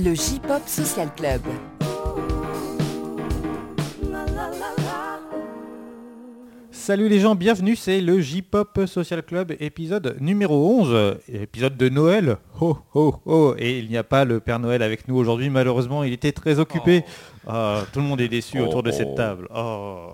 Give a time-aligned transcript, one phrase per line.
[0.00, 1.40] Le J-Pop Social Club.
[6.70, 12.36] Salut les gens, bienvenue, c'est le J-Pop Social Club, épisode numéro 11, épisode de Noël.
[12.60, 16.04] Oh, oh, oh, et il n'y a pas le Père Noël avec nous aujourd'hui, malheureusement,
[16.04, 17.02] il était très occupé.
[17.48, 19.48] Ah, tout le monde est déçu autour de cette table.
[19.52, 20.12] Oh.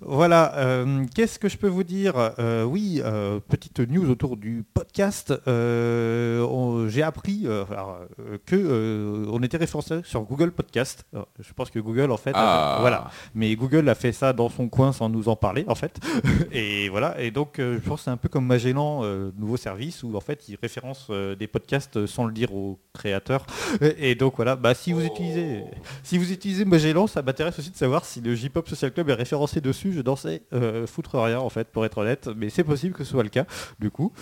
[0.00, 2.14] Voilà, euh, qu'est-ce que je peux vous dire?
[2.38, 5.32] Euh, Oui, euh, petite news autour du podcast.
[5.46, 7.98] J'ai appris alors,
[8.46, 11.04] que on était référencé sur Google Podcast.
[11.12, 12.78] Alors, je pense que Google, en fait, a- Ah.
[12.80, 13.10] voilà.
[13.34, 15.98] Mais Google a fait ça dans son coin sans nous en parler, en fait.
[16.52, 17.20] et voilà.
[17.20, 19.02] Et donc, je pense que c'est un peu comme Magellan,
[19.36, 23.46] nouveau service où en fait, il référence euh, des podcasts sans le dire aux créateurs.
[23.98, 24.56] Et donc voilà.
[24.56, 25.62] Bah, si vous utilisez,
[26.02, 29.14] si vous utilisez Magellan, ça m'intéresse aussi de savoir si le J-Pop Social Club est
[29.14, 29.77] référencé dessus.
[29.86, 32.28] Je dansais euh, foutre rien, en fait, pour être honnête.
[32.36, 33.46] Mais c'est possible que ce soit le cas,
[33.78, 34.12] du coup.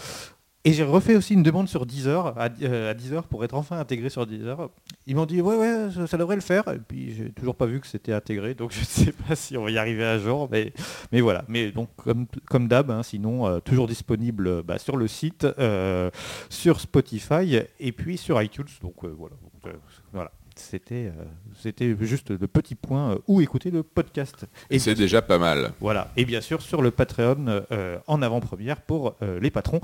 [0.66, 3.78] Et j'ai refait aussi une demande sur Deezer, à, euh, à Deezer pour être enfin
[3.78, 4.68] intégré sur Deezer.
[5.06, 6.64] Ils m'ont dit ouais ouais ça, devrait le faire.
[6.66, 9.56] Et puis j'ai toujours pas vu que c'était intégré, donc je ne sais pas si
[9.56, 10.72] on va y arriver un jour, mais,
[11.12, 11.44] mais voilà.
[11.46, 16.10] Mais donc comme, comme d'hab, hein, sinon euh, toujours disponible bah, sur le site, euh,
[16.50, 18.66] sur Spotify et puis sur iTunes.
[18.82, 19.36] Donc voilà.
[19.62, 19.72] Donc,
[20.12, 20.32] voilà.
[20.58, 21.24] C'était euh,
[21.60, 24.46] c'était juste le petit point euh, où écouter le podcast.
[24.70, 25.72] Et c'est déjà pas mal.
[25.80, 29.80] Voilà, et bien sûr sur le Patreon euh, en avant-première pour les patrons.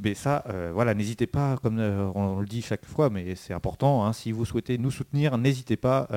[0.00, 1.78] Mais ça, voilà, n'hésitez pas, comme
[2.14, 5.76] on le dit chaque fois, mais c'est important, hein, si vous souhaitez nous soutenir, n'hésitez
[5.76, 6.08] pas,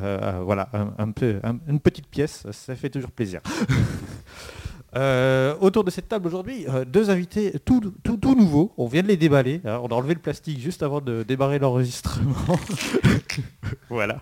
[0.44, 3.42] voilà, un, un peu, un- une petite pièce, ça fait toujours plaisir.
[4.98, 8.72] Euh, autour de cette table aujourd'hui, euh, deux invités tout, tout, tout nouveaux.
[8.78, 9.60] On vient de les déballer.
[9.66, 9.80] hein.
[9.84, 12.34] On a enlevé le plastique juste avant de débarrer l'enregistrement.
[13.90, 14.22] voilà.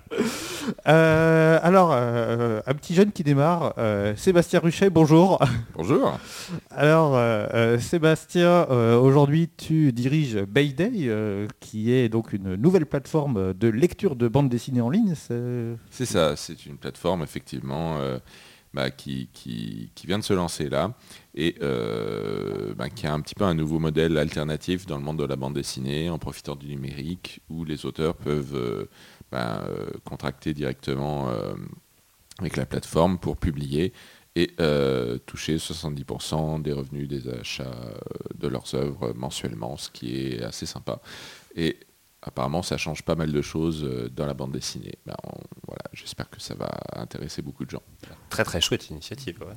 [0.88, 5.40] Euh, alors, euh, un petit jeune qui démarre, euh, Sébastien Ruchet, bonjour.
[5.76, 6.18] Bonjour.
[6.72, 12.86] Alors, euh, euh, Sébastien, euh, aujourd'hui tu diriges Bayday, euh, qui est donc une nouvelle
[12.88, 15.14] plateforme de lecture de bande dessinée en ligne.
[15.16, 18.18] c'est- C'est ça, c'est une plateforme effectivement euh,
[18.74, 19.30] bah, qui,
[20.06, 20.94] vient de se lancer là
[21.36, 25.20] et euh, bah, qui a un petit peu un nouveau modèle alternatif dans le monde
[25.20, 28.90] de la bande dessinée en profitant du numérique où les auteurs peuvent euh,
[29.32, 31.32] bah, euh, contracter directement
[32.40, 33.94] avec la plateforme pour publier
[34.36, 34.56] et
[35.28, 37.76] toucher 70% des revenus des achats
[38.34, 41.00] de leurs œuvres mensuellement, ce qui est assez sympa.
[41.56, 41.78] Et
[42.26, 44.94] apparemment, ça change pas mal de choses euh, dans la bande dessinée.
[45.06, 47.82] Ben, on- voilà, J'espère que ça va intéresser beaucoup de gens.
[48.30, 49.38] Très très chouette initiative.
[49.42, 49.54] ouais.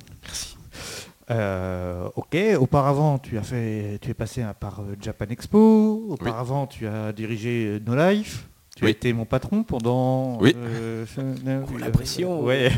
[1.29, 6.87] Euh, ok, auparavant tu as fait, tu es passé par euh, Japan Expo, auparavant tu
[6.87, 8.47] as dirigé No Life.
[8.77, 10.37] Tu as été mon patron pendant.
[10.39, 10.55] Oui.
[10.55, 12.43] euh, euh, la pression.
[12.45, 12.71] ouais.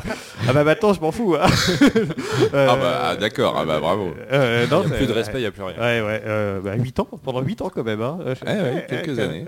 [0.47, 1.35] ah bah maintenant je m'en fous.
[1.35, 1.47] hein.
[2.53, 4.13] Euh, Ah bah d'accord, ah bah bravo.
[4.31, 5.75] euh, non, Il n'y a plus de respect, il n'y a plus rien.
[5.75, 8.01] Ouais, ouais, euh, bah, 8 ans, pendant 8 ans quand même.
[8.01, 8.17] Hein.
[8.21, 9.45] Euh, Ouais, ouais, quelques euh, années.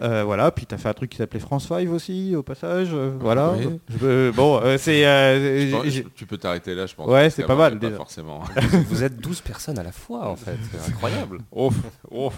[0.00, 2.88] euh, voilà, puis tu as fait un truc qui s'appelait France 5 aussi, au passage.
[2.94, 3.52] euh, voilà.
[3.58, 3.78] Oui.
[3.90, 5.02] Je veux- bon, euh, c'est.
[5.06, 5.82] euh,
[6.14, 7.06] tu peux t'arrêter là, je pense.
[7.08, 7.96] Ouais, c'est qu'avant, pas mal, a déjà.
[7.96, 8.40] forcément.
[8.88, 10.56] Vous êtes 12 personnes à la fois en fait.
[10.72, 11.38] C'est incroyable.
[11.52, 11.70] Oh,
[12.10, 12.32] oh.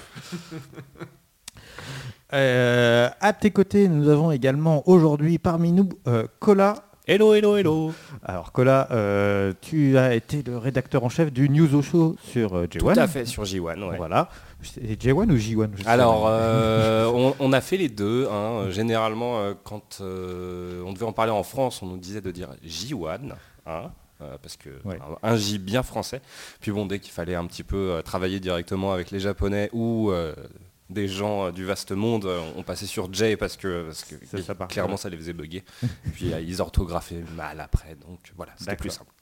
[2.35, 6.75] Euh, à tes côtés, nous avons également aujourd'hui parmi nous euh, Cola.
[7.07, 7.93] Hello, hello, hello.
[8.23, 12.55] Alors Cola, euh, tu as été le rédacteur en chef du News au Show sur
[12.55, 12.99] euh, Tout J1.
[12.99, 13.83] à fait sur J1.
[13.89, 13.97] ouais.
[13.97, 14.29] Voilà.
[14.63, 18.29] C'est J1 ou J1 je sais Alors, euh, on, on a fait les deux.
[18.31, 18.67] hein.
[18.69, 23.21] Généralement, quand on devait en parler en France, on nous disait de dire J1.
[23.67, 23.91] hein,
[24.21, 24.99] euh, parce que Ouais.
[25.23, 26.21] un J bien français.
[26.61, 30.11] Puis bon, dès qu'il fallait un petit peu euh, travailler directement avec les Japonais ou
[30.11, 30.35] euh,
[30.91, 34.15] des gens euh, du vaste monde, euh, on passait sur J parce que, parce que
[34.27, 34.69] Ça, ça part.
[34.69, 35.65] clairement ça les faisait bugger.
[36.15, 39.13] Puis euh, ils orthographaient mal après, donc voilà, c'était plus simple.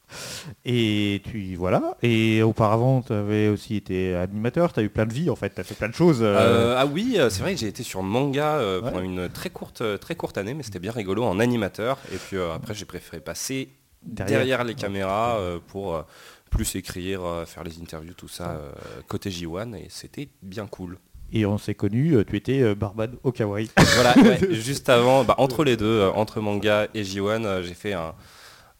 [0.64, 1.96] Et tu voilà.
[2.02, 4.72] Et auparavant, tu avais aussi été animateur.
[4.72, 5.52] Tu as eu plein de vie en fait.
[5.54, 6.22] Tu as fait plein de choses.
[6.22, 8.90] euh, Euh, ah oui, c'est vrai que j'ai été sur manga euh, Ouais.
[8.92, 11.98] pendant une très courte, très courte année, mais c'était bien rigolo en animateur.
[12.12, 13.70] Et puis après, j'ai préféré passer
[14.02, 14.38] Derrière.
[14.38, 16.04] derrière, les caméras pour
[16.50, 18.60] plus écrire, faire les interviews, tout ça,
[19.08, 20.98] côté J1, et c'était bien cool.
[21.32, 22.16] Et on s'est connus.
[22.28, 23.70] Tu étais euh, Barbade au Kawaii.
[23.94, 27.74] Voilà, ouais, juste avant, bah, entre les deux, euh, entre manga et J1, euh, j'ai
[27.74, 28.14] fait un,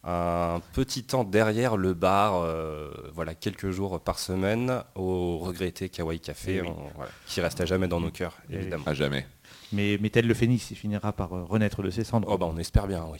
[0.03, 6.19] un petit temps derrière le bar, euh, voilà, quelques jours par semaine, au regretté Kawaii
[6.21, 6.67] Café, Eh oui.
[6.69, 8.83] on- voilà, qui reste à jamais dans nos cœurs, Eh évidemment.
[8.85, 9.27] À jamais.
[9.73, 12.29] Mais, mais tel le phénix, il finira par euh, renaître de ses cendres.
[12.31, 13.19] Oh bah on espère bien, oui.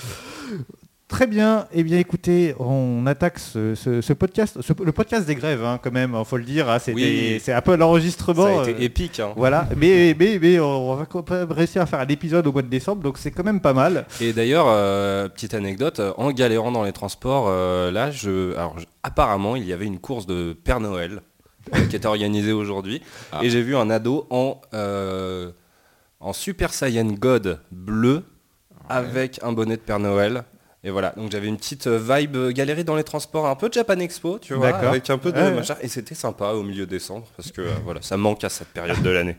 [1.08, 1.68] Très bien.
[1.72, 5.80] Eh bien, écoutez, on attaque ce, ce- ce podcast, ce- le podcast des grèves, hein,
[5.82, 6.16] quand même.
[6.18, 6.68] Il faut le dire.
[6.68, 7.40] hein, Oui.
[7.40, 8.44] C'est un peu l'enregistrement.
[8.44, 9.20] Ça a été euh, épique.
[9.20, 9.32] hein.
[9.36, 12.64] Voilà, mais, mais, mais on va quand même réussir à faire un épisode au mois
[12.64, 14.08] de décembre, donc c'est quand même pas mal.
[14.20, 18.80] Et d'ailleurs, euh, petite anecdote, euh, en galérant dans les transports, euh, là, je, alors,
[18.80, 21.22] je- apparemment, il y avait une course de Père Noël
[21.76, 23.42] euh, qui était organisée aujourd'hui, Ah.
[23.44, 25.52] et j'ai vu un ado en euh,
[26.20, 28.24] en Super Saiyan God bleu
[28.90, 30.46] avec un bonnet de Père Noël.
[30.88, 33.70] Et voilà, donc j'avais une petite euh, vibe euh, galérée dans les transports, un peu
[33.72, 34.90] Japan Expo, tu vois, D'accord.
[34.90, 35.52] avec un peu de Ouais.
[35.52, 35.74] machin.
[35.82, 39.02] Et c'était sympa au milieu décembre, parce que euh, voilà, ça manque à cette période
[39.02, 39.36] de l'année.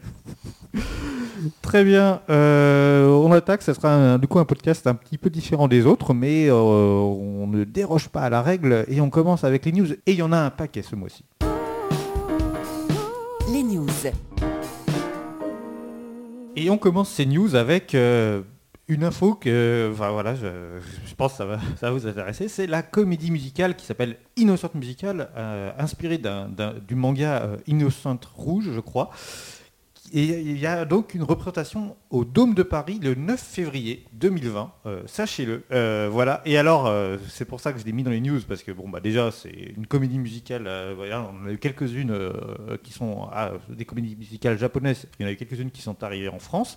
[1.62, 2.20] Très bien.
[2.30, 3.62] Euh, on attaque.
[3.62, 6.54] Ça sera un- du coup un podcast un petit peu différent des autres, mais euh,
[6.54, 9.92] on ne déroge pas à la règle et on commence avec les news.
[9.92, 11.24] Et il y en a un paquet ce mois-ci.
[13.52, 13.86] Les news.
[16.56, 18.40] Et on commence ces news avec euh,
[18.88, 22.48] une info que, voilà, je, pense que ça va, ça vous intéresser.
[22.48, 28.70] C'est la comédie musicale qui s'appelle Innocent Musical, euh, inspirée du manga euh, Innocent Rouge,
[28.72, 29.10] je crois.
[30.12, 34.72] Et il y a donc une représentation au Dôme de Paris le 9 février 2020,
[34.86, 35.64] euh, sachez-le.
[35.72, 36.42] Euh, voilà.
[36.44, 36.88] Et alors,
[37.28, 39.32] c'est pour ça que je l'ai mis dans les news, parce que bon, bah déjà,
[39.32, 40.68] c'est une comédie musicale.
[40.68, 42.16] on a eu quelques-unes
[42.84, 45.06] qui sont ah, des comédies musicales japonaises.
[45.18, 46.76] Il y en a eu quelques-unes qui sont arrivées en France.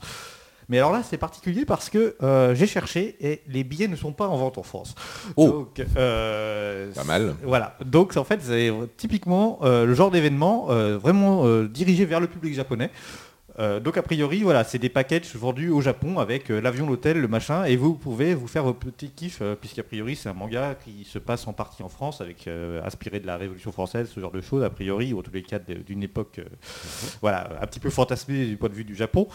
[0.70, 4.14] Mais alors là, c'est particulier parce que euh, j'ai cherché et les billets ne sont
[4.14, 4.94] pas en vente en France.
[5.36, 5.48] Oh.
[5.48, 7.36] Donc, euh, Pas mal.
[7.44, 7.76] Voilà.
[7.84, 10.68] Donc en fait, c'est typiquement euh, le genre d'événement
[10.98, 12.92] vraiment dirigé vers le public japonais.
[13.60, 17.20] Euh, donc a priori, voilà, c'est des packages vendus au Japon avec euh, l'avion, l'hôtel,
[17.20, 20.34] le machin, et vous pouvez vous faire vos petits kiffs, euh, puisqu'a priori c'est un
[20.34, 22.50] manga qui se passe en partie en France, avec
[22.86, 25.44] inspiré de la Révolution française, ce genre de choses, a priori, ou en tous les
[25.44, 26.40] cas d'une époque,
[27.22, 29.28] voilà, un petit peu fantasmée du point de vue du Japon.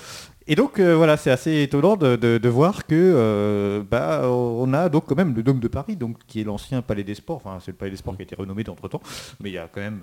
[0.46, 5.04] Et donc voilà, c'est assez étonnant de, de- de voir que bah, on a donc
[5.06, 7.42] quand même le Dôme de Paris, donc qui est l'ancien Palais des Sports.
[7.44, 9.02] Enfin, c'est le Palais des Sports qui a été renommé d'entre temps,
[9.40, 10.00] mais il y a quand même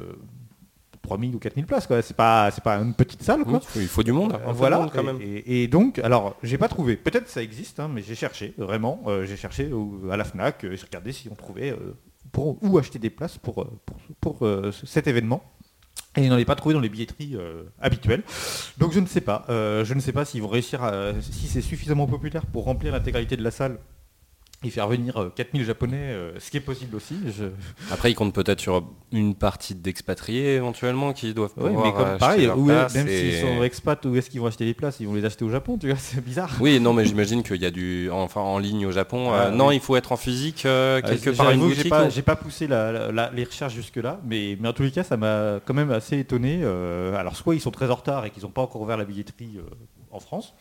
[1.01, 1.87] 3000 ou 4000 places.
[1.87, 2.01] Quoi.
[2.01, 3.43] C'est pas, c'est pas une petite salle.
[3.43, 3.59] Quoi.
[3.61, 4.77] Il faut, il faut du monde, de voilà.
[4.79, 5.19] monde quand même.
[5.21, 6.95] Et, donc, alors, j'ai pas trouvé.
[6.95, 9.01] Peut-être ça existe, hein, mais j'ai cherché vraiment.
[9.07, 9.69] euh, j'ai cherché
[10.11, 10.63] à la Fnac.
[10.63, 11.95] euh, j'ai regardé si on trouvait euh,
[12.31, 15.43] pour où acheter des places pour euh, pour, pour, euh, ce- cet événement.
[16.17, 18.23] Et ils n'en est pas trouvé dans les billetteries euh, habituelles.
[18.77, 19.45] Donc je ne sais pas.
[19.49, 22.91] Euh, je ne sais pas s'ils vont réussir à, si c'est suffisamment populaire pour remplir
[22.91, 23.77] l'intégralité de la salle
[24.63, 27.15] et faire venir euh, 4000 japonais, euh, ce qui est possible aussi.
[27.35, 27.45] Je...
[27.91, 32.17] Après, ils comptent peut-être sur une partie d'expatriés éventuellement qui doivent Ouais, pouvoir mais comme
[32.19, 34.99] pareil, où- place même et- s'ils sont expats, où est-ce qu'ils vont acheter les places?
[34.99, 36.51] Ils vont les acheter au Japon, tu vois, c'est bizarre.
[36.59, 39.31] Oui, non, mais j'imagine qu'il y a du, enfin, en ligne au Japon.
[39.33, 39.75] Ah, euh, non, oui.
[39.77, 41.83] il faut être en physique euh, quelque Euh, part une boutique.
[41.83, 44.83] J'ai pas, j'ai pas poussé la- la- la- les recherches jusque-là, mais, mais en tous
[44.83, 46.59] les cas, ça m'a quand même assez étonné.
[46.61, 49.05] euh, alors, soit ils sont très en retard et qu'ils n'ont pas encore ouvert la
[49.05, 49.61] billetterie euh,
[50.11, 50.53] en France.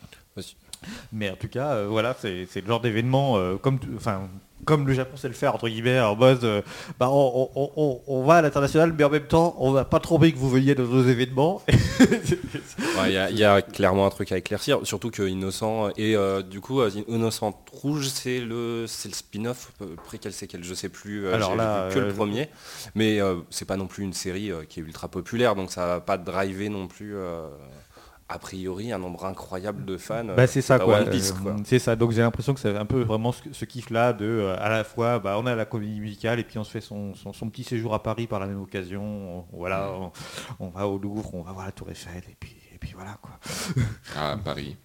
[1.12, 4.29] mais en tout cas, euh, voilà, c'est le genre d'événement euh, comme, enfin,
[4.67, 6.61] comme le Japon sait le faire, entre guillemets, en mode, euh,
[6.99, 10.00] bah, on, on- on- on va à l'international, mais en même temps, on va pas
[10.00, 11.62] trop envie que vous veniez dans nos événements.
[12.99, 15.91] Ouais, Il y, a- il y a clairement un truc à éclaircir, surtout que Innocent
[15.97, 16.17] et
[16.49, 20.88] du coup Innocent Rouge c'est le c'est le spin-off après quel c'est quel je sais
[20.88, 22.49] plus Alors là, vu que le premier
[22.94, 23.19] mais
[23.50, 26.69] c'est pas non plus une série qui est ultra populaire donc ça va pas driver
[26.69, 27.15] non plus
[28.32, 30.99] a priori un nombre incroyable de fans Bah, c'est ça pas quoi.
[31.00, 31.56] Euh, quoi.
[31.65, 31.97] C'est ça.
[31.97, 34.69] Donc j'ai l'impression que c'est un peu vraiment ce, ce kiff là de euh, à
[34.69, 37.32] la fois bah, on a la comédie musicale et puis on se fait son, son-
[37.32, 39.03] son petit séjour à Paris par la même occasion.
[39.03, 40.12] On- voilà, on,
[40.61, 43.19] on va au Louvre, on va voir la Tour Eiffel et puis et puis voilà
[43.21, 43.32] quoi.
[44.17, 44.77] À Paris.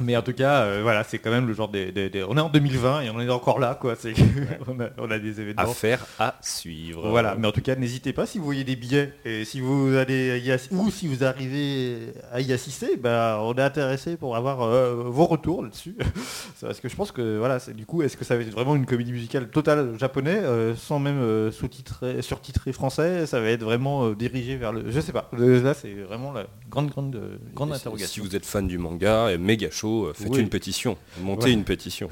[0.00, 2.36] Mais en tout cas, euh, voilà, c'est quand même le genre des, des- des- On
[2.36, 3.96] est en 2020 et on est encore là quoi.
[3.98, 4.12] C'est
[4.68, 5.62] on, a, on a des événements.
[5.62, 9.12] affaire à suivre Voilà, mais en tout cas, n'hésitez pas si vous voyez des billets
[9.24, 13.54] et si vous allez y ass- ou si vous arrivez à y assister, bah, on
[13.54, 15.96] est intéressé pour avoir euh, vos retours là-dessus.
[16.60, 18.76] Parce que je pense que voilà, c'est du coup, est-ce que ça va être vraiment
[18.76, 24.10] une comédie musicale totale japonais, euh, sans même sous-titré, surtitré français Ça va être vraiment
[24.10, 25.28] dirigé vers le, je sais pas.
[25.36, 27.20] Là, c'est vraiment la grande, grande,
[27.54, 28.22] grande interrogation.
[28.22, 30.40] Si vous êtes fan du manga, et méga chaud, euh, faites Oui.
[30.40, 31.52] une pétition, montez Ouais.
[31.52, 32.08] une pétition.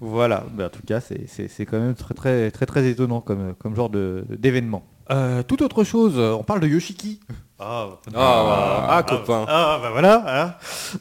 [0.00, 3.20] Voilà, bah, en tout cas, c'est- c'est c'est quand même très très très très étonnant
[3.20, 4.84] comme, comme genre de- d'événement.
[5.10, 7.20] Euh, toute autre chose, on parle de Yoshiki.
[7.58, 9.44] Ah, Ah, ah, copain.
[9.48, 10.24] Ah, bah voilà.
[10.26, 10.54] hein.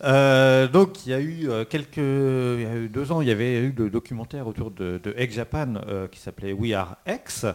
[0.04, 3.28] Euh, donc, il y a eu euh, quelques, il y a eu deux ans, il
[3.28, 6.98] y avait eu le documentaire autour de, de Egg Japan euh, qui s'appelait We Are
[7.08, 7.46] X,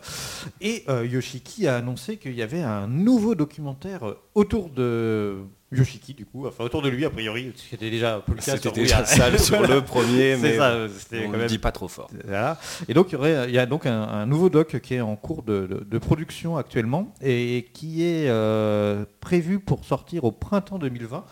[0.61, 5.37] et euh, Yoshiki a annoncé qu'il y avait un nouveau documentaire euh, autour de
[5.73, 8.33] Yoshiki, du coup, enfin autour de lui a priori, ce qui était déjà un peu
[8.33, 11.59] le cas C'était déjà sale sur le premier, mais ça, c'était on ne même dit
[11.59, 12.09] pas trop fort.
[12.25, 12.57] voilà.
[12.89, 15.01] Et donc il y, aurait, il y a donc un, un nouveau doc qui est
[15.01, 20.31] en cours de, de- de production actuellement et qui est euh, prévu pour sortir au
[20.31, 21.25] printemps 2020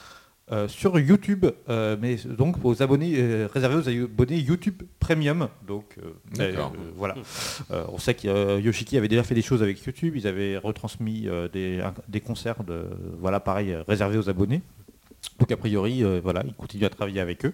[0.53, 5.49] euh, sur YouTube, euh, mais donc aux abonnés euh, réservé aux abonnés YouTube Premium.
[5.67, 5.97] Donc
[6.39, 6.53] euh,
[6.97, 7.15] voilà.
[7.71, 10.15] On sait que Yoshiki avait déjà fait des choses avec YouTube.
[10.17, 12.85] Ils avaient retransmis des, des concerts de
[13.19, 14.61] voilà pareil réservés aux abonnés.
[15.39, 17.53] Donc a priori, voilà, ils continuent à travailler avec eux.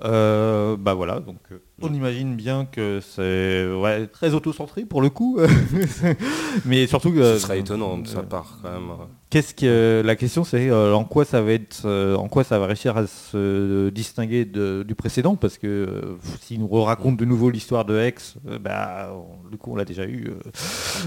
[0.00, 1.40] Bah voilà, donc
[1.82, 5.38] on imagine bien que c'est ouais, très auto-centré pour le coup,
[6.64, 8.90] mais surtout que Ce serait étonnant de sa euh, part quand même.
[9.30, 12.58] qu'est-ce que la question c'est euh, en quoi ça va être, euh, en quoi ça
[12.58, 15.34] va réussir à se distinguer de- du précédent?
[15.36, 19.56] Parce que euh, s'il nous raconte de nouveau l'histoire de Hex, euh, bah, on- du
[19.56, 20.28] coup on l'a déjà eu.
[20.28, 20.50] euh,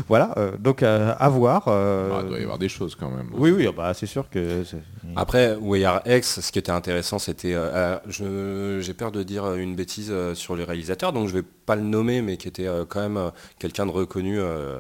[0.07, 1.65] voilà, euh, donc euh, à voir.
[1.67, 3.29] euh, Ah, il doit y avoir des choses quand même.
[3.33, 4.63] oui, oui, bah, c'est sûr que.
[4.65, 4.77] c'est-
[5.15, 9.53] Après, Weyar X, ce qui était intéressant, c'était, euh, euh, je- j'ai peur de dire
[9.53, 12.67] une bêtise euh, sur le réalisateur, donc je vais pas le nommer, mais qui était
[12.67, 14.79] euh, quand même euh, quelqu'un de reconnu euh,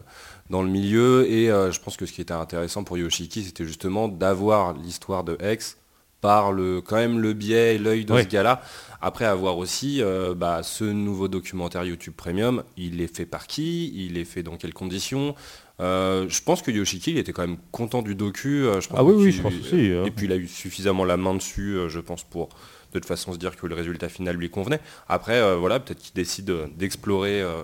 [0.49, 1.29] dans le milieu.
[1.29, 5.37] Et je pense que ce qui était intéressant pour Yoshiki, c'était justement d'avoir l'histoire de
[5.43, 5.77] X
[6.21, 8.61] par le, quand même le biais et l'œil de ce gars-là.
[9.01, 13.93] Après avoir aussi euh, bah, ce nouveau documentaire YouTube Premium, il est fait par qui?
[13.95, 15.35] Il est fait dans quelles conditions?
[15.79, 18.63] Euh, je pense que Yoshiki, il était quand même content du docu.
[18.63, 20.05] je pense Ah oui, oui, je pense aussi, hein.
[20.05, 22.49] Et puis il a eu suffisamment la main dessus, je pense, pour
[22.93, 24.79] de toute façon se dire que le résultat final lui convenait.
[25.07, 27.63] Après, euh, voilà, peut-être qu'il décide euh, d'explorer euh,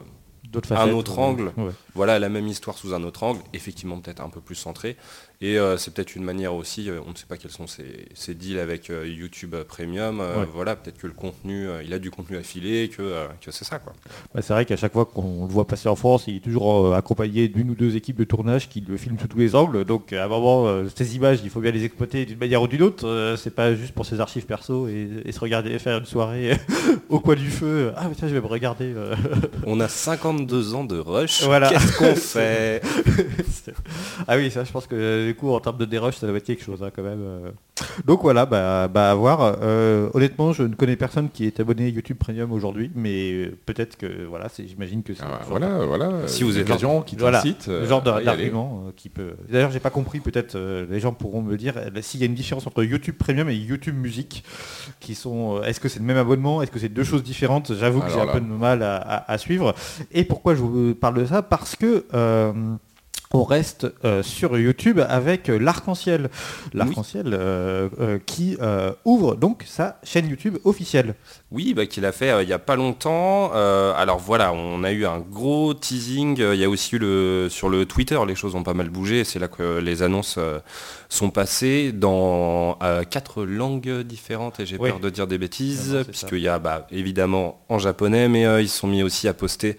[0.72, 1.51] un autre angle.
[1.58, 1.72] ouais.
[1.96, 4.98] Voilà, la même histoire sous un autre angle, effectivement peut-être un peu plus centré.
[5.46, 8.06] Et euh, c'est peut-être une manière aussi, euh, on ne sait pas quels sont ses,
[8.14, 10.22] ses deals avec euh, YouTube Premium.
[10.22, 10.48] Ouais.
[10.54, 13.92] Voilà, peut-être que le contenu, il a du contenu affilé, que, que c'est ça quoi.
[14.34, 16.96] Bah, c'est vrai qu'à chaque fois qu'on le voit passer en France, il est toujours
[16.96, 19.84] accompagné d'une ou deux équipes de tournage qui le filment sous tous les angles.
[19.84, 22.82] Donc à un moment, ces images, il faut bien les exploiter d'une manière ou d'une
[22.82, 23.36] autre.
[23.38, 26.56] C'est pas juste pour ses archives perso et, et se regarder faire une soirée
[27.10, 27.92] au coin du feu.
[27.98, 28.94] Ah mais tiens, je vais me regarder.
[29.66, 31.68] On a 52 ans de rush, Voilà.
[31.68, 32.82] qu'est-ce qu'on fait?
[34.26, 36.44] Ah oui, ça, je pense que du coup, en termes de dérush, ça doit être
[36.46, 37.20] quelque chose hein, quand même.
[37.22, 37.50] euh.
[38.06, 39.58] Donc voilà, bah, bah, à voir.
[39.62, 43.98] Euh, honnêtement, je ne connais personne qui est abonné à YouTube Premium aujourd'hui, mais peut-être
[43.98, 46.28] que voilà, c'est- j'imagine que c'est Ah, bah, genre- voilà, voilà.
[46.28, 49.34] Si vous êtes l'occasion qui Voilà, le euh, genre d'argument qui peut.
[49.50, 50.20] D'ailleurs, j'ai pas compris.
[50.20, 53.50] Peut-être euh, les gens pourront me dire s'il y a une différence entre YouTube Premium
[53.50, 54.44] et YouTube Musique,
[55.00, 55.58] qui sont.
[55.58, 57.74] euh, Est-ce que c'est le même abonnement Est-ce que c'est deux choses différentes?
[57.75, 59.74] J'avoue que j'ai un peu de mal à, à- à suivre.
[60.12, 61.42] Et pourquoi je vous parle de ça?
[61.42, 62.06] Parce que.
[63.36, 66.30] On reste euh, sur YouTube avec euh, l'Arc-en-Ciel.
[66.74, 68.58] L'Arc-en-Ciel euh, euh, qui
[69.06, 71.16] ouvre donc sa chaîne YouTube officielle.
[71.52, 73.52] Oui, bah, qu'il a fait il n'y a pas longtemps.
[73.52, 76.38] Alors voilà, on a eu un gros teasing.
[76.38, 79.24] Il y a aussi eu le, sur le Twitter, les choses ont pas mal bougé.
[79.24, 80.38] C'est là que les annonces
[81.10, 82.78] sont passées dans
[83.10, 84.60] quatre langues différentes.
[84.60, 84.90] Et j'ai Oui.
[84.90, 88.70] peur de dire des bêtises, Ah puisqu'il y a bah, évidemment en japonais, mais ils
[88.70, 89.78] se sont mis aussi à poster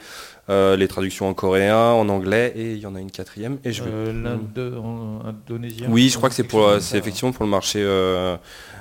[0.50, 3.58] euh, les traductions en coréen, en anglais, et il y en a une quatrième.
[3.64, 5.88] Et je vais- Euh, l'Indo- en- indonésien.
[5.90, 8.36] oui, je crois que c'est pour, effectivement pour le marché, euh,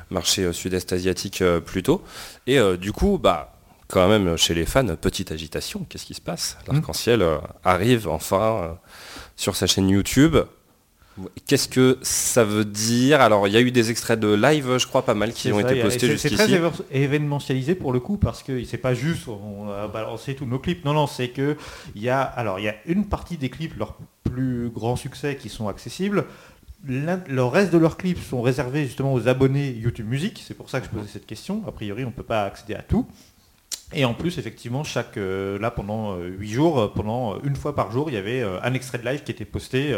[0.10, 2.01] marché sud-est asiatique plutôt.
[2.48, 3.55] Et du coup, bah,
[3.88, 5.86] quand même chez les fans, petite agitation.
[5.89, 6.58] Qu'est-ce qui se passe?
[6.67, 6.74] Hmm.
[6.74, 7.25] L'arc-en-ciel
[7.63, 8.77] arrive enfin
[9.36, 10.36] sur sa chaîne YouTube.
[11.46, 14.88] Qu'est-ce que ça veut dire Alors, il y a eu des extraits de live, je
[14.88, 16.84] crois, pas mal qui ont ça, été postés c'est- C'est très jusqu'ici.
[16.91, 20.84] événementialisé pour le coup parce que c'est pas juste on a balancé tous nos clips.
[20.86, 21.55] Non, non, c'est que
[21.96, 25.36] il y a alors il y a une partie des clips leurs plus grands succès
[25.36, 26.25] qui sont accessibles.
[26.86, 30.43] Le reste de leurs clips sont réservés justement aux abonnés YouTube Music.
[30.46, 31.63] C'est pour ça que je posais cette question.
[31.67, 33.05] A priori, on ne peut pas accéder à tout.
[33.95, 37.75] Et en plus, effectivement, chaque euh, là pendant euh, huit jours, euh, pendant une fois
[37.75, 39.95] par jour, il y avait un extrait de live qui était posté.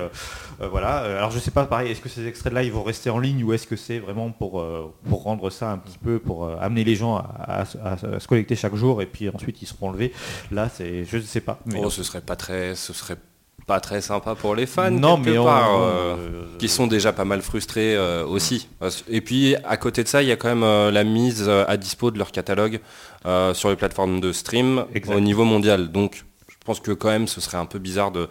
[0.60, 0.98] voilà.
[1.18, 3.44] Alors je sais pas, pareil, est-ce que ces extraits de live vont rester en ligne
[3.44, 4.64] ou est-ce que c'est vraiment pour
[5.10, 8.28] pour rendre ça un petit peu pour amener les gens à, à- à- à se
[8.28, 10.12] connecter chaque jour et puis ensuite ils seront enlevés?
[10.52, 11.60] Là, c'est je ne sais pas.
[11.66, 13.18] Mais Oh, ce serait pas très, ce serait
[13.68, 14.92] pas très sympa pour les fans.
[14.92, 18.68] non, quelque mais part, on- euh, euh, qui sont déjà pas mal frustrés euh, aussi.
[19.10, 21.66] Et puis à côté de ça, il y a quand même euh, la mise euh,
[21.68, 22.80] à dispo de leur catalogue
[23.26, 25.92] euh, sur les plateformes de stream au niveau mondial.
[25.92, 28.28] Donc je pense que quand même ce serait un peu bizarre de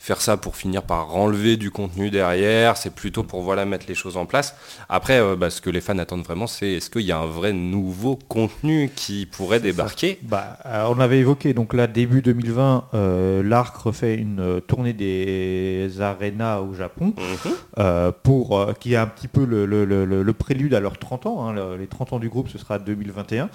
[0.00, 2.76] faire ça pour finir par enlever du contenu derrière.
[2.76, 4.54] C'est plutôt pour voilà mettre les choses en place.
[4.88, 7.26] Après, euh, bah, ce que les fans attendent vraiment, c'est est-ce qu'il y a un
[7.26, 10.18] vrai nouveau contenu qui pourrait débarquer?
[10.22, 15.90] Bah, on avait évoqué, donc là, début 2020, euh, l'ARC refait une euh, tournée des
[16.00, 17.52] arénas au Japon, Mhm.
[17.78, 20.98] euh, pour, qui est un petit peu le, le- le- le- le prélude à leurs
[20.98, 21.46] 30 ans.
[21.48, 21.52] hein.
[21.52, 23.50] Le- les 30 ans du groupe, ce sera 2021.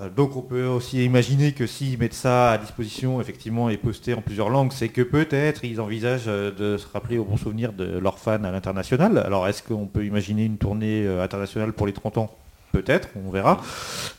[0.00, 4.14] Euh, donc on peut aussi imaginer que s'ils mettent ça à disposition, effectivement, et posté
[4.14, 7.72] en plusieurs langues, c'est que peut-être ils envisagent euh, de se rappeler au bon souvenir
[7.72, 9.18] de leurs fans à l'international.
[9.18, 12.30] Alors est-ce qu'on peut imaginer une tournée euh, internationale pour les 30 ans?
[12.74, 13.60] Peut-être, on verra.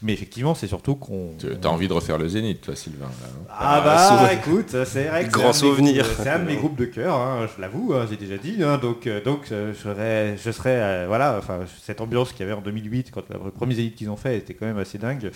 [0.01, 1.31] Mais effectivement, c'est surtout qu'on...
[1.37, 3.05] Tu as envie de refaire le Zénith, toi, Sylvain.
[3.05, 4.31] là, non Ah Ah, bah souvenir.
[4.39, 6.03] écoute, c'est vrai que Grand souvenir.
[6.03, 8.63] groupes- C'est un de mes groupes de cœur, hein, je l'avoue, hein, j'ai déjà dit.
[8.63, 12.41] hein, donc euh, donc euh, je serais, je serais euh, voilà, enfin cette ambiance qu'il
[12.41, 14.97] y avait en 2008 quand le premier Zénith qu'ils ont fait était quand même assez
[14.97, 15.31] dingue.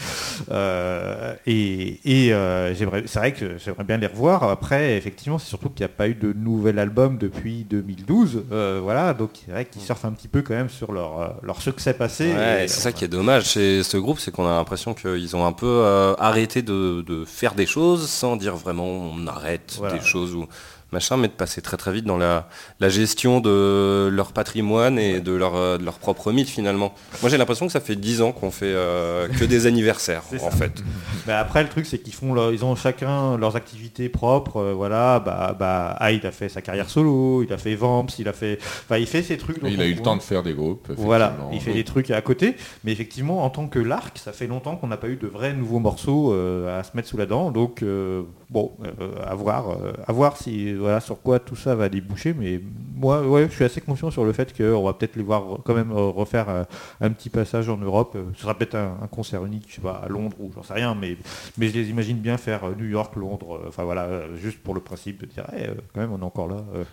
[0.52, 4.44] Euh, et et, euh, j'aimerais, c'est vrai que j'aimerais bien les revoir.
[4.44, 8.44] Après, effectivement, c'est surtout qu'il n'y a pas eu de nouvel album depuis 2012.
[8.52, 11.62] euh, voilà, donc c'est vrai qu'ils surfent un petit peu quand même sur leur leur
[11.62, 12.32] succès passé.
[12.34, 15.46] Ouais, c'est ça qui est dommage chez ce groupe, c'est qu'on a l'impression qu'ils ont
[15.46, 19.98] un peu euh, arrêté de, de faire des choses sans dire vraiment on arrête Voilà.
[19.98, 20.48] des choses ou
[20.92, 22.48] machin, mais de passer très très vite dans la,
[22.80, 26.94] la gestion de leur patrimoine et de leur, euh, de leur propre mythe finalement.
[27.22, 30.50] Moi j'ai l'impression que ça fait 10 ans qu'on fait euh, que des anniversaires en
[30.50, 30.52] ça.
[30.52, 30.74] fait.
[31.28, 34.74] Bah, après le truc c'est qu'ils font leur- ils ont chacun leurs activités propres euh,
[34.74, 38.34] voilà bah bah Hyde a fait sa carrière solo il a fait Vamps il a
[38.34, 40.88] fait enfin il fait ses trucs Il a eu le temps de faire des groupes.
[40.98, 44.48] Voilà, il fait des trucs à côté, mais effectivement, en tant que l'arc, ça fait
[44.48, 47.26] longtemps qu'on n'a pas eu de vrais nouveaux morceaux euh, à se mettre sous la
[47.26, 51.56] dent, donc euh, bon, euh, à voir, euh, à voir si voilà sur quoi tout
[51.56, 52.60] ça va déboucher, mais
[52.96, 55.74] moi, ouais, je suis assez confiant sur le fait qu'on va peut-être les voir quand
[55.74, 56.64] même euh, refaire euh,
[57.02, 58.18] un petit passage en Europe.
[58.36, 60.74] Ce sera peut-être un, un concert unique, je sais pas, à Londres ou j'en sais
[60.74, 61.16] rien, mais
[61.58, 64.60] mais je les imagine bien faire euh, New York, Londres, euh, enfin voilà, euh, juste
[64.60, 66.64] pour le principe de dire, Eh, euh, quand même, on est encore là.
[66.76, 66.84] euh,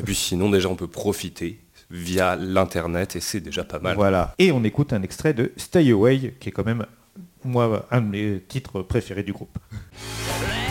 [0.00, 3.96] Et puis sinon déjà on peut profiter via l'internet et c'est déjà pas mal.
[3.96, 4.32] Voilà.
[4.38, 6.86] Et on écoute un extrait de Stay Away, qui est quand même,
[7.44, 9.58] moi, un de mes titres préférés du groupe.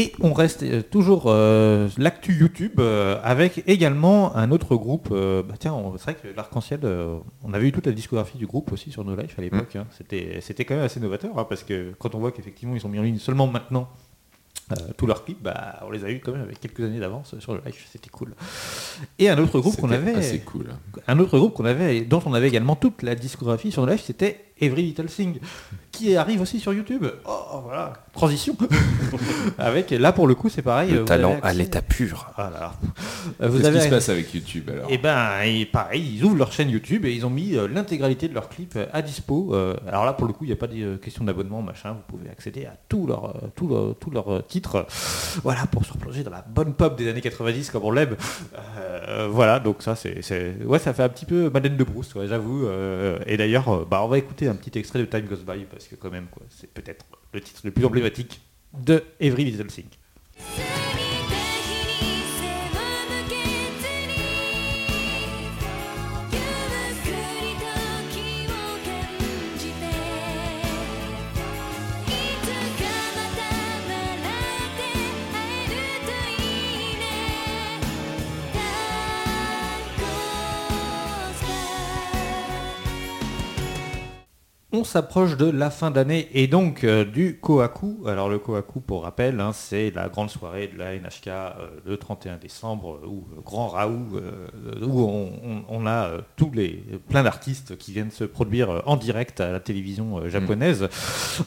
[0.00, 5.08] Et on reste euh, toujours euh, l'actu YouTube euh, avec également un autre groupe.
[5.12, 6.80] euh, bah tiens, c'est vrai que l'Arc-en-Ciel,
[7.44, 9.76] on avait eu toute la discographie du groupe aussi sur nos lives à l'époque.
[9.76, 9.86] hein.
[9.96, 12.88] C'était, c'était quand même assez novateur hein, parce que quand on voit qu'effectivement ils sont
[12.88, 13.88] mis en ligne seulement maintenant
[14.96, 17.54] tous leurs clips, bah, on les a eu quand même avec quelques années d'avance sur
[17.54, 17.74] le live.
[17.90, 18.34] C'était cool.
[19.18, 20.14] Et un autre groupe qu'on avait.
[20.14, 20.68] assez cool.
[21.08, 24.00] Un autre groupe qu'on avait, dont on avait également toute la discographie sur le live,
[24.00, 25.38] c'était Every Little Thing,
[25.92, 27.06] qui arrive aussi sur YouTube.
[27.26, 28.56] Oh voilà, transition.
[29.58, 30.92] Avec là pour le coup c'est pareil.
[30.92, 32.30] Le talent à l'état pur.
[32.36, 32.72] Ah là là.
[33.42, 34.90] Euh, Vous Qu'est-ce avez qui se passe avec YouTube alors?
[34.90, 38.28] Et ben, et pareil, ils ouvrent leur chaîne YouTube et ils ont mis euh, l'intégralité
[38.28, 39.54] de leurs clips euh, à dispo.
[39.54, 41.92] Euh, alors là, pour le coup, il n'y a pas de euh, question d'abonnement, machin.
[41.92, 44.86] Vous pouvez accéder à tous leurs euh, tous leurs- tous leurs, euh, titres.
[45.42, 48.16] Voilà, pour se replonger dans la bonne pop des années 90 comme on l'aime.
[48.78, 50.20] Euh, voilà, donc ça, c'est,
[50.64, 52.66] ouais, ça fait un petit peu Madeleine de Brousse, ouais, j'avoue.
[52.66, 55.64] Euh, et d'ailleurs, euh, bah, on va écouter un petit extrait de Time Goes By
[55.64, 58.40] parce que quand même, quoi, c'est peut-être le titre le plus emblématique
[58.72, 59.86] de Every Little Thing.
[84.80, 87.98] On s'approche de la fin d'année et donc euh, du Kohaku.
[88.08, 91.50] Alors le Kohaku, pour rappel, hein, c'est la grande soirée de la NHK euh,
[91.84, 94.46] le 31 décembre, euh, où le grand Raoult, euh,
[94.82, 98.80] où on, on- on a euh, tous les plein d'artistes qui viennent se produire euh,
[98.86, 100.88] en direct à la télévision euh, japonaise.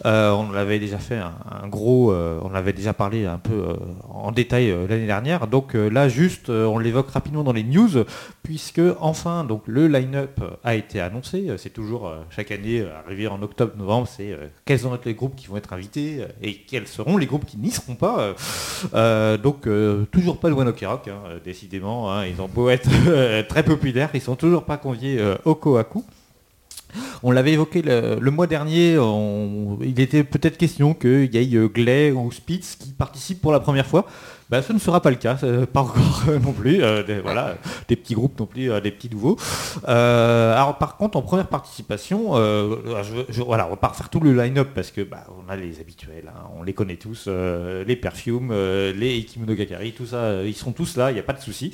[0.06, 3.54] Euh, on avait déjà fait un, un gros, euh, on avait déjà parlé un peu
[3.54, 3.74] euh,
[4.12, 5.48] en détail euh, l'année dernière.
[5.48, 8.04] Donc euh, là, juste, euh, on l'évoque rapidement dans les news,
[8.44, 11.50] puisque enfin, donc le line-up a été annoncé.
[11.50, 12.92] Euh, C'est toujours euh, chaque année euh,
[13.28, 16.56] en octobre-novembre, c'est euh, quels vont être les groupes qui vont être invités euh, et
[16.56, 18.36] quels seront les groupes qui n'y seront pas.
[18.94, 19.68] Euh, donc
[20.12, 20.86] toujours pas de One Ok
[21.44, 22.12] décidément.
[22.12, 22.26] hein.
[22.26, 22.90] ils ont beau être
[23.48, 26.04] très populaires, ils sont toujours pas conviés au Kohaku.
[27.24, 32.12] On l'avait évoqué le, mois dernier, on- il était peut-être question qu'il y ait Glay
[32.12, 34.06] ou Spitz qui participent pour la première fois.
[34.62, 35.36] Ce ne sera pas le cas,
[35.72, 36.84] pas encore euh, non plus.
[36.84, 39.38] euh, des, voilà, des petits groupes non plus, euh, des petits nouveaux.
[39.86, 44.70] Alors par contre, en première participation, je, voilà, on va pas refaire tout le line-up
[44.76, 49.18] parce que bah, on a les habituels, hein, on les connaît tous, les Perfumes, les
[49.18, 51.74] Ikimonogakari, tout ça, ils sont tous là, il n'y a pas de souci.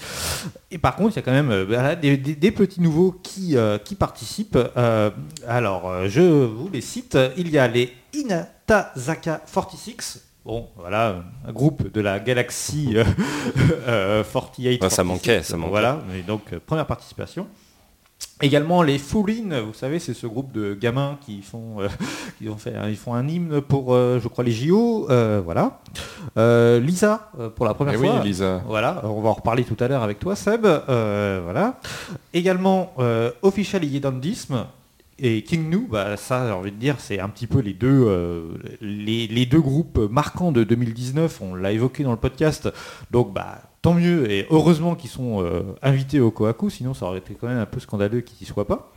[0.72, 1.66] Et par contre, il y a quand même
[2.02, 4.58] des, petits nouveaux qui, qui participent.
[5.48, 7.18] Alors, je vous les cite.
[7.38, 10.29] Il y a les Inatazaka 46.
[10.46, 13.04] Bon, voilà, un groupe de la galaxie euh,
[13.88, 14.82] euh, 48.
[14.82, 15.04] Ouais, ça 46.
[15.04, 15.70] manquait, ça manquait.
[15.70, 17.48] Voilà, et donc euh, première participation.
[18.42, 21.90] Également les Foulin, vous savez, c'est ce groupe de gamins qui font, euh,
[22.38, 25.80] qui ont fait, ils font un hymne pour, euh, je crois, les JO, euh, voilà.
[26.38, 28.22] Euh, Lisa, euh, pour la première Eh oui, fois.
[28.24, 28.62] Lisa.
[28.66, 30.66] Voilà, on va en reparler tout à l'heure avec toi, Seb.
[30.66, 31.80] Euh, voilà.
[32.34, 34.66] Également, euh, Official Yedandisme
[35.22, 38.06] et King Nu, bah, ça, j'ai envie de dire, c'est un petit peu les deux,
[38.08, 38.42] euh,
[38.82, 41.40] les, les deux groupes marquants de 2019.
[41.42, 42.70] On l'a évoqué dans le podcast.
[43.12, 47.20] Donc, bah, tant mieux et heureusement qu'ils sont euh, invités au Kohaku, sinon ça aurait
[47.20, 48.92] été quand même un peu scandaleux qu'ils n'y soient pas.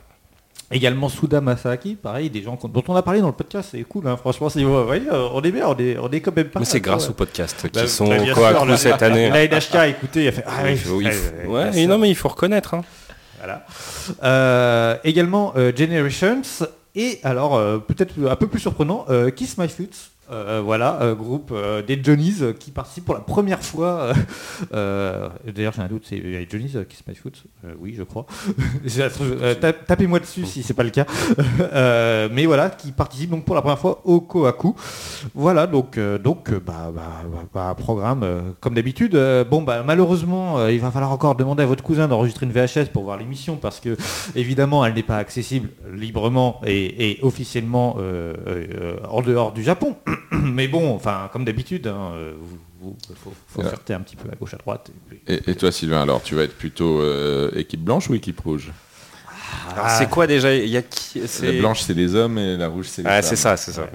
[0.71, 4.07] Également Suda Masaki, pareil, des gens dont on a parlé dans le podcast, c'est cool,
[4.07, 6.47] hein, franchement, c'est- vous voyez, euh, on est bien, on est, on est quand même
[6.47, 7.11] pas Mais c'est grâce ouais.
[7.11, 9.29] aux podcasts qui Bah, sont bah, accrus la- cette année.
[9.33, 11.63] La NHK a écouté, il a fait Ah Il oui, faut- il ouais, faut- ouais,
[11.65, 12.73] ouais, ça- et non mais il faut reconnaître.
[12.73, 12.81] hein.
[13.43, 13.65] Voilà.
[14.23, 16.41] Euh, également euh, Generations
[16.95, 20.12] et alors euh, peut-être un peu plus surprenant Kiss My Foot.
[20.33, 23.87] Euh, voilà, euh, groupe euh, des Johnnies euh, qui participe pour la première fois.
[24.01, 24.13] euh,
[24.73, 28.03] euh, D'ailleurs, j'ai un doute, c'est a Johnnies euh, Kiss My Foot Euh, Oui, je
[28.03, 28.25] crois.
[29.21, 29.53] Euh,
[29.87, 31.05] Tapez-moi dessus si c'est pas le cas.
[31.73, 34.75] Euh, mais voilà, qui participe donc pour la première fois au Kohaku.
[35.33, 39.15] Voilà, donc euh, donc euh, bah, bah, bah, programme euh, comme d'habitude.
[39.15, 42.51] Euh, bon bah malheureusement, euh, il va falloir encore demander à votre cousin d'enregistrer une
[42.51, 43.95] VHS pour voir l'émission parce que
[44.35, 49.95] évidemment elle n'est pas accessible librement et, et officiellement euh, euh, en dehors du Japon.
[50.31, 54.35] Mais bon, enfin comme d'habitude, hein, euh, vous, vous- faut, faut un petit peu à
[54.35, 54.89] gauche à droite.
[54.89, 58.15] et puis- Et, et toi, Sylvain, alors, tu vas être plutôt euh, équipe blanche ou
[58.15, 58.71] équipe rouge?
[59.71, 60.53] Alors, c'est quoi déjà?
[60.53, 61.21] Il y a qui?
[61.27, 63.29] C'est- La blanche, c'est les hommes et la rouge, c'est les Ah femmes.
[63.29, 63.83] c'est ça, c'est ça.
[63.83, 63.89] Ouais.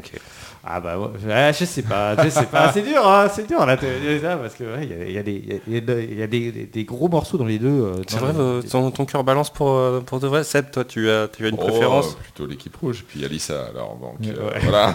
[0.65, 3.65] Ah bah ouais, ouais, je sais pas, je sais pas, c'est dur, hein, c'est dur
[3.65, 5.77] là, t'es- là, parce que ouais, il y a- il y, a des- il y
[5.77, 7.69] a des- il y a des, des- des gros morceaux dans les deux.
[7.69, 10.45] euh, C'est vrai, les- euh, ton, ton cœur balance pour, euh, pour de vrai.
[10.45, 13.97] Seb, toi, tu as, tu as une Oh, préférence Plutôt l'équipe rouge, puis Alissa, alors,
[13.97, 14.59] donc, Ouais, euh, ouais.
[14.63, 14.95] voilà.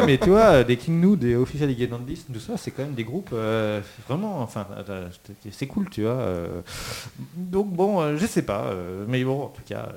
[0.00, 2.82] Ouais, mais tu vois, des King Nous, des Official on This, tout ça, c'est quand
[2.82, 4.66] même des groupes euh, vraiment, enfin,
[5.50, 6.18] c'est- cool, tu vois.
[7.36, 8.64] donc bon, je sais pas,
[9.08, 9.88] mais bon, en tout cas,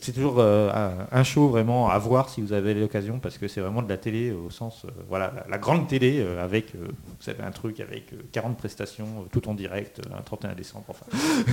[0.00, 3.48] c'est toujours euh, un, un show vraiment à voir si vous avez l'occasion, parce que
[3.48, 6.74] c'est vraiment de la télé au sens, euh, voilà, la, la grande télé euh, avec,
[6.74, 10.22] euh, vous savez, un truc avec euh, 40 prestations, euh, tout en direct, euh, un
[10.22, 11.04] 31 décembre, enfin.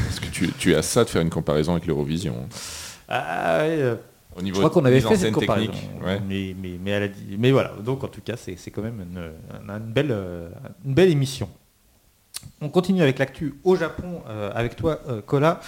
[0.06, 2.36] Parce que tu, tu as ça de faire une comparaison avec l'Eurovision?
[3.08, 3.96] Ah, ouais, euh,
[4.36, 5.74] Au niveau Je crois qu'on avait fait cette comparaison.
[6.06, 6.20] ouais.
[6.28, 8.82] Mais, mais, mais, elle a dit- mais voilà, donc en tout cas, c'est c'est quand
[8.82, 9.32] même une,
[9.70, 10.16] une belle,
[10.86, 11.50] une belle émission.
[12.62, 15.60] On continue avec l'actu au Japon euh, avec toi, euh, Kola.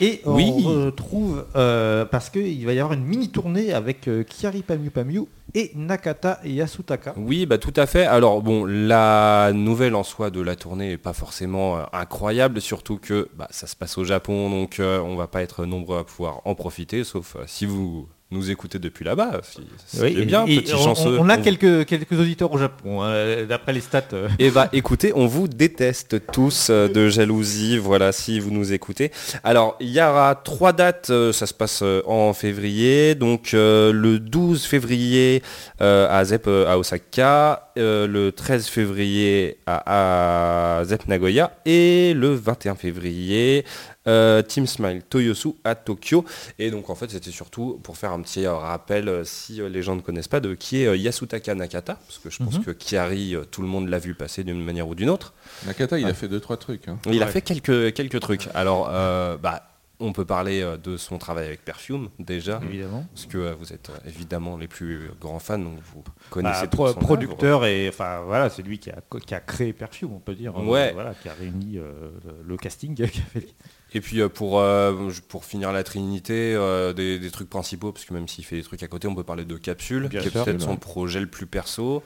[0.00, 0.52] Et on Oui.
[0.64, 5.22] retrouve, euh, parce qu'il va y avoir une mini tournée avec euh, Kiari Pamyu Pamyu
[5.54, 7.14] et Nakata Yasutaka.
[7.16, 8.04] Oui, bah tout à fait.
[8.04, 13.28] Alors bon, la nouvelle en soi de la tournée est pas forcément incroyable, surtout que
[13.36, 16.54] bah, ça se passe au Japon, donc on va pas être nombreux à pouvoir en
[16.54, 19.40] profiter, sauf si vous nous écoutez depuis là-bas.
[19.42, 21.18] Si, ce qui est et- bien, et petit on, chanceux.
[21.20, 24.02] on a On- quelques, quelques auditeurs au Japon, hein, d'après les stats.
[24.14, 24.28] euh.
[24.38, 29.12] Eh bah écoutez, on vous déteste tous euh, de jalousie, voilà, si vous nous écoutez.
[29.44, 33.92] Alors, il y aura trois dates, euh, ça se passe euh, en février, donc euh,
[33.92, 35.42] le 12 février
[35.80, 42.14] euh, à ZEP euh, à Osaka, euh, le 13 février à, à ZEP Nagoya et
[42.14, 43.64] le 21 février
[44.06, 46.24] euh, Team Smile Toyosu à Tokyo.
[46.58, 49.68] Et donc en fait c'était surtout pour faire un petit euh, rappel, euh, si euh,
[49.68, 52.58] les gens ne connaissent pas, de qui est euh, Yasutaka Nakata, parce que je pense
[52.58, 52.64] Mhm.
[52.64, 55.32] que Kiari, euh, tout le monde l'a vu passer d'une manière ou d'une autre.
[55.66, 56.10] Nakata, il Ouais.
[56.10, 56.88] a fait deux trois trucs.
[56.88, 56.98] hein.
[57.06, 57.32] Il a Ouais.
[57.32, 58.48] fait quelques, quelques trucs.
[58.54, 59.68] Alors, euh, bah,
[60.00, 63.06] on peut parler de son travail avec Perfume déjà, Évidemment.
[63.14, 66.98] parce que vous êtes évidemment les plus grands fans, donc vous connaissez Bah, pro- son
[66.98, 70.56] producteur et enfin voilà c'est lui qui a, qui a créé Perfume on peut dire
[70.56, 70.88] Ouais.
[70.88, 73.46] Euh, voilà qui a réuni euh, le, le casting qui a fait-
[73.94, 78.04] Et puis euh, pour, euh, pour finir la trinité, euh, des, des trucs principaux, parce
[78.04, 80.28] que même s'il fait des trucs à côté, on peut parler de Capsule, Bien qui
[80.28, 82.02] est peut-être son projet le plus perso,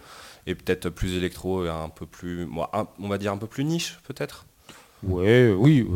[0.46, 3.64] et peut-être plus électro et un peu plus, un- on va dire un peu plus
[3.64, 4.46] niche peut-être,
[5.02, 5.86] ouais oui.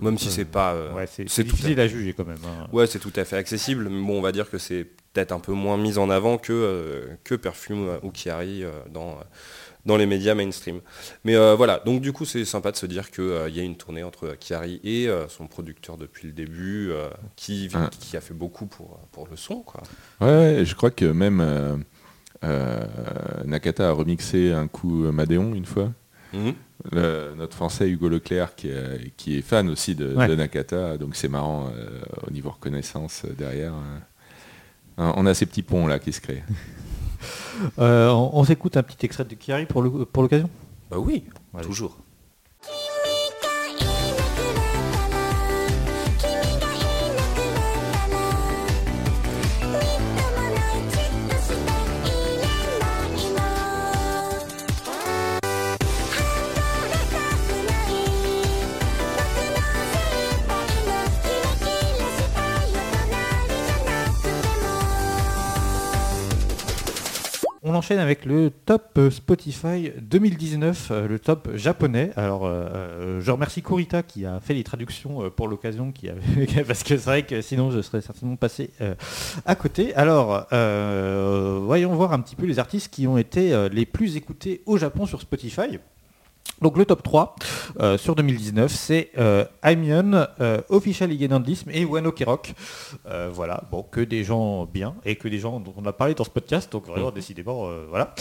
[0.00, 0.72] Même si c'est pas...
[0.74, 2.66] euh, ouais c'est difficile à juger quand même hein.
[2.72, 5.40] Ouais, c'est tout à fait accessible, mais bon, on va dire que c'est peut-être un
[5.40, 9.18] peu moins mis en avant que, que Perfume ou Chiari dans,
[9.86, 10.80] dans les médias mainstream.
[11.24, 13.76] Mais euh, voilà, donc du coup, c'est sympa de se dire qu'il y a une
[13.76, 17.90] tournée entre Chiari et euh, son producteur depuis le début, euh, qui, Ah.
[18.00, 19.60] qui a fait beaucoup pour, pour le son.
[19.62, 19.82] Quoi.
[20.20, 21.76] Ouais, ouais, je crois que même euh,
[22.44, 22.84] euh,
[23.44, 25.92] Nakata a remixé un coup Madéon une fois.
[26.32, 26.54] Mhm.
[26.90, 30.26] Le- notre français Hugo Leclerc qui est, qui est fan aussi de, Ouais.
[30.28, 33.72] de Nakata, donc c'est marrant euh, au niveau reconnaissance euh, derrière.
[34.98, 35.12] euh.
[35.16, 36.42] on a ces petits ponts là qui se créent.
[37.78, 40.48] Euh, on on s'écoute un petit extrait de Kiari pour l'occasion?
[40.90, 41.66] Bah oui, Allez.
[41.66, 41.96] toujours.
[67.74, 72.12] On enchaîne avec le top euh, Spotify 2019, euh, le top japonais.
[72.14, 76.84] Alors, euh, je remercie Kurita qui a fait les traductions pour l'occasion, qui avait- parce
[76.84, 78.70] que c'est vrai que sinon je serais certainement passé
[79.44, 79.92] à côté.
[79.96, 80.46] Alors,
[81.62, 85.04] voyons voir un petit peu les artistes qui ont été les plus écoutés au Japon
[85.04, 85.80] sur Spotify.
[86.62, 87.36] Donc le top 3
[87.80, 92.54] euh, sur 2019, c'est euh, euh, Official et Wano Rock.
[93.06, 96.14] Euh, voilà, bon, que des gens bien et que des gens dont on a parlé
[96.14, 98.14] dans ce podcast, donc vraiment décidément, euh, voilà.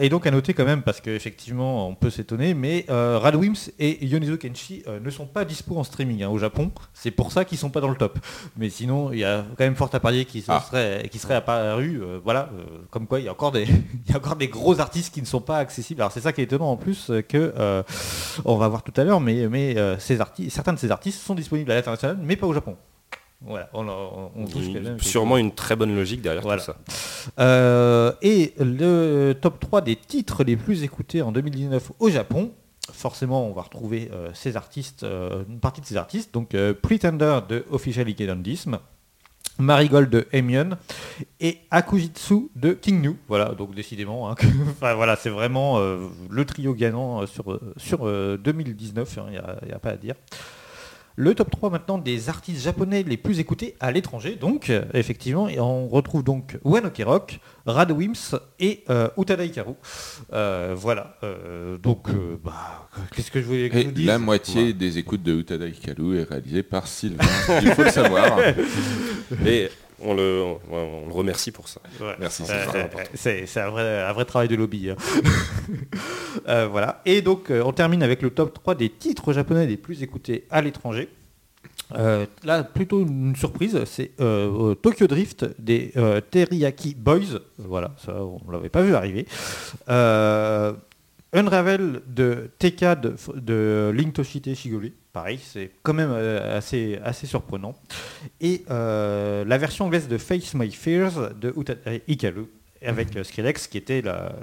[0.00, 4.36] Et donc à noter quand même, parce qu'effectivement on peut s'étonner, mais Radwims et Yonizo
[4.36, 7.70] Kenshi ne sont pas dispo en streaming hein, au Japon, c'est pour ça qu'ils sont
[7.70, 8.18] pas dans le top.
[8.56, 10.62] Mais sinon, il y a quand même fort à parier qu'ils Ah.
[10.66, 12.50] seraient, qui seraient apparus, voilà,
[12.90, 13.64] comme quoi il y a encore des,
[14.06, 16.00] il y a encore des gros artistes qui ne sont pas accessibles.
[16.00, 17.82] Alors c'est ça qui est étonnant en plus que euh,
[18.44, 20.18] on va voir tout à l'heure, mais, mais euh, ces
[20.50, 22.76] certains de ces artistes sont disponibles à l'international, mais pas au Japon.
[23.42, 26.60] Voilà, on, on, on touche quand même- Sûrement une très bonne logique derrière Voilà.
[26.62, 26.76] tout ça.
[27.38, 32.52] Euh, et le top 3 des titres les plus écoutés en 2019 au Japon.
[32.92, 35.04] Forcément, on va retrouver ces artistes,
[35.48, 36.32] une partie de ces artistes.
[36.32, 38.78] Donc, Pretender de Official Ikedandism,
[39.58, 40.70] Marigold de Emion
[41.40, 43.16] et Akujitsu de King New.
[43.28, 44.34] Voilà, donc décidément, hein,
[44.80, 49.30] voilà, c'est vraiment euh, le trio gagnant euh, sur, euh, sur euh, 2019, il
[49.66, 50.14] n'y a, pas à dire.
[51.18, 54.36] Le top 3 maintenant des artistes japonais les plus écoutés à l'étranger.
[54.36, 59.72] Donc, euh, effectivement, et on retrouve donc Wanoke Rock, Radwims et euh, Utada Hikaru.
[60.34, 61.16] Euh, voilà.
[61.24, 62.08] euh, donc,
[62.44, 64.06] bah, qu'est-ce que je voulais que je Et vous dise?
[64.06, 67.24] la moitié des écoutes de Utada Hikaru est réalisée par Sylvain.
[67.62, 68.38] Il faut le savoir.
[69.46, 71.80] Et on le, on, on le remercie pour ça.
[72.00, 72.14] Ouais.
[72.18, 74.90] Merci, Euh, c'est euh, c'est c'est un vrai, un vrai travail de lobby.
[74.90, 74.96] hein.
[76.48, 77.00] Euh, voilà.
[77.06, 80.44] Et donc, euh, on termine avec le top 3 des titres japonais les plus écoutés
[80.50, 81.08] à l'étranger.
[81.96, 87.40] Euh, là, plutôt une surprise, c'est euh, euh, Tokyo Drift des euh, Teriyaki Boys.
[87.58, 89.26] Voilà, ça, on ne l'avait pas vu arriver.
[89.88, 90.72] Euh,
[91.32, 94.92] Unravel de TK de, de Link Toshite Shigori.
[95.16, 97.74] Pareil, c'est quand même euh, assez, assez surprenant.
[98.42, 102.44] Et euh, la version anglaise de Face My Fears de Utada Hikaru
[102.84, 104.36] avec euh, Skrillex qui était la,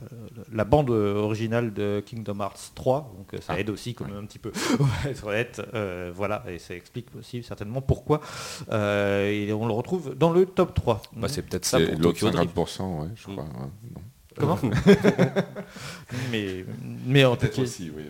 [0.51, 4.17] la bande originale de Kingdom Hearts 3 donc euh, ça Ah, aide aussi quand même
[4.17, 4.51] un petit peu
[5.07, 8.21] être honnête euh, voilà et ça explique aussi certainement pourquoi
[8.71, 11.99] euh, et on le retrouve dans le top 3 Bah, c'est peut-être ça C'est pour
[12.01, 12.55] l'autre Tokyo Drift.
[12.57, 13.43] 50%, ouais, je crois.
[13.43, 13.49] ouais,
[13.95, 14.01] non.
[14.37, 14.59] Comment
[16.31, 16.65] mais
[17.05, 18.03] mais en tout cas aussi, oui.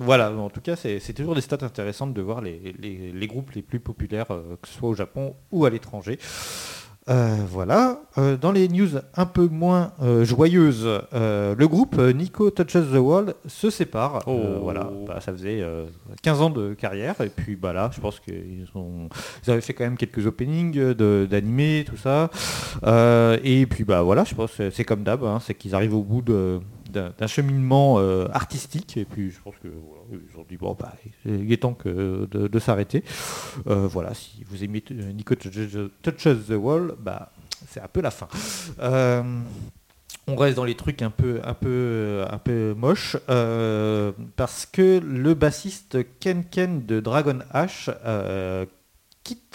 [0.00, 3.26] Voilà, en tout cas, c'est c'est toujours des stats intéressantes de voir les, les- les
[3.26, 6.18] groupes les plus populaires, euh, que ce soit au Japon ou à l'étranger.
[7.08, 8.00] Euh, voilà.
[8.18, 13.34] Euh, dans les news un peu moins euh, joyeuses, le groupe Nico Touches the Wall
[13.46, 14.22] se sépare.
[14.26, 14.40] Oh.
[14.62, 15.86] voilà, Bah, ça faisait euh,
[16.22, 19.08] 15 ans de carrière et puis bah là, je pense qu'ils ont,
[19.44, 22.30] ils avaient fait quand même quelques openings d'animés, tout ça.
[23.42, 26.02] Et puis bah voilà, je pense que c'est comme d'hab, hein, c'est qu'ils arrivent au
[26.02, 30.56] bout de d'un cheminement euh, artistique et puis je pense que voilà, ils ont dit
[30.56, 30.92] bon bah
[31.24, 33.04] il est temps que de, de s'arrêter.
[33.66, 37.32] Euh, voilà si vous aimez euh, Nico Touches the Wall bah
[37.68, 38.28] c'est un peu la fin.
[40.30, 43.16] On reste dans les trucs un peu un peu un peu moches
[44.36, 48.66] parce que le bassiste Ken Ken de Dragon H euh,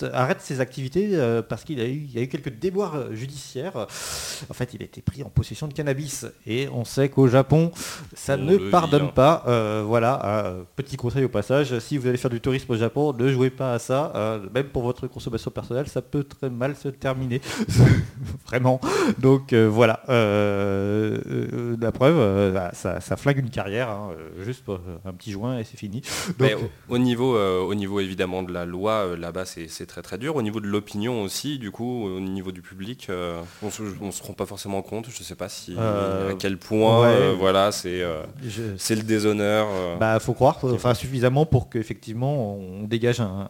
[0.01, 3.13] arrête ses activités euh, parce qu'il a eu, il y a eu quelques déboires euh,
[3.13, 3.75] judiciaires.
[3.75, 7.71] En fait, il a été pris en possession de cannabis et on sait qu'au Japon,
[8.13, 9.13] ça ne pardonne vilain.
[9.13, 9.43] pas.
[9.47, 13.31] Euh, voilà, petit conseil au passage, si vous allez faire du tourisme au Japon, ne
[13.31, 14.41] jouez pas à ça.
[14.53, 17.41] même pour votre consommation personnelle, ça peut très mal se terminer.
[18.47, 18.79] Vraiment.
[19.19, 24.63] Donc voilà, la preuve, euh, ça, ça flingue une carrière, hein, juste
[25.05, 26.01] un petit joint et c'est fini.
[26.37, 29.67] Donc, Mais au, au niveau, euh, au niveau évidemment de la loi, euh, là-bas c'est
[29.67, 30.35] c'est très très dur.
[30.35, 34.11] Au niveau de l'opinion aussi, du coup, au niveau du public, euh, on se, on
[34.11, 35.05] se rend pas forcément compte.
[35.09, 37.07] Je sais pas si Euh, à quel point, ouais.
[37.15, 38.01] euh, voilà, c'est
[38.43, 39.67] je- c'est le déshonneur.
[39.99, 43.49] Bah, faut croire, enfin suffisamment pour qu'effectivement on dégage un,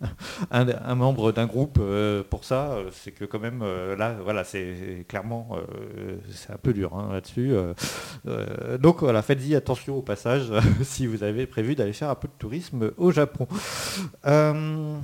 [0.50, 1.80] un, un membre d'un groupe
[2.28, 2.76] pour ça.
[2.92, 3.62] C'est que quand même
[3.96, 5.56] là, voilà, c'est clairement
[6.30, 7.52] c'est un peu dur hein, là-dessus.
[8.80, 10.50] donc voilà, faites-y attention au passage
[10.82, 13.46] si vous avez prévu d'aller faire un peu de tourisme au Japon.
[14.26, 14.96] Euh,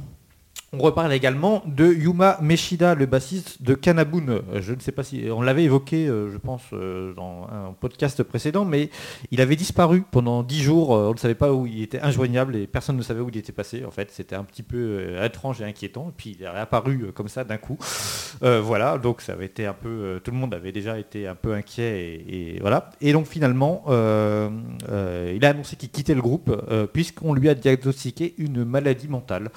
[0.72, 4.28] on reparle également de Yuma Meshida, le bassiste de Kanabun.
[4.28, 7.72] Euh, Je ne sais pas si on l'avait évoqué, euh, je pense, euh, dans un
[7.72, 8.88] podcast précédent, mais
[9.32, 10.90] il avait disparu pendant 10 jours.
[10.90, 13.50] On ne savait pas où il était injoignable et personne ne savait où il était
[13.50, 13.84] passé.
[13.84, 16.10] En fait, c'était un petit peu étrange et inquiétant.
[16.10, 17.78] Et puis il est réapparu comme ça d'un coup.
[18.40, 20.20] Voilà, donc ça avait été un peu.
[20.22, 25.76] tout le monde avait déjà été un peu inquiet et, donc finalement, il a annoncé
[25.76, 26.54] qu'il quittait le groupe
[26.92, 29.50] puisqu'on lui a diagnostiqué une maladie mentale.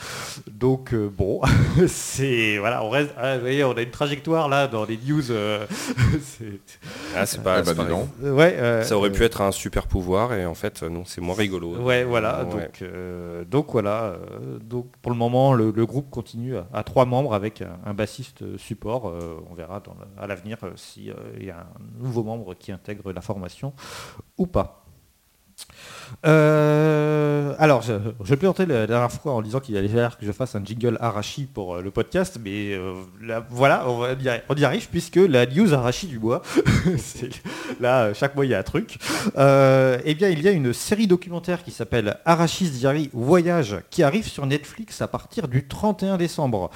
[0.52, 1.42] Donc euh, bon,
[1.88, 3.12] c'est voilà, on reste.
[3.18, 5.32] ah, vous voyez, on a une trajectoire là dans les news.
[5.32, 5.66] euh,
[6.22, 6.60] c'est-
[7.16, 8.10] Ah, c'est pas, Eh c'est ben, donc.
[8.22, 11.04] ouais, euh, Ça aurait pu euh, être un super pouvoir et en fait euh, non,
[11.06, 11.76] c'est moins rigolo.
[11.78, 12.44] Ouais, voilà.
[12.46, 12.52] Ouais.
[12.52, 14.04] Donc, euh, donc voilà.
[14.04, 17.78] euh, donc pour le moment, le, le groupe continue à, à trois membres avec un,
[17.86, 19.08] un bassiste support.
[19.10, 23.12] euh, on verra dans le- à l'avenir s'il y a un nouveau membre qui intègre
[23.12, 23.74] la formation
[24.38, 24.80] ou pas.
[26.26, 30.56] Euh, alors, je, plaisantais la dernière fois en disant qu'il allait falloir que je fasse
[30.56, 34.06] un jingle Arashi pour euh, le podcast, mais euh, là, voilà, on,
[34.56, 36.20] y arrive puisque la news Arashi du
[36.98, 37.42] c'est-
[37.80, 38.98] là, chaque mois il y a un truc.
[39.36, 44.28] Eh bien, il y a une série documentaire qui s'appelle Arashi's Diary Voyage qui arrive
[44.28, 46.70] sur Netflix à partir du 31 décembre.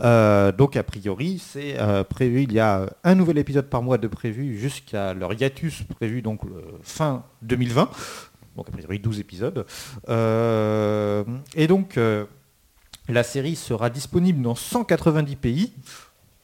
[0.00, 1.76] Donc, a priori, c'est
[2.08, 6.22] prévu, il y a un nouvel épisode par mois de prévu jusqu'à leur hiatus prévu
[6.22, 6.40] donc
[6.82, 7.90] fin 2020
[8.58, 9.64] donc a priori 12 épisodes.
[10.08, 12.24] Euh, et donc euh,
[13.08, 15.72] la série sera disponible dans 190 pays.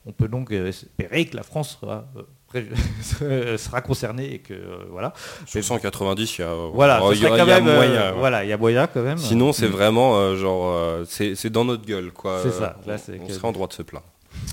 [0.07, 2.07] On peut donc euh, espérer que la France sera,
[3.59, 5.13] sera concernée et que euh, voilà.
[5.47, 7.69] Sur 190, il y a, Voilà, il y serait a- quand il y a même,
[7.69, 8.13] euh, moyen.
[8.13, 8.19] ouais.
[8.19, 9.19] voilà, il y a moyen quand même.
[9.19, 12.41] Sinon, c'est vraiment euh, genre, c'est dans notre gueule, quoi.
[12.43, 14.07] C'est ça, là, on- on serait en droit de se plaindre.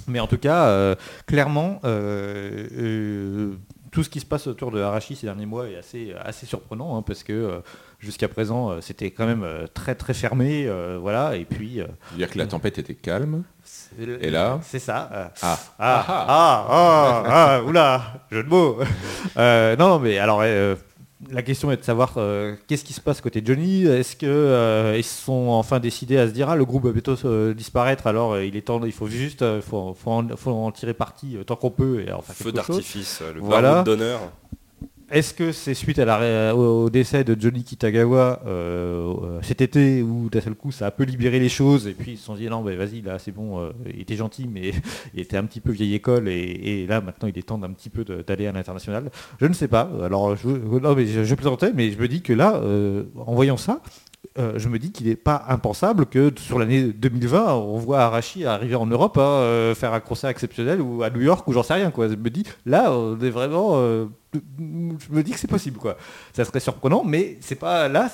[0.08, 0.96] Mais en tout cas,
[1.28, 1.80] clairement,
[3.92, 6.98] tout ce qui se passe autour de Arashi ces derniers mois est assez, assez surprenant,
[6.98, 7.60] hein, parce que euh,
[8.00, 11.82] jusqu'à présent, euh, c'était quand même euh, très très fermé, voilà, et puis...
[12.16, 13.44] dire que la tempête était calme.
[14.00, 15.10] Et là C'est ça.
[15.14, 18.02] euh, Ah, ah, ah, ah, ah, oula,
[18.32, 18.78] jeu de mots.
[19.78, 20.42] Non, mais alors,
[21.30, 23.84] la question est de savoir euh, qu'est-ce qui se passe côté Johnny?
[23.84, 27.16] Est-ce que euh, ils sont enfin décidés à se dire ah le groupe va bientôt
[27.26, 30.72] euh, disparaître, alors euh, il est temps, il faut juste, faut, faut en, faut en
[30.72, 33.84] tirer parti tant qu'on peut et faire Feu d'artifice, le Voilà.
[33.84, 34.20] d'honneur.
[35.12, 40.40] Est-ce que c'est suite au, décès de Johnny Kitagawa euh, euh, cet été où d'un
[40.40, 42.62] seul coup ça a peu libéré les choses et puis ils se sont dit non
[42.62, 44.72] vas-y là c'est bon, euh, il était gentil mais
[45.14, 47.90] il était un petit peu vieille école et, là maintenant il est temps d'un petit
[47.90, 49.12] peu d'aller à l'international.
[49.42, 49.90] Je ne sais pas.
[50.02, 52.62] Alors je, non, mais je, plaisantais mais je me dis que là
[53.18, 53.82] en voyant ça
[54.38, 58.46] euh, je me dis qu'il n'est pas impensable que sur l'année 2020, on voit Arashi
[58.46, 61.64] arriver en Europe, hein, euh, faire un concert exceptionnel ou à New York ou j'en
[61.64, 61.92] sais rien.
[61.96, 63.72] Je me dis, là, on est vraiment...
[63.76, 65.80] euh, je me dis que c'est possible.
[66.34, 68.10] Ça serait surprenant, mais c'est pas là.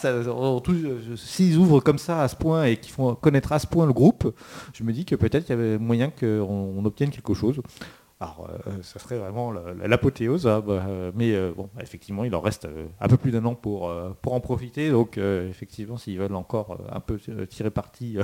[1.16, 3.94] S'ils ouvrent comme ça à ce point et qu'ils font connaître à ce point le
[3.94, 4.34] groupe,
[4.74, 7.62] je me dis que peut-être il y avait moyen qu'on on obtienne quelque chose.
[8.20, 12.24] Alors, euh, ça serait vraiment la- la- l'apothéose, hein, bah, euh, mais euh, bon, effectivement,
[12.24, 12.68] il en reste
[13.00, 14.90] un peu plus d'un an pour, pour en profiter.
[14.90, 18.18] Donc, effectivement, s'ils veulent encore un peu tirer parti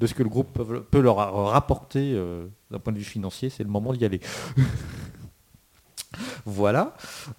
[0.00, 2.14] de ce que le groupe peut, leur ra- rapporter
[2.70, 4.20] d'un point de vue financier, c'est le moment d'y aller.
[6.46, 6.94] Voilà.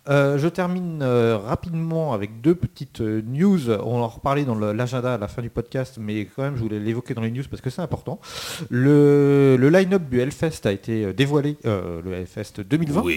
[0.10, 3.70] Euh, je termine euh, rapidement avec deux petites euh, news.
[3.72, 6.80] On en reparlait dans l'agenda à la fin du podcast, mais quand même, je voulais
[6.80, 8.20] l'évoquer dans les news parce que c'est important.
[8.70, 13.04] Le, le line-up du Hellfest a été dévoilé, le Hellfest 2020.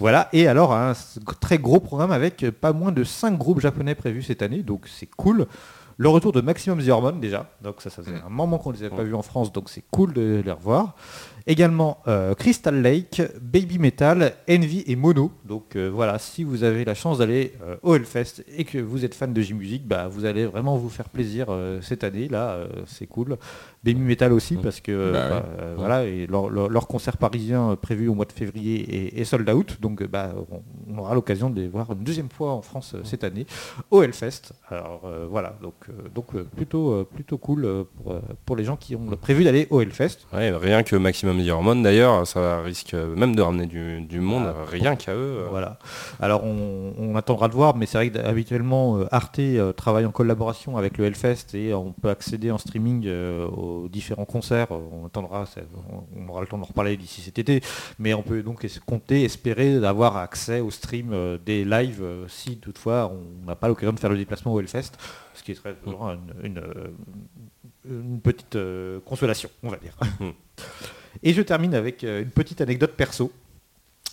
[0.00, 0.92] Voilà, et alors un
[1.40, 5.08] très gros programme avec pas moins de 5 groupes japonais prévus cette année, donc c'est
[5.16, 5.46] cool.
[5.96, 8.76] Le retour de Maximum The Hormone déjà, donc ça, ça faisait un moment qu'on ne
[8.76, 10.94] les avait pas vus en France, donc c'est cool de les revoir.
[11.50, 15.32] Également euh, Crystal Lake, Baby Metal, Envy et Mono.
[15.46, 19.06] Donc euh, voilà, si vous avez la chance d'aller euh, au Hellfest et que vous
[19.06, 21.46] êtes fan de J-Music, bah, vous allez vraiment vous faire plaisir
[21.80, 23.38] cette année, là, c'est cool.
[23.82, 25.30] Baby Metal aussi, parce que Bah ouais.
[25.30, 25.44] bah,
[25.76, 29.48] voilà, et leur, leur- leur concert parisien prévu au mois de février est, est sold
[29.48, 30.60] out, donc bah, on,
[30.94, 33.46] on aura l'occasion de les voir une deuxième fois en France cette année
[33.90, 34.52] au Hellfest.
[34.68, 35.74] Alors voilà, donc,
[36.14, 40.26] donc plutôt, plutôt cool pour, pour les gens qui ont prévu d'aller au Hellfest.
[40.34, 44.46] Ouais, rien que Maximum The Hormone d'ailleurs, ça risque même de ramener du, du monde,
[44.48, 45.38] Ah, rien qu'à eux.
[45.40, 45.46] euh.
[45.50, 45.78] Voilà.
[46.20, 50.76] Alors on, on attendra de voir, mais c'est vrai qu'habituellement Arte euh, travaille en collaboration
[50.76, 54.68] avec le Hellfest et on peut accéder en streaming euh, aux différents concerts.
[54.70, 55.44] On attendra,
[56.16, 57.60] on, aura le temps d'en reparler d'ici cet été,
[57.98, 62.58] mais on peut donc compter, espérer d'avoir accès au stream euh, des lives euh, si
[62.58, 64.92] toutefois on n'a pas l'occasion de faire le déplacement au Hellfest,
[65.34, 66.88] ce qui serait toujours une, une, euh,
[67.88, 69.96] une petite euh, consolation, on va dire.
[71.22, 73.32] Et je termine avec euh, une petite anecdote perso.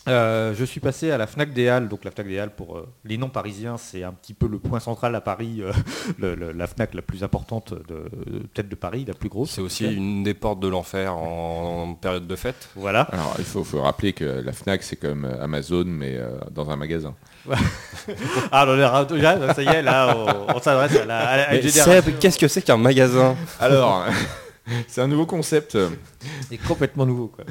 [0.08, 2.78] Euh, je suis passé à la Fnac des Halles, donc la Fnac des Halles pour
[2.78, 5.72] euh, les non parisiens, c'est un petit peu le point central à Paris, euh,
[6.20, 8.04] le- le- la Fnac la plus importante de
[8.54, 9.50] peut-être de Paris, la plus grosse.
[9.50, 12.70] C'est aussi une des portes de l'enfer en, en période de fête.
[12.76, 13.02] Voilà.
[13.12, 16.76] Alors, il faut, faut rappeler que la FNAC, c'est comme Amazon, mais euh, dans un
[16.76, 17.16] magasin.
[18.52, 21.58] Ah, ra- déjà, ça y est, là, on, on s'adresse à la, à la-
[22.20, 23.36] qu'est-ce que c'est qu'un magasin?
[23.60, 24.06] Alors,
[24.88, 25.78] c'est un nouveau concept.
[26.50, 27.28] qui est complètement nouveau.
[27.28, 27.46] Quoi.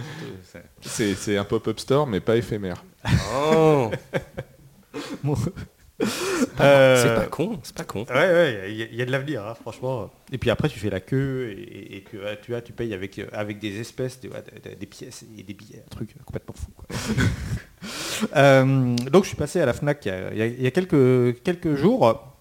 [0.52, 2.84] C'est- C'est c'est un pop-up store, mais pas éphémère.
[3.36, 3.90] Oh,
[5.22, 5.34] Bon.
[5.96, 8.04] C'est Euh, pas con, c'est pas con.
[8.08, 10.10] Ouais, ouais, il y, a- il y a de l'avenir, hein, franchement.
[10.32, 12.92] Et puis après, tu fais la queue et, et que euh, tu vois, tu payes
[12.92, 16.14] avec, euh, avec des espèces, des, ouais, des- des pièces et des billets, un truc
[16.24, 16.70] complètement fou.
[16.76, 16.86] quoi.
[18.36, 20.62] Euh, donc, je suis passé à la Fnac il y a, il y a- il
[20.62, 22.33] y a quelques, quelques jours.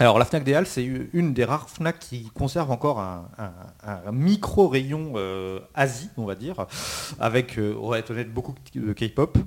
[0.00, 4.08] Alors, la Fnac des Halles, c'est une des rares Fnac qui conserve encore un, un-
[4.08, 6.66] un micro rayon euh, Asie, on va dire,
[7.20, 9.38] avec, euh, on va être honnête, beaucoup de K-pop.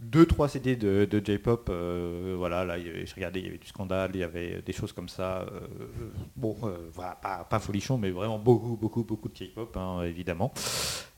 [0.00, 1.68] deux trois CD de, J-pop.
[1.70, 4.92] euh, voilà, là, je regardais, il y avait du scandale, il y avait des choses
[4.92, 5.42] comme ça.
[5.42, 5.68] euh,
[6.34, 6.56] bon,
[7.48, 10.52] pas, folichon, mais vraiment beaucoup, beaucoup, beaucoup de K-pop, hein, évidemment.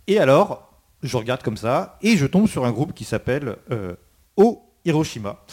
[0.07, 0.71] Et alors,
[1.03, 3.57] je regarde comme ça et je tombe sur un groupe qui s'appelle
[4.37, 5.45] O Hiroshima.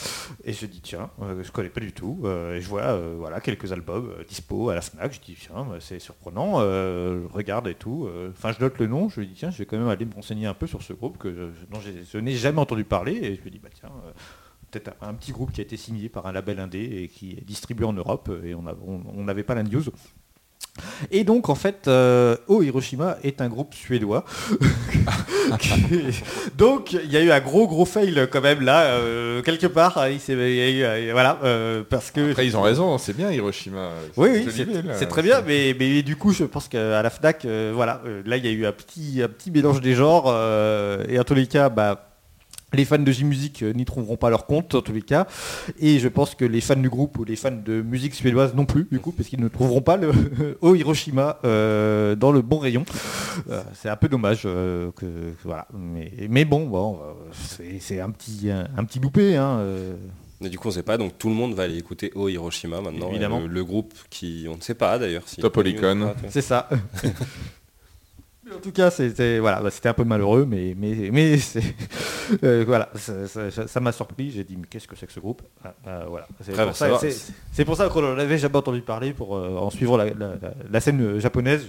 [0.44, 2.22] Et je dis tiens, euh, je connais pas du tout.
[2.24, 5.14] Euh, et je vois euh, voilà quelques albums euh, dispo à la Fnac.
[5.14, 6.60] Je dis tiens, bah, c'est surprenant.
[6.60, 8.10] Je regarde et tout.
[8.32, 9.10] Enfin, je note le nom.
[9.10, 11.18] Je dis tiens, je vais quand même aller me renseigner un peu sur ce groupe
[11.18, 13.14] que je- dont je n'ai jamais entendu parler.
[13.14, 13.92] Et je me dis bah tiens.
[14.72, 17.46] Peut-être un, petit groupe qui a été signé par un label indé et qui est
[17.46, 19.84] distribué en Europe et on n'avait pas la news.
[21.12, 24.26] Et donc en fait, euh, Oh Hiroshima est un groupe suédois.
[26.58, 30.08] donc il y a eu un gros gros fail quand même là, euh, quelque part.
[30.10, 33.90] Il eu, euh, voilà, euh, parce que Après, ils ont raison, c'est bien Hiroshima.
[34.18, 38.02] oui, oui, c'est très bien, mais, mais du coup, je pense qu'à la FNAC, voilà,
[38.26, 40.28] là, il y a eu un petit, un petit mélange des genres,
[41.08, 42.10] et en tous les cas, bah,
[42.76, 45.28] les fans de J-Music euh, n'y trouveront pas leur compte, en tous les cas,
[45.80, 48.66] et je pense que les fans du groupe ou les fans de musique suédoise non
[48.66, 50.12] plus, du coup, parce qu'ils ne trouveront pas le
[50.62, 52.86] au Hiroshima euh, dans le bon rayon.
[53.50, 55.06] Euh, c'est un peu dommage, euh, que,
[55.44, 57.00] voilà, mais, mais bon, bon,
[57.32, 59.96] c'est c'est un petit, un, un petit loupé, hein, euh.
[60.42, 62.82] Mais du coup, on sait pas, donc tout le monde va aller écouter Oh Hiroshima
[62.82, 63.10] maintenant.
[63.10, 63.40] Évidemment.
[63.40, 65.24] Le, le groupe qui, on ne sait pas d'ailleurs.
[65.26, 66.14] Si Topolicon.
[66.30, 66.68] C'est ça.
[68.48, 71.38] Mais en tout cas, c'était voilà, bah, c'était un peu malheureux, mais mais mais
[72.44, 73.26] euh, voilà, ça-
[73.80, 74.30] m'a surpris.
[74.30, 75.42] J'ai dit mais qu'est-ce que c'est que ce groupe?
[75.64, 76.28] Ah, ah, Voilà.
[76.42, 77.00] C'est pour, bah,
[77.66, 80.54] pour ça qu'on n'en avait jamais entendu parler pour euh, en suivant la, la- la-
[80.70, 81.66] la scène euh, japonaise.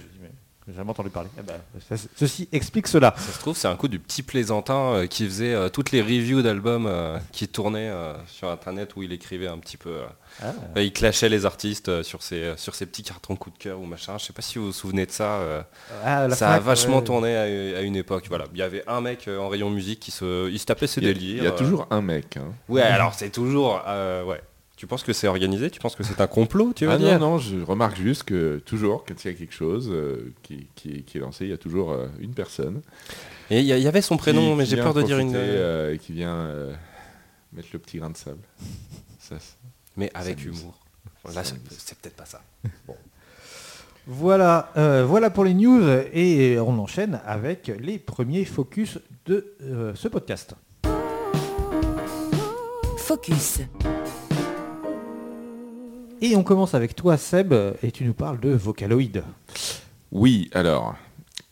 [0.67, 1.29] J'ai jamais entendu parler.
[1.39, 1.53] Eh ben,
[1.89, 3.13] ça- ceci explique cela.
[3.17, 6.01] Ça se trouve, c'est un coup du petit plaisantin euh, qui faisait euh, toutes les
[6.01, 9.91] reviews d'albums euh, qui tournaient euh, sur internet où il écrivait un petit peu.
[9.91, 10.05] euh,
[10.43, 10.51] Ah.
[10.75, 13.79] euh, il clashait les artistes euh, sur ses, sur ses petits cartons coup de cœur
[13.79, 14.17] ou machin.
[14.17, 15.35] Je sais pas si vous vous souvenez de ça.
[15.37, 15.61] euh,
[16.03, 17.03] Ah, ça a vachement ouais.
[17.05, 18.25] tourné à, à une époque.
[18.27, 20.87] Voilà, il y avait un mec euh, en rayon musique qui se, il se tapait
[20.87, 21.37] ses Il y a, délires.
[21.37, 22.35] il y a toujours un mec.
[22.35, 22.51] hein.
[22.67, 23.81] Ouais, alors c'est toujours.
[23.87, 24.41] euh, ouais.
[24.77, 25.71] Tu penses que c'est organisé?
[25.71, 27.19] Tu penses que c'est un complot Tu veux Ah dire?
[27.19, 30.67] non, non, je remarque juste que toujours, quand il y a quelque chose euh, qui,
[30.75, 32.81] qui- qui est lancé, il y a toujours euh, une personne.
[33.49, 35.33] Et il y, avait son prénom, qui- mais j'ai peur de dire une.
[35.35, 36.73] euh, et qui vient euh,
[37.53, 38.37] mettre le petit grain de sable.
[39.19, 39.37] Ça,
[39.95, 40.77] mais avec humour.
[41.33, 42.41] Là, c'est peut-être pas ça.
[44.05, 45.81] Voilà, euh, voilà pour les news
[46.13, 50.53] et on enchaîne avec les premiers focus de euh, ce podcast.
[52.97, 53.61] Focus.
[56.21, 57.53] Et on commence avec toi Seb
[57.83, 59.23] et tu nous parles de Vocaloid.
[60.11, 60.95] Oui, alors,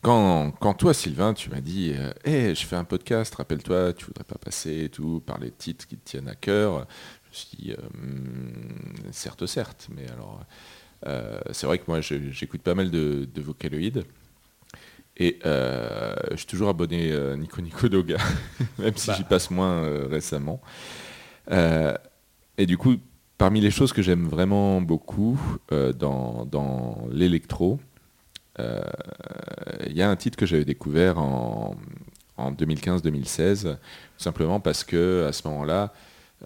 [0.01, 4.05] quand, quand toi, Sylvain, tu m'as dit euh, Hey, je fais un podcast, rappelle-toi, tu
[4.05, 6.87] voudrais pas passer et tout, parler de titres qui te tiennent à cœur.
[7.25, 10.41] Je me suis dit euh, Hmm, Certes, certes, mais alors,
[11.05, 14.03] euh, c'est vrai que moi, j'écoute pas mal de, de Vocaloid.
[15.17, 18.17] Et euh, je suis toujours abonné euh, Nico Nico Doga,
[18.79, 19.15] même si Bah.
[19.15, 20.59] j'y passe moins euh, récemment.
[21.51, 21.93] Euh,
[22.57, 22.95] et du coup,
[23.37, 25.39] parmi les choses que j'aime vraiment beaucoup
[25.71, 27.79] euh, dans, dans l'électro,
[28.59, 28.81] euh,
[29.87, 31.75] il y a un titre que j'avais découvert en,
[32.37, 33.77] en 2015-2016, tout
[34.17, 35.93] simplement parce que à ce moment-là,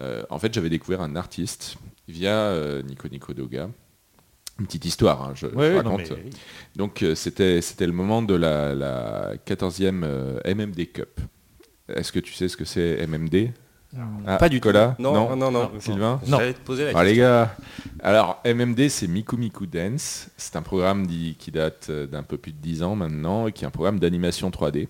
[0.00, 1.76] euh, en fait, j'avais découvert un artiste
[2.08, 2.54] via
[2.86, 3.68] Nico Nico Doga.
[4.58, 6.10] Une petite histoire, hein, je, je Ouais, non, raconte.
[6.10, 6.30] mais-
[6.76, 11.20] Donc c'était c'était le moment de la, la 14e euh, MMD Cup.
[11.88, 13.52] Est-ce que tu sais ce que c'est MMD
[14.26, 15.02] Ah, Pas du Nicolas tout.
[15.02, 15.50] Non, non, non.
[15.50, 15.70] non.
[15.80, 16.38] Sylvain Non.
[16.38, 17.24] Te poser la Ah, les question.
[17.24, 17.56] gars,
[18.02, 22.36] alors MMD c'est Miku Miku Dance, c'est un programme dit- qui date euh, d'un peu
[22.36, 24.88] plus de 10 ans maintenant, et qui est un programme d'animation 3D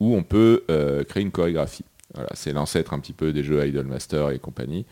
[0.00, 1.84] où on peut euh, créer une chorégraphie.
[2.14, 4.84] Voilà, c'est l'ancêtre un petit peu des jeux Idolmaster et compagnie.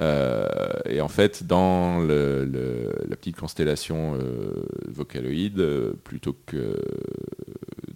[0.00, 0.46] Euh,
[0.84, 6.76] et en fait, dans le- le- la petite constellation euh, Vocaloid, euh, plutôt que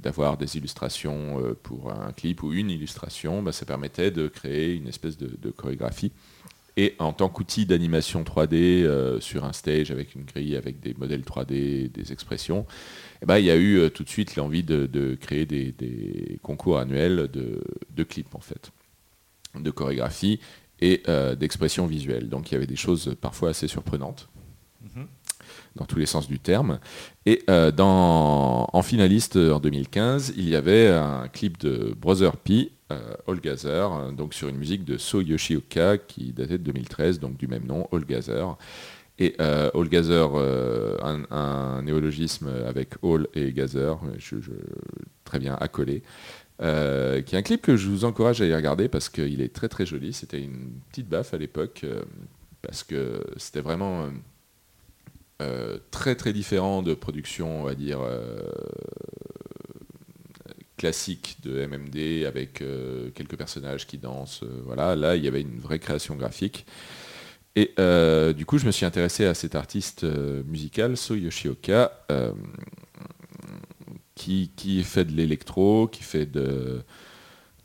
[0.03, 4.75] d'avoir des illustrations euh, pour un clip ou une illustration, bah, ça permettait de créer
[4.75, 6.13] une espèce de, chorégraphie.
[6.77, 10.95] Et en tant qu'outil d'animation 3D euh, sur un stage avec une grille, avec des
[10.95, 12.67] modèles 3D, des expressions,
[13.21, 16.79] eh ben, il y a eu euh, tout de suite l'envie de, créer des, concours
[16.79, 18.73] annuels de, clips en fait,
[19.55, 20.41] de chorégraphie
[20.81, 21.03] et
[21.39, 22.29] d'expression visuelle.
[22.29, 24.29] Donc il y avait des choses parfois assez surprenantes
[25.77, 26.79] dans tous les sens du terme.
[27.27, 27.71] Et euh,
[28.73, 33.41] en finaliste euh, en 2015, il y avait un clip de Brother P, euh, All
[33.41, 37.47] Gather, euh, donc sur une musique de So Yoshioka qui datait de 2013, donc du
[37.47, 38.47] même nom, All Gather.
[39.19, 40.97] Et All Gather, euh,
[41.31, 44.39] un, néologisme avec All et je-
[45.25, 46.03] très bien accolé.
[46.59, 49.69] Qui est un clip que je vous encourage à aller regarder parce qu'il est très
[49.69, 50.13] très joli.
[50.13, 51.85] C'était une petite baffe à l'époque
[52.63, 54.09] parce que c'était vraiment
[55.43, 58.39] euh, très très différent de production, on va dire, euh,
[60.77, 64.45] classique de MMD avec euh, quelques personnages qui dansent.
[64.65, 66.67] voilà, là, il y avait une vraie création graphique.
[67.55, 67.75] Et
[68.35, 71.93] du coup, je me suis intéressé à cet artiste musical, So Yoshioka,
[74.15, 76.83] qui, qui fait de l'électro, qui fait de,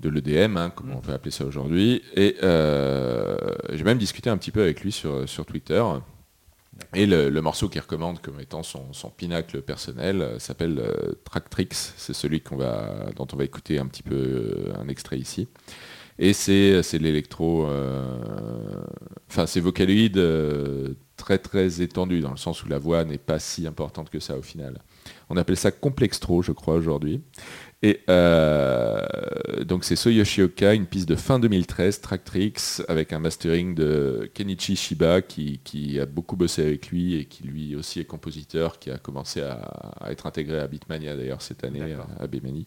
[0.01, 2.01] de l'EDM, hein, comme on peut appeler ça aujourd'hui.
[2.17, 5.81] Et j'ai même discuté un petit peu avec lui sur, sur Twitter.
[6.93, 11.69] Et le, morceau qu'il recommande comme étant son, pinacle personnel euh, s'appelle euh, Tractrix.
[11.71, 15.47] C'est celui dont on va écouter un petit peu euh, un extrait ici.
[16.19, 18.17] Et c'est l'électro, euh,
[19.29, 20.19] enfin c'est vocaloïde
[21.15, 24.35] très très étendu dans le sens où la voix n'est pas si importante que ça
[24.35, 24.79] au final.
[25.29, 27.21] On appelle ça complextro, je crois aujourd'hui.
[27.83, 29.05] Et euh,
[29.63, 32.53] donc c'est So Yoshioka, une piste de fin 2013, Tractrix,
[32.87, 37.43] avec un mastering de Kenichi Shiba qui, qui a beaucoup bossé avec lui et qui
[37.43, 39.53] lui aussi est compositeur, qui a commencé à,
[40.01, 42.65] à être intégré à Beatmania d'ailleurs cette année, à, à Bemani.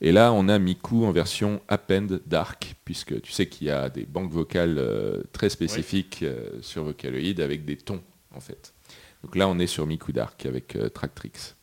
[0.00, 3.88] Et là, on a Miku en version Append Dark, puisque tu sais qu'il y a
[3.88, 8.02] des banques vocales euh, très spécifiques euh, sur Vocaloid avec des tons,
[8.32, 8.74] en fait.
[9.24, 11.54] Donc là, on est sur Miku Dark avec Tractrix.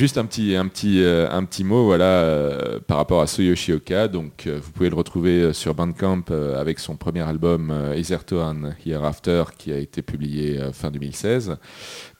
[0.00, 3.42] Juste un petit, un petit, euh, un petit mot voilà, euh, par rapport à So
[3.42, 4.08] Yoshioka.
[4.08, 8.74] Donc, euh, vous pouvez le retrouver sur Bandcamp euh, avec son premier album euh, Ethertoan
[8.86, 11.56] Hereafter qui a été publié euh, fin 2016.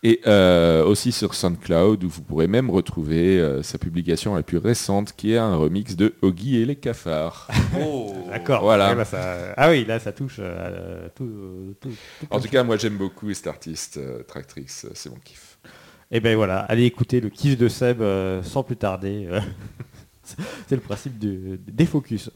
[0.03, 4.59] Et euh, aussi sur SoundCloud où vous pourrez même retrouver euh, sa publication la plus
[4.59, 7.49] récente qui est un remix de Oggy et les cafards.
[7.83, 8.13] Oh.
[8.31, 8.63] D'accord.
[8.63, 8.95] Voilà.
[8.95, 12.77] Bah, ça- Ah oui, là ça touche euh, tout, tout- tout- En tout cas, moi
[12.77, 15.50] j'aime beaucoup cet artiste, euh, Tractrix, c'est mon kiff.
[16.11, 19.27] Et ben voilà, allez écouter le kiff de Seb euh, sans plus tarder.
[19.31, 19.41] euh.
[20.67, 22.31] C'est le principe du, des focus.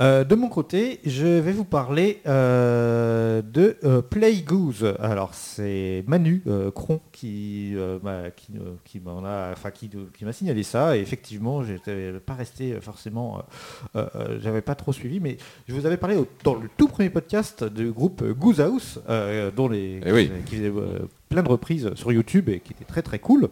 [0.00, 4.94] Euh, de mon côté, je vais vous parler euh, de euh, Play Goose.
[4.98, 6.42] Alors c'est Manu
[6.74, 8.52] Cron qui m'a qui,
[8.84, 10.96] qui m'en a, enfin qui, qui m'a signalé ça.
[10.96, 13.42] Et effectivement, j'étais pas resté forcément,
[14.40, 15.36] j'avais pas trop suivi, mais
[15.68, 18.98] je vous avais parlé au- dans le tout premier podcast du groupe Goose House,
[19.56, 20.30] dont les Eh oui.
[20.46, 20.72] qui faisait
[21.28, 23.48] plein de reprises sur YouTube et qui était très très cool.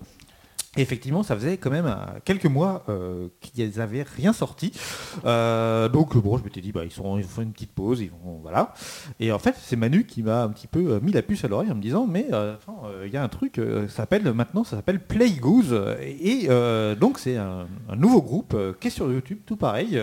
[0.75, 4.73] Et effectivement, ça faisait quand même euh, quelques mois euh, qu'ils n'avaient rien sorti.
[5.27, 8.09] Euh, donc bon, je m'étais dit, bah, ils, sont, ils font une petite pause, ils
[8.09, 8.73] vont, voilà.
[9.20, 11.70] Et en fait, c'est Manu qui m'a un petit peu mis la puce à l'oreille
[11.70, 12.27] en me disant, mais
[13.05, 15.79] il y a un truc, ça s'appelle maintenant, ça s'appelle Play Goose.
[16.01, 16.49] Et
[16.99, 20.03] donc c'est un, nouveau groupe qui est sur YouTube, tout pareil.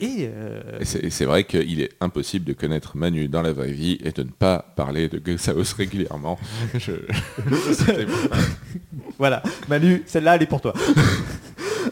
[0.00, 3.98] Et, euh, Et c'est vrai qu'il est impossible de connaître Manu dans la vraie vie
[4.02, 6.38] et de ne pas parler de Gus House régulièrement.
[6.74, 6.92] Je-.
[9.18, 10.74] Voilà, Manu, celle-là, elle est pour toi.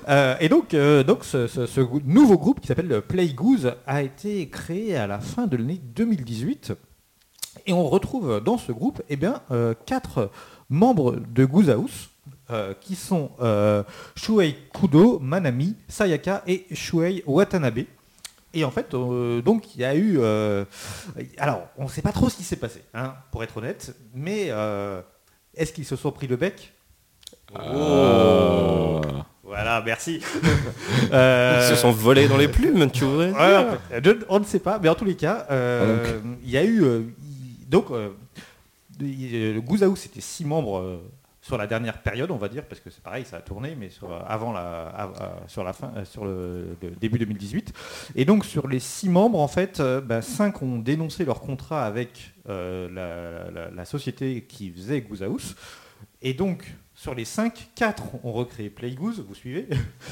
[0.08, 3.28] Euh, et donc, euh, donc ce, ce- ce gou- nouveau groupe qui s'appelle le Play
[3.28, 6.72] Goose a été créé à la fin de l'année 2018.
[7.66, 9.42] Et on retrouve dans ce groupe eh bien,
[9.86, 10.30] quatre
[10.70, 12.08] membres de Goose House.
[12.52, 13.82] Euh, qui sont euh,
[14.16, 17.80] Shuei Kudo, Manami, Sayaka et Shuei Watanabe.
[18.54, 20.18] Et en fait, euh, donc il y a eu...
[20.18, 20.64] euh,
[21.38, 24.50] alors, on ne sait pas trop ce qui s'est passé, hein, pour être honnête, mais
[25.54, 26.72] est-ce qu'ils se sont pris le bec?
[27.54, 29.00] Ah.
[29.42, 30.20] Voilà, merci.
[31.12, 33.04] Ils se sont volés dans les plumes, tu
[34.02, 36.82] je- on ne sait pas, mais en tous les cas, euh, il y a eu...
[36.82, 37.02] euh,
[37.68, 37.86] donc,
[39.82, 41.00] House, c'était six membres
[41.44, 43.90] sur la dernière période, on va dire, parce que c'est pareil, ça a tourné, mais
[43.90, 47.72] sur, avant la, av- euh, sur la fin, euh, sur le, le début 2018.
[48.14, 51.84] Et donc, sur les six membres, en fait, euh, bah, cinq ont dénoncé leur contrat
[51.84, 55.56] avec euh, la, la- la société qui faisait Goose House.
[56.22, 59.66] Et donc, sur les cinq, quatre ont recréé Play Goose, vous suivez?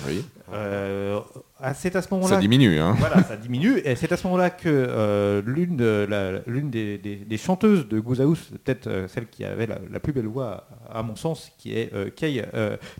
[0.08, 0.24] Oui.
[0.52, 1.20] Euh,
[1.62, 2.94] ah, C'est à ce moment-là Ça diminue, hein.
[2.98, 3.78] voilà, ça diminue.
[3.84, 7.88] Et c'est à ce moment-là que euh, l'une de- la- l'une des, des- des chanteuses
[7.88, 11.16] de Goose House, peut-être euh, celle qui avait la, la plus belle voix, à mon
[11.16, 12.42] sens, qui est euh, Kei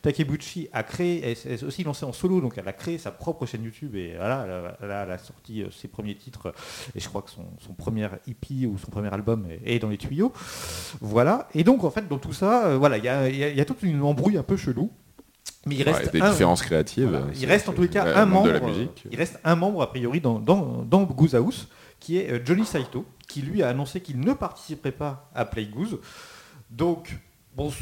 [0.02, 3.46] Takebuchi, a créé, elle s'est aussi lancée en solo, donc elle a créé sa propre
[3.46, 6.52] chaîne YouTube et voilà, elle a, elle sorti ses premiers titres
[6.94, 9.88] et je crois que son, son premier EP ou son premier album est, est dans
[9.88, 10.32] les tuyaux.
[11.00, 11.48] Voilà.
[11.54, 14.36] Et donc en fait, dans tout ça, voilà, il y y a toute une embrouille
[14.38, 14.90] un peu chelou.
[15.66, 17.08] Mais il Ouais, reste des un- différences créatives.
[17.10, 18.46] voilà, il reste en tous les cas un membre.
[18.46, 19.04] de la musique.
[19.10, 22.64] Il reste un membre a priori dans, dans, dans Goose House, qui est euh, Johnny
[22.64, 25.98] Saito, qui lui a annoncé qu'il ne participerait pas à Play Goose.
[26.70, 27.18] Donc,
[27.64, 27.72] bon,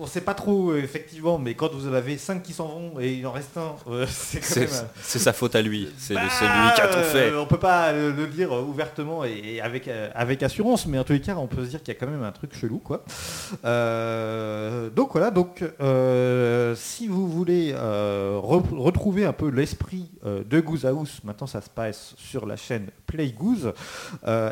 [0.00, 3.12] on sait pas trop effectivement, mais quand vous en avez 5 qui s'en vont et
[3.14, 4.68] il en reste un, euh, c'est quand même.
[4.68, 5.88] un- c'est sa faute à lui.
[5.96, 6.28] C'est Bah, lui
[6.74, 7.30] qui a tout fait.
[7.30, 11.12] euh, on peut pas le dire ouvertement et, avec, euh, avec assurance, mais en tous
[11.12, 13.04] les cas, on peut se dire qu'il y a quand même un truc chelou, quoi.
[13.64, 20.84] Euh, donc voilà, donc euh, si vous voulez re- retrouver un peu l'esprit de Goose
[20.86, 23.72] House, maintenant ça se passe sur la chaîne Play Goose.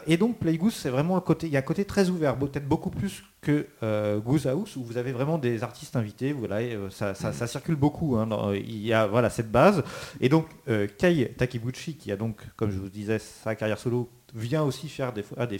[0.06, 2.36] Et donc Play Goose, c'est vraiment le côté, il y a un côté très ouvert,
[2.36, 6.32] peut-être beaucoup plus que euh, Goose House où vous avez vraiment des artistes invités.
[6.32, 8.16] Voilà, euh, ça, circule beaucoup.
[8.16, 9.82] hein, il y a voilà cette base.
[10.20, 14.10] Et donc euh, Kei Takibuchi, qui a donc, comme je vous disais, sa carrière solo,
[14.34, 15.58] vient aussi faire des fois des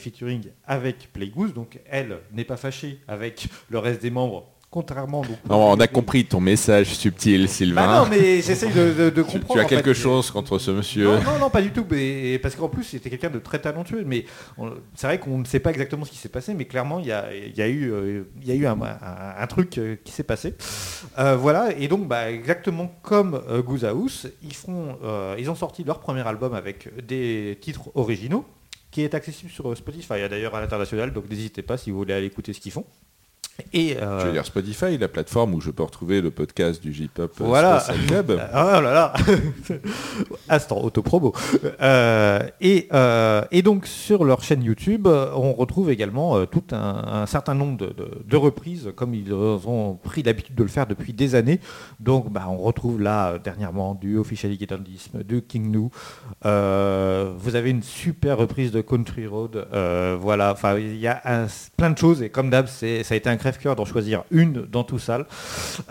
[0.66, 1.54] avec Play Goose.
[1.54, 5.22] Donc elle n'est pas fâchée avec le reste des membres, contrairement.
[5.22, 7.86] donc, Non, on a compris ton message subtil, Sylvain.
[7.86, 9.52] Bah non, mais j'essaye de, de- de Tu- comprendre.
[9.52, 9.74] tu as fait.
[9.76, 11.84] quelque chose contre ce monsieur Non, non, non, pas du tout.
[11.90, 14.04] Mais, parce qu'en plus, c'était quelqu'un de très talentueux.
[14.06, 14.24] Mais
[14.94, 17.12] c'est vrai qu'on ne sait pas exactement ce qui s'est passé, mais clairement, il y
[17.12, 19.96] a, il y a eu, euh, il y a eu un, un- un truc euh,
[20.04, 20.54] qui s'est passé.
[21.18, 21.70] Euh, voilà.
[21.78, 25.98] Et donc, bah, exactement comme euh, Goose House, ils font, euh, ils ont sorti leur
[26.00, 28.44] premier album avec des titres originaux,
[28.92, 31.12] qui est accessible sur Spotify, d'ailleurs à l'international.
[31.12, 32.84] Donc, n'hésitez pas si vous voulez aller écouter ce qu'ils font.
[33.72, 36.92] Et euh, Je veux dire Spotify, la plateforme où je peux retrouver le podcast du
[36.92, 37.82] J-Pop euh, Voilà.
[38.08, 38.32] Club.
[38.38, 39.12] Oh là là
[40.48, 41.32] Instant autopromo.
[41.80, 46.64] Euh, et, euh, et donc sur leur chaîne YouTube, euh, on retrouve également euh, tout
[46.72, 50.68] un, un certain nombre de, de- de reprises, comme ils ont pris l'habitude de le
[50.68, 51.60] faire depuis des années.
[52.00, 55.60] Donc bah, on retrouve là euh, dernièrement du Officially Guitardisme, du King.
[56.46, 59.66] Euh, vous avez une super reprise de Country Road.
[59.72, 61.46] Euh, voilà, enfin il y a un-
[61.76, 64.61] plein de choses et comme d'hab, c'est- ça a été un crève-cœur d'en choisir une
[64.65, 65.19] dans tout ça.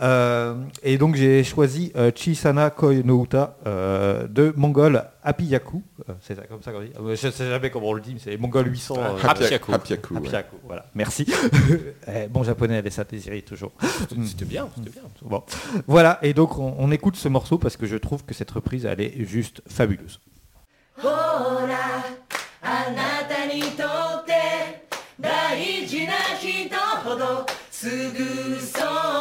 [0.01, 5.83] Euh, et donc j'ai choisi euh, Chisana Koi no Uta euh, de Mongol Apiyaku.
[6.09, 6.93] Euh, c'est ça, comme ça qu'on dit.
[7.01, 8.95] Euh, Je sais jamais comment on le dit, mais c'est Mongol 800.
[8.99, 9.73] euh, Hapiaku.
[9.73, 10.21] Hapiaku, ouais.
[10.21, 10.87] Apiyaku, voilà.
[10.95, 11.27] Merci.
[12.07, 13.73] Eh, bon japonais, elle ça désirer toujours.
[14.27, 15.03] C'était bien, c'était bien.
[15.23, 15.43] Bon.
[15.87, 18.85] Voilà, et donc on, on écoute ce morceau parce que je trouve que cette reprise,
[18.87, 20.21] elle est juste fabuleuse.
[20.97, 22.05] ほら
[22.63, 23.83] あなたにと
[27.79, 29.18] すぐそ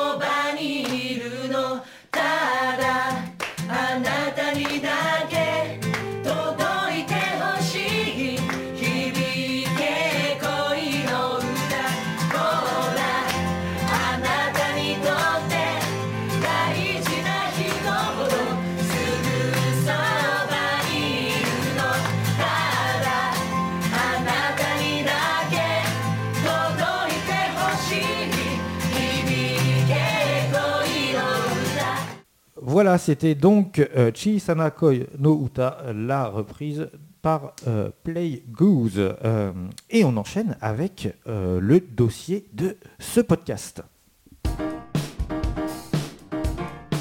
[32.80, 36.88] Voilà, c'était donc euh, Chisana Koi no Uta, la reprise
[37.20, 39.00] par euh, Play Goose.
[39.00, 39.50] Euh,
[39.90, 43.82] et on enchaîne avec euh, le dossier de ce podcast.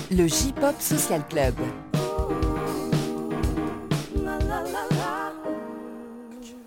[0.10, 1.54] Le J-Pop Social Club.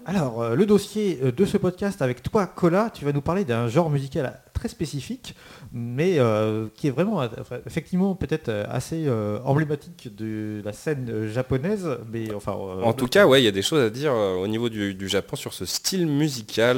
[0.06, 3.90] Alors, le dossier de ce podcast avec toi, Cola, tu vas nous parler d'un genre
[3.90, 5.34] musical très spécifique,
[5.72, 10.72] mais euh, qui est vraiment, euh, enfin, effectivement, peut-être euh, assez euh, emblématique de la
[10.74, 12.52] scène japonaise, mais enfin...
[12.52, 14.92] euh, En tout cas, ouais, il y a des choses à dire au niveau du,
[14.94, 16.76] du Japon sur ce style musical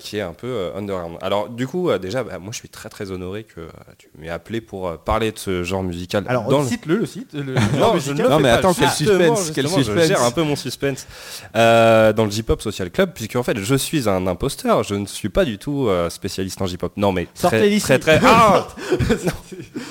[0.00, 1.16] qui est un peu underground.
[1.22, 4.60] Alors du coup, déjà, bah, moi je suis très très honoré que tu m'aies appelé
[4.60, 6.24] pour parler de ce genre musical.
[6.28, 7.34] Alors, dans le- cite-le, le site.
[7.34, 9.96] Le Non, je mais attends, quel suspense, quel suspense.
[10.02, 11.06] Je gère un peu mon suspense
[11.54, 14.82] dans le J-Pop Social Club, puisque en fait, je suis un imposteur.
[14.82, 16.92] Je ne suis pas du tout spécialiste en J-Pop.
[16.96, 17.86] Non, mais Sortez très, d'ici.
[17.86, 18.20] très très.
[18.24, 18.66] Ah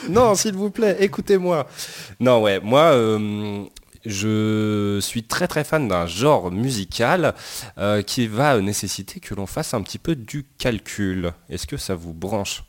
[0.09, 1.67] non, s'il vous plaît, écoutez-moi.
[2.19, 2.81] Non, ouais, moi.
[2.93, 3.63] euh,
[4.07, 7.33] je suis très très fan d'un genre musical
[7.79, 11.31] euh, qui va nécessiter que l'on fasse un petit peu du calcul.
[11.49, 12.63] Est-ce que ça vous branche?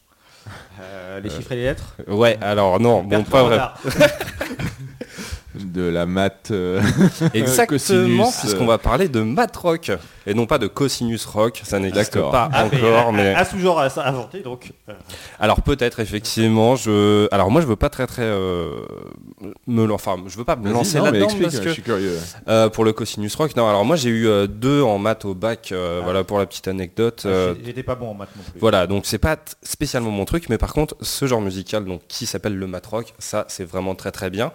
[0.80, 1.96] Euh, les chiffres et les lettres?
[2.08, 3.60] Ouais, alors non, bon, pas vrai.
[5.64, 6.48] De la maths.
[6.50, 6.80] euh,
[7.34, 8.68] Exactement, cosinus, puisqu'on euh.
[8.68, 9.90] va parler de math rock
[10.26, 13.08] et non pas de cosinus rock, ça n'existe pas Ah, mais, encore.
[13.08, 14.72] un- Mais Un sous-genre à à inventer, donc...
[14.88, 14.92] euh,
[15.38, 18.70] alors peut-être effectivement, je, alors moi je veux pas très très euh,
[19.66, 22.18] me, enfin je veux pas me lancer là-dedans explique, parce je que suis curieux.
[22.48, 23.68] euh, pour le cosinus rock, non.
[23.68, 26.04] Alors moi j'ai eu euh, deux en maths au bac, euh, Ah.
[26.04, 27.22] voilà pour la petite anecdote.
[27.26, 28.60] euh, j'ai- J'étais pas bon en maths non plus.
[28.60, 32.26] Voilà, donc c'est pas spécialement mon truc, mais par contre, ce genre musical donc, qui
[32.26, 34.50] s'appelle le mat rock, ça c'est vraiment très très bien.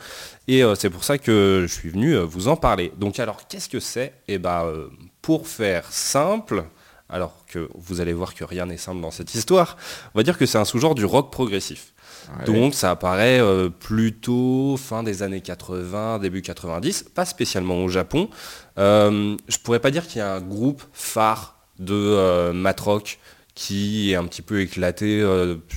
[0.47, 2.91] Et euh, c'est pour ça que je suis venu euh, vous en parler.
[2.97, 4.13] Donc alors, qu'est-ce que c'est?
[4.27, 4.87] Eh ben, euh,
[5.21, 6.65] pour faire simple,
[7.09, 9.77] alors que vous allez voir que rien n'est simple dans cette histoire,
[10.15, 11.93] on va dire que c'est un sous-genre du rock progressif.
[12.39, 12.45] Ouais.
[12.45, 18.29] Donc ça apparaît euh, plutôt fin des années 80, début 90, pas spécialement au Japon.
[18.77, 23.19] Euh, je pourrais pas dire qu'il y a un groupe phare de euh, matrock
[23.53, 25.23] qui est un petit peu éclaté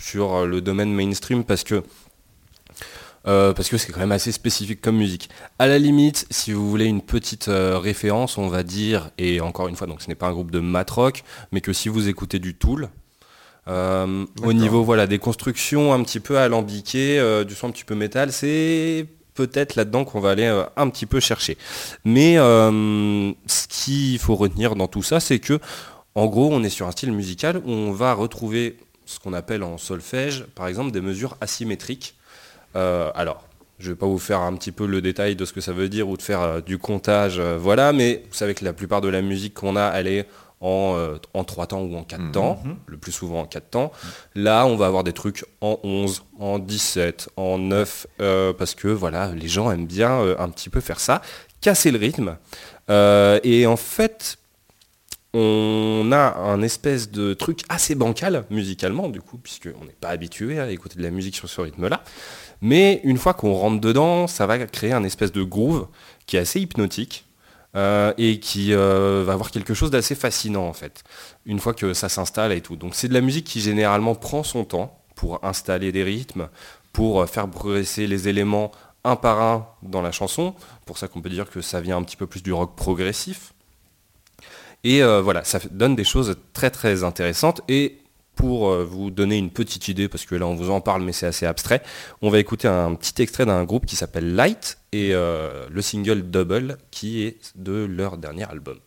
[0.01, 1.83] sur le domaine mainstream parce que
[3.27, 5.29] euh, parce que c'est quand même assez spécifique comme musique.
[5.59, 9.68] À la limite, si vous voulez une petite euh, référence, on va dire, et encore
[9.68, 12.39] une fois, donc ce n'est pas un groupe de matrock, mais que si vous écoutez
[12.39, 12.89] du Tool,
[13.66, 17.95] euh, au niveau voilà des constructions un petit peu alambiquées, du son un petit peu
[17.95, 21.57] métal, c'est peut-être là-dedans qu'on va aller un petit peu chercher.
[22.05, 25.59] Mais ce qu'il faut retenir dans tout ça, c'est que
[26.14, 29.62] en gros, on est sur un style musical où on va retrouver ce qu'on appelle
[29.62, 32.14] en solfège, par exemple, des mesures asymétriques.
[32.77, 33.45] Euh, alors,
[33.79, 35.89] je vais pas vous faire un petit peu le détail de ce que ça veut
[35.89, 39.01] dire ou de faire euh, du comptage, euh, voilà, mais vous savez que la plupart
[39.01, 40.27] de la musique qu'on a, elle est
[40.61, 42.33] en, euh, en 3 temps ou en 4 Mhm.
[42.33, 43.93] temps, le plus souvent en 4 temps.
[44.35, 48.89] Là, on va avoir des trucs en 11, en 17, en 9, euh, parce que
[48.89, 51.20] voilà, les gens aiment bien euh, un petit peu faire ça,
[51.61, 52.37] casser le rythme.
[52.89, 54.39] Et en fait,
[55.35, 60.61] on a un espèce de truc assez bancal musicalement, du coup, puisqu'on n'est pas habitué
[60.61, 62.03] à écouter de la musique sur ce rythme-là.
[62.61, 65.86] Mais une fois qu'on rentre dedans, ça va créer un espèce de groove
[66.26, 67.26] qui est assez hypnotique
[67.76, 71.02] euh, et qui euh, va avoir quelque chose d'assez fascinant en fait,
[71.44, 72.76] une fois que ça s'installe et tout.
[72.76, 76.48] Donc c'est de la musique qui généralement prend son temps pour installer des rythmes,
[76.92, 78.70] pour euh, faire progresser les éléments
[79.02, 80.55] un par un dans la chanson.
[80.86, 83.55] Pour ça qu'on peut dire que ça vient un petit peu plus du rock progressif.
[84.84, 87.62] Et voilà, ça donne des choses très très intéressantes.
[87.68, 88.03] Et
[88.35, 91.12] pour euh, vous donner une petite idée, parce que là on vous en parle mais
[91.12, 91.82] c'est assez abstrait,
[92.22, 96.22] on va écouter un petit extrait d'un groupe qui s'appelle Light et euh, le single
[96.22, 98.78] Double qui est de leur dernier album.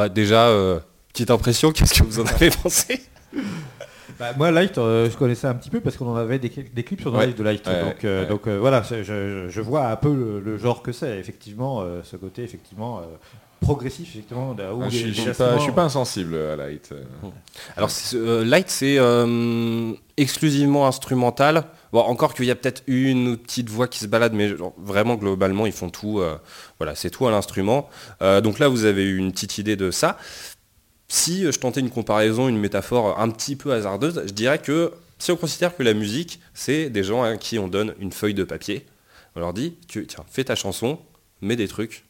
[0.00, 0.80] Bah, déjà, euh,
[1.12, 3.02] petite impression, qu'est-ce que vous en avez pensé
[4.18, 6.82] Bah, moi, Light, euh, je connaissais un petit peu parce qu'on en avait des, des
[6.84, 7.26] clips sur le Ouais.
[7.26, 7.66] live de Light.
[7.66, 8.26] Ouais, donc, euh, ouais.
[8.26, 11.82] donc euh, voilà, je, je- je vois un peu le, le genre que c'est, effectivement,
[11.82, 13.02] euh, ce côté effectivement euh,
[13.60, 14.54] progressif, effectivement.
[14.58, 16.88] là où Ah, je, les- suis- je suis pas, je suis pas insensible à Light.
[16.92, 17.02] euh.
[17.76, 21.64] Alors c'est- euh, Light c'est euh, exclusivement instrumental.
[21.92, 25.66] Bon, encore qu'il y a peut-être une petite voix qui se balade, mais vraiment globalement
[25.66, 26.20] ils font tout.
[26.20, 26.38] euh,
[26.78, 27.88] voilà, c'est tout à l'instrument.
[28.22, 30.18] Euh, donc là vous avez eu une petite idée de ça.
[31.08, 34.92] Si euh, je tentais une comparaison, une métaphore un petit peu hasardeuse, je dirais que
[35.18, 38.34] si on considère que la musique c'est des gens à qui on donne une feuille
[38.34, 38.86] de papier,
[39.34, 41.00] on leur dit tiens fais ta chanson,
[41.40, 42.04] mets des trucs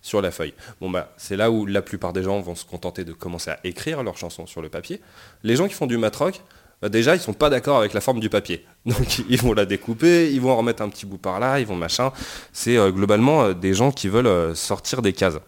[0.00, 0.54] sur la feuille.
[0.80, 3.58] Bon bah c'est là où la plupart des gens vont se contenter de commencer à
[3.64, 5.00] écrire leur chanson sur le papier.
[5.42, 6.40] Les gens qui font du matrock,
[6.88, 8.64] déjà ils sont pas d'accord avec la forme du papier.
[8.86, 11.66] Donc ils vont la découper, ils vont en remettre un petit bout par là, ils
[11.66, 12.12] vont machin.
[12.52, 15.38] C'est euh, globalement euh, des gens qui veulent euh, sortir des cases.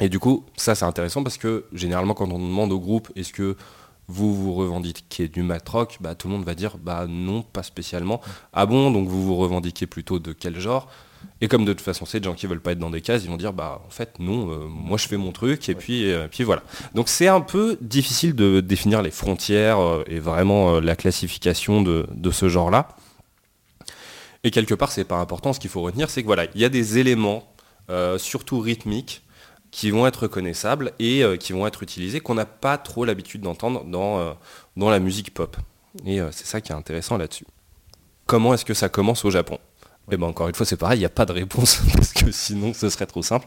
[0.00, 3.32] Et du coup, ça c'est intéressant parce que généralement quand on demande au groupe est-ce
[3.32, 3.56] que
[4.08, 8.20] vous vous revendiquez du matrock, bah, tout le monde va dire bah non, pas spécialement.
[8.52, 10.88] Ah bon, donc vous vous revendiquez plutôt de quel genre?
[11.40, 13.22] Et comme de toute façon c'est des gens qui veulent pas être dans des cases,
[13.24, 16.10] ils vont dire bah en fait non, euh, moi je fais mon truc et puis
[16.10, 16.62] euh, puis voilà.
[16.94, 22.06] Donc c'est un peu difficile de définir les frontières euh, et vraiment la classification de,
[22.12, 22.88] de ce genre-là.
[24.42, 25.52] Et quelque part c'est pas important.
[25.52, 27.52] Ce qu'il faut retenir c'est que voilà, il y a des éléments,
[28.18, 29.22] surtout rythmiques,
[29.70, 33.84] qui vont être reconnaissables et qui vont être utilisés qu'on n'a pas trop l'habitude d'entendre
[33.84, 34.36] dans,
[34.76, 35.56] dans la musique pop.
[36.04, 37.46] Et c'est ça qui est intéressant là-dessus.
[38.26, 39.58] Comment est-ce que ça commence au Japon?
[40.16, 42.72] Ben encore une fois c'est pareil, il n'y a pas de réponse parce que sinon
[42.72, 43.46] ce serait trop simple.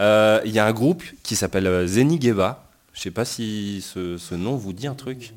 [0.00, 2.64] Euh, Il y a un groupe qui s'appelle euh, Zenigeba.
[2.92, 5.32] Je sais pas si ce, nom vous dit un truc.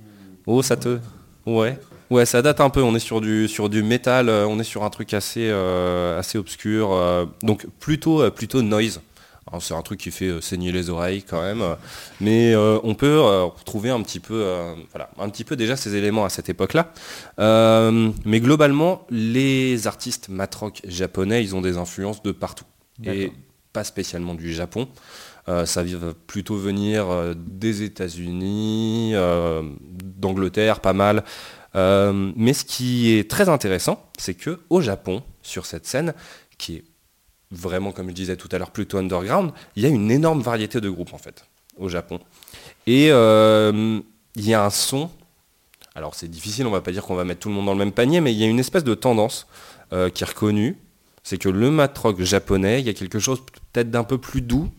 [0.47, 0.97] Oh ça te...
[1.45, 1.79] Ouais.
[2.09, 2.81] Ouais, ça date un peu.
[2.81, 4.29] On est sur du sur du métal.
[4.29, 6.97] euh, on est sur un truc assez assez obscur.
[7.41, 9.01] donc plutôt plutôt noise.
[9.53, 11.63] Alors, C'est un truc qui fait euh, saigner les oreilles quand même,
[12.19, 15.75] mais euh, on peut euh, retrouver un petit peu, euh, voilà, un petit peu déjà
[15.75, 16.91] ces éléments à cette époque-là.
[17.37, 22.65] Mais globalement, les artistes matrock japonais, ils ont des influences de partout
[23.05, 23.31] et
[23.73, 24.87] pas spécialement du Japon.
[25.45, 29.13] Ça va plutôt venir des États-Unis,
[30.17, 31.23] d'Angleterre, pas mal.
[31.75, 36.15] Mais ce qui est très intéressant, c'est que au Japon, sur cette scène,
[36.57, 36.83] qui est
[37.53, 40.81] vraiment, comme je disais tout à l'heure, plutôt underground, il y a une énorme variété
[40.81, 41.45] de groupes en fait,
[41.77, 42.19] au Japon.
[42.87, 43.99] Et euh,
[44.35, 45.09] il y a un son,
[45.95, 47.79] alors c'est difficile, on va pas dire qu'on va mettre tout le monde dans le
[47.79, 49.47] même panier, mais il y a une espèce de tendance
[49.93, 50.77] euh, qui est reconnue,
[51.23, 53.41] c'est que le mat rock japonais, il y a quelque chose
[53.71, 54.69] peut-être d'un peu plus doux,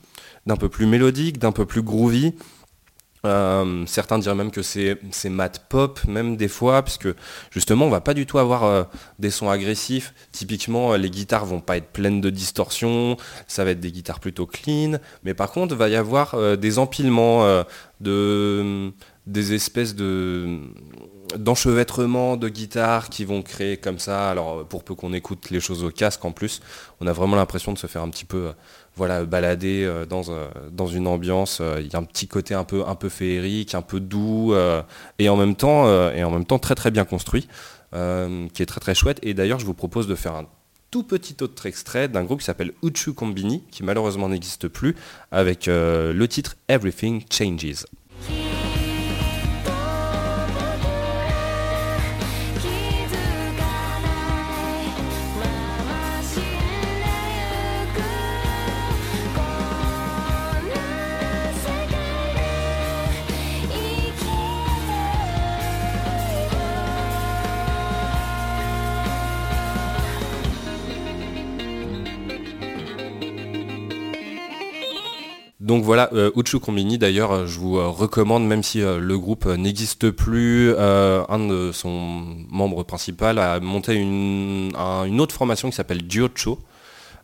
[0.46, 2.34] d'un peu plus mélodique, d'un peu plus groovy.
[3.24, 4.98] Euh, certains diraient même que c'est
[5.30, 7.08] mat pop, même des fois, puisque
[7.50, 8.84] justement, on va pas du tout avoir euh,
[9.18, 10.14] des sons agressifs.
[10.32, 13.16] Typiquement, euh, les guitares vont pas être pleines de distorsions,
[13.46, 14.98] ça va être des guitares plutôt clean.
[15.24, 17.64] Mais par contre, va y avoir des empilements
[18.00, 18.92] de
[19.26, 20.60] des espèces de
[21.36, 24.30] d'enchevêtrements de guitares qui vont créer comme ça.
[24.30, 26.60] Alors, pour peu qu'on écoute les choses au casque, en plus,
[27.00, 28.52] on a vraiment l'impression de se faire un petit peu
[28.96, 31.58] voilà, balader euh, dans, euh, dans une ambiance.
[31.60, 34.54] euh, Il y a un petit côté un peu, féerique, un peu doux,
[35.18, 37.48] et, en même temps, et en même temps très très bien construit,
[37.92, 39.18] qui est très très chouette.
[39.22, 40.46] Et d'ailleurs, je vous propose de faire un
[40.90, 44.96] tout petit autre extrait d'un groupe qui s'appelle Uchu Kombini, qui malheureusement n'existe plus,
[45.30, 47.84] avec le titre Everything Changes.
[75.84, 80.10] Voilà, euh, Uchu Kombini d'ailleurs, euh, je vous euh, recommande, même si le groupe n'existe
[80.10, 86.02] plus, un de son membre principal a monté une, un- une autre formation qui s'appelle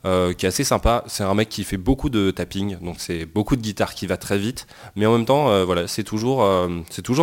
[0.04, 1.04] euh, qui est assez sympa.
[1.06, 4.18] C'est un mec qui fait beaucoup de tapping, donc c'est beaucoup de guitare qui va
[4.18, 6.46] très vite, mais en même temps, voilà, c'est toujours,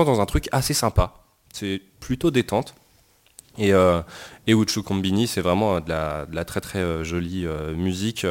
[0.05, 1.13] dans un truc assez sympa.
[1.53, 2.73] C'est plutôt détente.
[3.59, 3.73] Et,
[4.47, 8.25] Uchu Kombini, c'est vraiment de la, de la très très jolie musique.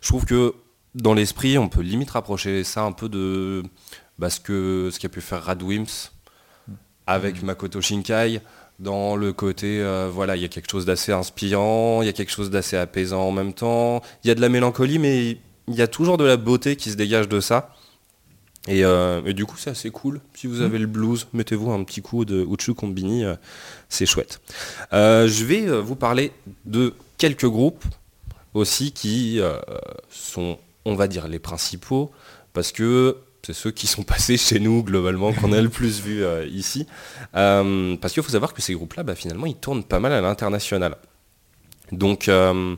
[0.00, 0.54] Je trouve que
[0.94, 3.62] dans l'esprit, on peut limite rapprocher ça un peu de
[4.18, 6.12] bah, ce que ce qu'a pu faire Radwimps
[7.06, 8.40] avec Makoto Shinkai.
[8.78, 12.12] Dans le côté, euh, voilà, il y a quelque chose d'assez inspirant, il y a
[12.12, 14.02] quelque chose d'assez apaisant en même temps.
[14.24, 15.38] Il y a de la mélancolie, mais
[15.68, 17.74] il y a toujours de la beauté qui se dégage de ça.
[18.68, 20.20] Et, euh, et du coup, c'est assez cool.
[20.34, 23.34] Si vous avez le blues, mettez-vous un petit coup de Uchu Kombini, euh,
[23.88, 24.40] c'est chouette.
[24.92, 26.32] Euh, je vais vous parler
[26.64, 27.84] de quelques groupes
[28.54, 29.40] aussi qui
[30.10, 32.10] sont, on va dire, les principaux,
[32.52, 36.24] parce que c'est ceux qui sont passés chez nous globalement, qu'on a le plus vu
[36.24, 36.86] euh, ici.
[37.34, 40.20] Euh, parce qu'il faut savoir que ces groupes-là, bah, finalement, ils tournent pas mal à
[40.20, 40.96] l'international.
[41.90, 42.76] Donc, euh,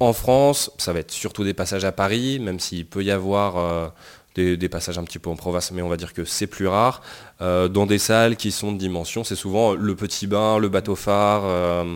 [0.00, 3.92] en France, ça va être surtout des passages à Paris, même s'il peut y avoir
[4.34, 7.00] des, passages un petit peu en province, mais on va dire que c'est plus rare.
[7.40, 11.86] Dans des salles qui sont de dimension, c'est souvent le Petit Bain, le Bateau Phare,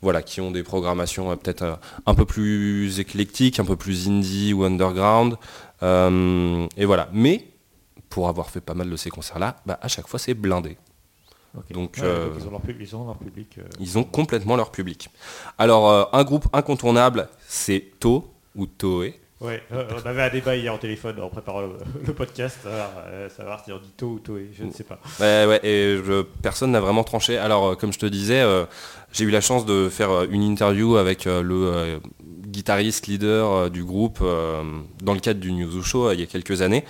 [0.00, 1.74] voilà, qui ont des programmations euh, peut-être euh,
[2.06, 5.36] un peu plus éclectiques, un peu plus indie ou underground.
[5.82, 7.08] Euh, et voilà.
[7.12, 7.46] Mais
[8.08, 10.76] pour avoir fait pas mal de ces concerts-là, bah, à chaque fois c'est blindé.
[11.70, 13.56] Donc, Ouais, euh, ils, ont leur, pub- ils ont leur public.
[13.58, 15.08] euh, Ils ont complètement leur public.
[15.56, 19.18] Alors, euh, un groupe incontournable, c'est To ou Toei.
[19.40, 23.28] Ouais, euh, on avait un débat hier au téléphone en préparant le, podcast, savoir, euh,
[23.28, 24.98] savoir si on dit To ou Toei, je ne sais pas.
[25.20, 25.96] Ouais, ouais, et
[26.42, 27.38] personne n'a vraiment tranché.
[27.38, 28.64] Alors, euh, comme je te disais, euh,
[29.12, 32.00] j'ai eu la chance de faire une interview avec le
[32.48, 36.84] guitariste leader du groupe dans le cadre du News Show il y a quelques années.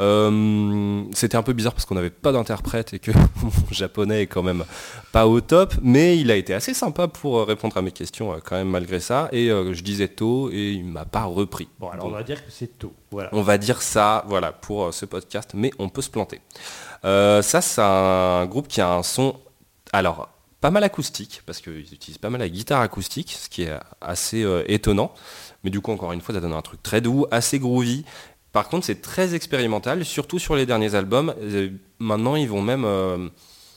[0.00, 3.10] Euh, C'était un peu bizarre parce qu'on n'avait pas d'interprète et que
[3.42, 4.64] mon japonais est quand même
[5.12, 8.32] pas au top, mais il a été assez sympa pour euh, répondre à mes questions
[8.32, 9.28] euh, quand même malgré ça.
[9.32, 11.68] Et euh, je disais tôt et il m'a pas repris.
[11.78, 12.70] Bon, alors on va dire que c'est.
[13.10, 13.28] Voilà.
[13.32, 16.40] on va dire ça, voilà, pour ce podcast, mais on peut se planter.
[17.04, 19.36] Euh, ça, c'est un groupe qui a un son,
[19.92, 20.28] alors,
[20.60, 24.42] pas mal acoustique, parce qu'ils utilisent pas mal la guitare acoustique, ce qui est assez
[24.44, 25.12] euh, étonnant.
[25.64, 28.04] Mais du coup, encore une fois, ça donne un truc très doux, assez groovy.
[28.52, 31.34] Par contre, c'est très expérimental, surtout sur les derniers albums.
[31.40, 33.28] Euh, maintenant, ils vont même euh,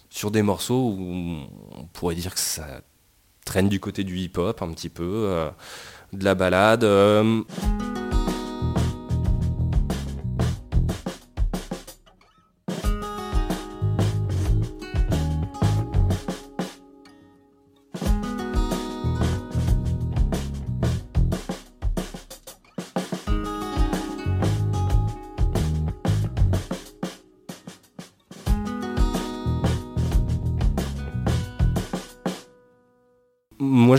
[0.09, 2.81] sur des morceaux où on pourrait dire que ça
[3.45, 5.49] traîne du côté du hip-hop un petit peu, euh,
[6.11, 6.83] de la balade.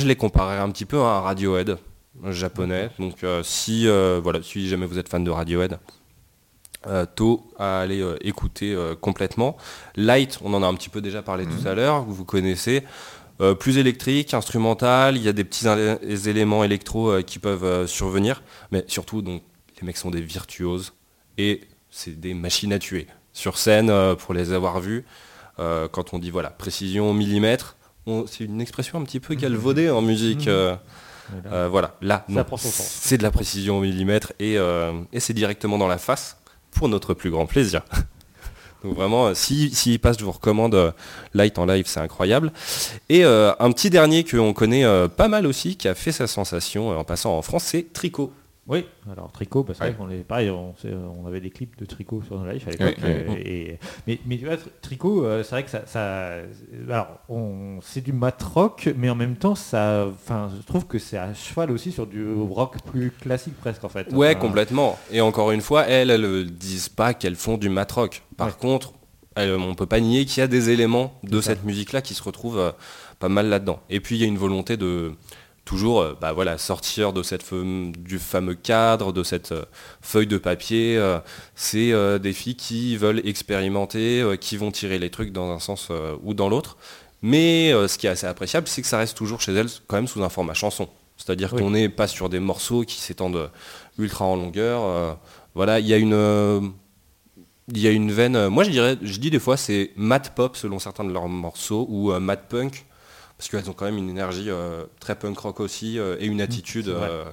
[0.07, 1.79] Je les comparerais un petit peu à un Radiohead
[2.27, 2.91] japonais.
[3.01, 5.81] Donc, euh, si, euh, voilà, si jamais vous êtes fan de Radiohead,
[6.87, 9.57] euh, tôt à aller euh, écouter euh, complètement.
[9.97, 12.85] Light, on en a un petit peu déjà parlé tout à l'heure, vous connaissez.
[13.41, 15.67] Euh, plus électrique, instrumental, il y a des petits
[16.29, 19.43] éléments électro euh, qui peuvent euh, survenir, mais surtout donc
[19.81, 20.95] les mecs sont des virtuoses
[21.37, 23.09] et c'est des machines à tuer.
[23.33, 25.05] Sur scène, euh, pour les avoir vus,
[25.59, 27.76] euh, quand on dit voilà précision millimètre,
[28.27, 30.47] c'est une expression un petit peu galvaudée en musique.
[30.47, 30.53] Mhm.
[30.53, 30.77] euh,
[31.43, 31.57] Voilà.
[31.57, 32.25] euh, voilà, là,
[32.89, 36.37] c'est de la précision au millimètre et, euh, et c'est directement dans la face
[36.71, 37.83] pour notre plus grand plaisir.
[38.85, 40.95] Donc vraiment, si, s'il passe, je vous recommande
[41.35, 42.53] Light en live, c'est incroyable.
[43.09, 44.85] Et un petit dernier qu'on connaît
[45.17, 48.33] pas mal aussi, qui a fait sa sensation en passant en France, c'est Tricot.
[48.69, 49.91] Oui, alors Tricot, bah, c'est Ouais.
[49.93, 50.75] vrai qu'on est pareil, on,
[51.27, 52.97] avait des clips de Tricot sur nos lives à l'époque.
[53.03, 53.41] Ouais, ouais.
[53.45, 56.39] et- mais, mais tu vois, Tricot, euh, c'est vrai que ça, ça-
[56.89, 60.99] alors on, c'est du mat rock, mais en même temps, ça, enfin, je trouve que
[60.99, 64.13] c'est à cheval aussi sur du rock plus classique presque en fait.
[64.13, 64.99] Ouais, Enfin, complètement.
[65.13, 68.23] Et encore une fois, elles, elles ne disent pas qu'elles font du mat rock.
[68.37, 68.95] Par contre,
[69.37, 72.23] elles, on peut pas nier qu'il y a des éléments de cette musique-là qui se
[72.23, 72.73] retrouvent euh,
[73.21, 73.79] pas mal là-dedans.
[73.91, 75.13] Et puis il y a une volonté de
[75.67, 79.65] toujours euh, bah, voilà, sortir de cette du fameux cadre, de cette euh,
[80.01, 80.97] feuille de papier.
[80.97, 81.19] euh,
[81.55, 85.91] c'est des filles qui veulent expérimenter, qui vont tirer les trucs dans un sens
[86.23, 86.79] ou dans l'autre.
[87.23, 90.07] Mais ce qui est assez appréciable, c'est que ça reste toujours chez elles quand même
[90.07, 90.89] sous un format chanson.
[91.17, 91.61] C'est-à-dire Oui.
[91.63, 93.51] qu'on n'est pas sur des morceaux qui s'étendent
[93.99, 95.19] ultra en longueur.
[95.55, 96.73] voilà, il y a une,
[97.73, 98.49] il y a une veine.
[98.49, 101.87] moi, je dirais, je dis des fois, c'est mat pop selon certains de leurs morceaux
[101.89, 102.86] ou euh, mat punk,
[103.39, 106.41] parce qu'elles ont quand même une énergie euh, très punk rock aussi euh, et une
[106.41, 107.09] attitude vrai.
[107.11, 107.25] euh,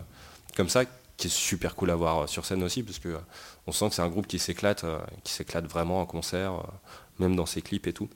[0.56, 0.84] comme ça
[1.18, 3.16] qui est super cool à voir sur scène aussi, parce que
[3.68, 4.84] on sent que c'est un groupe qui s'éclate,
[5.24, 6.54] qui s'éclate vraiment en concert,
[7.20, 8.10] même dans ses clips et tout.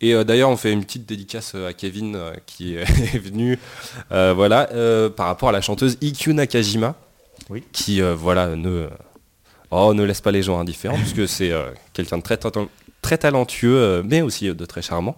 [0.00, 2.84] Et euh, d'ailleurs, on fait une petite dédicace à Kevin euh, qui est
[3.18, 3.58] venu,
[4.12, 4.66] euh, voilà,
[5.10, 6.96] par rapport à la chanteuse Ikkyu Nakajima,
[7.50, 7.62] Oui.
[7.72, 8.88] qui, voilà, ne,
[9.70, 11.52] oh, ne laisse pas les gens indifférents, puisque c'est
[11.92, 12.38] quelqu'un de très,
[13.02, 15.16] très talentueux, euh, mais aussi euh, de très charmant.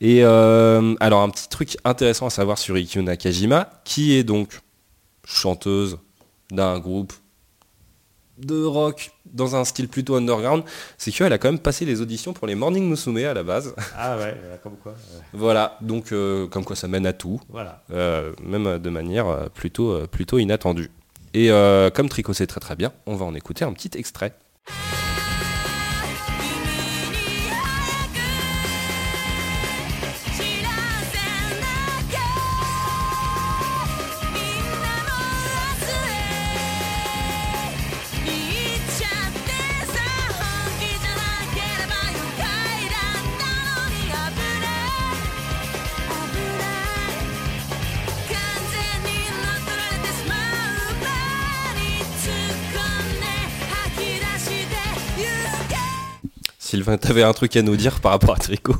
[0.00, 4.60] Et euh, alors, un petit truc intéressant à savoir sur Ikkyu Nakajima, qui est donc
[5.24, 5.98] chanteuse
[6.50, 7.12] d'un groupe
[8.38, 10.64] de rock dans un style plutôt underground,
[10.96, 13.74] c'est qu'elle a quand même passé les auditions pour les Morning Musume à la base.
[13.96, 14.94] Ah ouais, comme quoi.
[15.32, 17.84] Voilà, donc euh, comme quoi ça mène à tout, voilà.
[17.92, 20.90] euh, même de manière plutôt, plutôt inattendue.
[21.34, 24.34] Et euh, comme Tricot c'est très très bien, on va en écouter un petit extrait.
[56.98, 58.74] T'avais un truc à nous dire par rapport à Tricot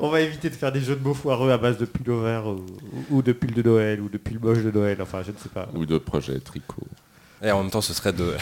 [0.00, 2.64] On va éviter de faire des jeux de mots foireux à base de pullover ou,
[3.16, 4.98] ou de pull de Noël ou de pull moche de Noël.
[5.02, 5.68] Enfin, je ne sais pas.
[5.74, 6.86] Ou de projets tricot.
[7.42, 8.34] Et en même temps, ce serait de...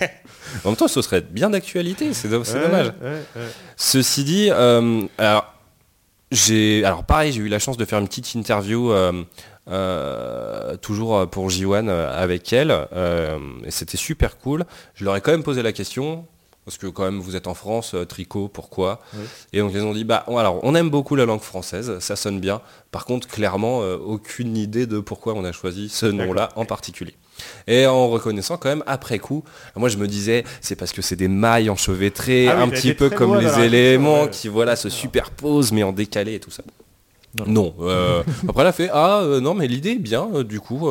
[0.64, 2.92] en même temps, ce serait bien d'actualité, c'est do- c'est Ouais, dommage.
[3.02, 3.42] ouais, ouais.
[3.76, 5.54] Ceci dit, euh, alors,
[6.30, 9.24] j'ai, alors pareil, j'ai eu la chance de faire une petite interview euh,
[9.68, 14.64] euh, toujours pour J1 euh, avec elle, euh, et c'était super cool.
[14.94, 16.26] Je leur ai quand même posé la question.
[16.64, 19.24] Parce que quand même vous êtes en France, euh, tricot, pourquoi Oui.
[19.52, 22.16] Et donc ils ont dit bah on- alors on aime beaucoup la langue française, ça
[22.16, 22.60] sonne bien.
[22.90, 27.14] Par contre clairement euh, aucune idée de pourquoi on a choisi ce nom-là en particulier.
[27.66, 29.44] Et en reconnaissant quand même après coup,
[29.76, 32.94] moi je me disais c'est parce que c'est des mailles enchevêtrées, Ah oui, un petit
[32.94, 34.30] peu comme les éléments ouais.
[34.30, 36.62] qui voilà se superposent mais en décalé et tout ça.
[37.38, 37.44] Non.
[37.46, 37.74] Non.
[37.80, 40.88] euh, après elle a fait ah euh, non mais l'idée est bien euh, du coup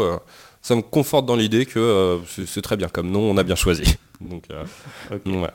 [0.62, 3.84] ça me conforte dans l'idée que c'est très bien comme nom on a bien choisi.
[4.30, 4.64] Donc euh,
[5.12, 5.24] Ok.
[5.26, 5.54] donc, voilà.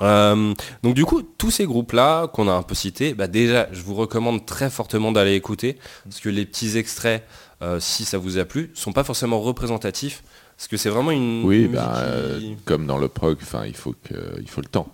[0.00, 0.54] Euh,
[0.84, 3.94] donc du coup, tous ces groupes-là qu'on a un peu cités, bah déjà, je vous
[3.94, 7.24] recommande très fortement d'aller écouter, parce que les petits extraits,
[7.62, 10.22] euh, si ça vous a plu, sont pas forcément représentatifs,
[10.56, 13.66] parce que c'est vraiment une Oui, musique bah, euh, qui- comme dans le prog, enfin,
[13.66, 14.86] il faut que, il faut le temps.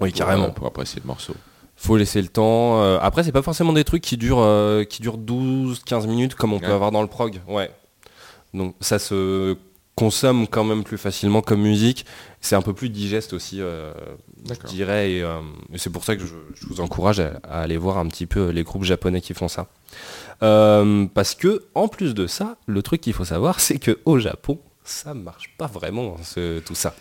[0.00, 0.44] oui, pour, carrément.
[0.46, 1.34] euh, Pour apprécier le morceau.
[1.76, 2.80] Faut laisser le temps.
[2.82, 6.52] Euh, après, c'est pas forcément des trucs qui durent, euh, qui durent 12-15 minutes comme
[6.54, 7.40] on peut avoir dans le prog.
[7.48, 7.70] Ouais.
[8.54, 9.56] Donc ça se
[9.96, 12.04] consomme quand même plus facilement comme musique.
[12.40, 13.92] C'est un peu plus digeste aussi, euh,
[14.48, 15.12] je dirais.
[15.12, 15.40] Et, euh,
[15.72, 18.26] et c'est pour ça que je, je vous encourage à, à aller voir un petit
[18.26, 19.66] peu les groupes japonais qui font ça.
[20.42, 24.18] Euh, parce que en plus de ça, le truc qu'il faut savoir, c'est que au
[24.18, 26.94] Japon, ça marche pas vraiment ce- tout ça.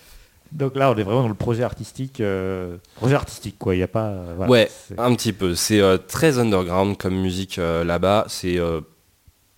[0.51, 2.21] Donc là, on est vraiment dans le projet artistique.
[2.21, 3.73] euh, projet artistique, quoi.
[3.73, 4.09] Il n'y a pas.
[4.09, 4.69] euh, voilà, ouais,
[4.99, 5.55] un petit peu.
[5.55, 8.25] C'est euh, très underground comme musique euh, là-bas.
[8.27, 8.81] C'est euh,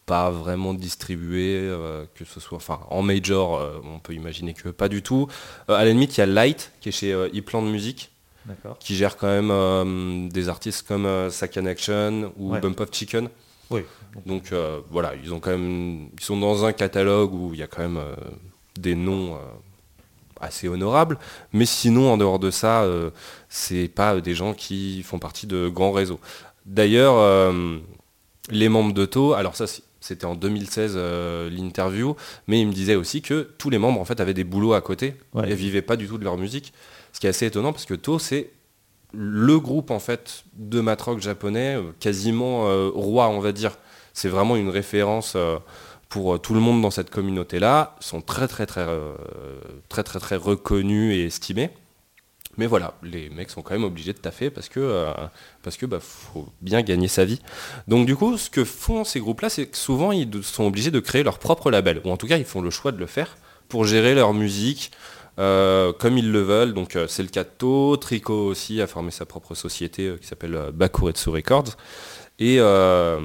[0.06, 4.70] pas vraiment distribués, euh, que ce soit, enfin, en major, euh, on peut imaginer que
[4.70, 5.28] pas du tout.
[5.70, 8.12] Euh, à la limite, il y a Light qui est chez E-Plan Music,
[8.45, 8.78] D'accord.
[8.80, 12.60] qui gère quand même des artistes comme Sakan Action ou Ouais.
[12.60, 13.30] Bump of Chicken.
[13.72, 13.82] Oui.
[14.28, 14.53] Donc
[14.91, 17.82] voilà, ils ont quand même, ils sont dans un catalogue où il y a quand
[17.82, 17.99] même
[18.80, 19.38] des noms
[20.39, 21.18] assez honorables.
[21.53, 23.10] Mais sinon, en dehors de ça, euh,
[23.49, 26.20] c'est pas des gens qui font partie de grands réseaux.
[26.66, 27.80] D'ailleurs, euh,
[28.49, 32.16] les membres de To, alors ça c'est- c'était en 2016 euh, l'interview,
[32.47, 34.82] mais il me disait aussi que tous les membres en fait avaient des boulots à
[34.82, 35.51] côté Ouais.
[35.51, 36.74] et vivaient pas du tout de leur musique.
[37.12, 38.51] Ce qui est assez étonnant parce que To c'est
[39.14, 43.78] le groupe en fait de matrock japonais, euh, quasiment euh, roi on va dire.
[44.14, 45.58] C'est vraiment une référence euh,
[46.10, 47.95] pour tout le monde dans cette communauté-là.
[48.01, 48.86] Ils sont très très très
[49.89, 51.72] très très très reconnus et estimés.
[52.58, 55.12] Mais voilà, les mecs sont quand même obligés de taffer parce que euh,
[55.64, 57.41] parce que bah, faut bien gagner sa vie.
[57.88, 60.99] Donc du coup, ce que font ces groupes-là, c'est que souvent ils sont obligés de
[60.99, 63.38] créer leur propre label, ou en tout cas ils font le choix de le faire
[63.68, 64.91] pour gérer leur musique
[65.39, 66.74] euh, comme ils le veulent.
[66.74, 70.28] Donc euh, c'est le cas de To, Trico aussi a formé sa propre société qui
[70.28, 71.76] s'appelle Bakuretsu Records.
[72.38, 73.19] Et, euh,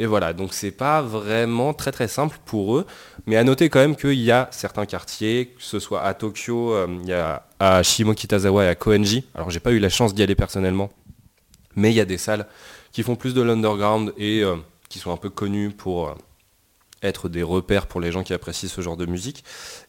[0.00, 2.86] et voilà, donc c'est pas vraiment très très simple pour eux,
[3.26, 6.72] mais à noter quand même qu'il y a certains quartiers, que ce soit à Tokyo,
[6.72, 9.24] euh, il y a à Shimokitazawa et à Koenji.
[9.34, 10.90] Alors j'ai pas eu la chance d'y aller personnellement,
[11.76, 12.46] mais il y a des salles
[12.90, 14.56] qui font plus de l'underground et euh,
[14.88, 16.14] qui sont un peu connues pour euh,
[17.04, 19.44] être des repères pour les gens qui apprécient ce genre de musique.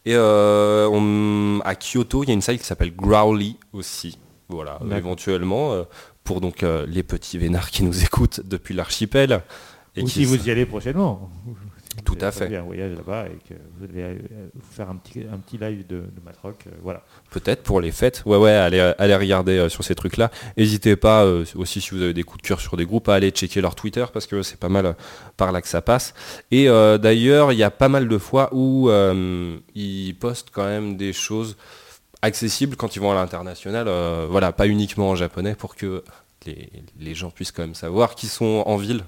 [0.06, 4.16] Et on- à Kyoto, il y a une salle qui s'appelle Growly aussi.
[4.48, 5.86] Voilà, éventuellement,
[6.30, 9.40] pour donc euh, les petits vénards qui nous écoutent depuis l'archipel.
[9.96, 11.28] Et Ou qui si vous y allez prochainement.
[11.96, 12.56] Si Tout à fait.
[12.56, 14.16] un voyage là-bas et que vous allez euh,
[14.70, 16.64] faire un petit, un petit live de, de Matrock.
[16.68, 17.02] euh, voilà.
[17.30, 18.22] Peut-être pour les fêtes.
[18.26, 20.30] Ouais, ouais, allez, allez regarder euh, sur ces trucs-là.
[20.56, 23.14] N'hésitez pas, euh, aussi si vous avez des coups de cœur sur des groupes, à
[23.14, 24.94] aller checker leur Twitter parce que c'est pas mal
[25.36, 26.14] par là que ça passe.
[26.52, 28.88] Et d'ailleurs, il y a pas mal de fois où
[29.74, 31.56] ils postent quand même des choses
[32.22, 33.88] accessibles quand ils vont à l'international.
[33.88, 36.04] euh, voilà, pas uniquement en japonais pour que
[36.46, 39.04] les, les gens puissent quand même savoir qu'ils sont en ville.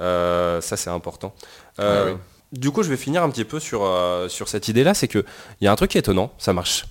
[0.00, 1.34] Euh, ça, c'est important.
[1.78, 2.14] Euh.
[2.52, 3.88] Du coup, je vais finir un petit peu sur,
[4.28, 5.24] sur cette idée-là, c'est que
[5.60, 6.84] il y a un truc qui est étonnant, ça marche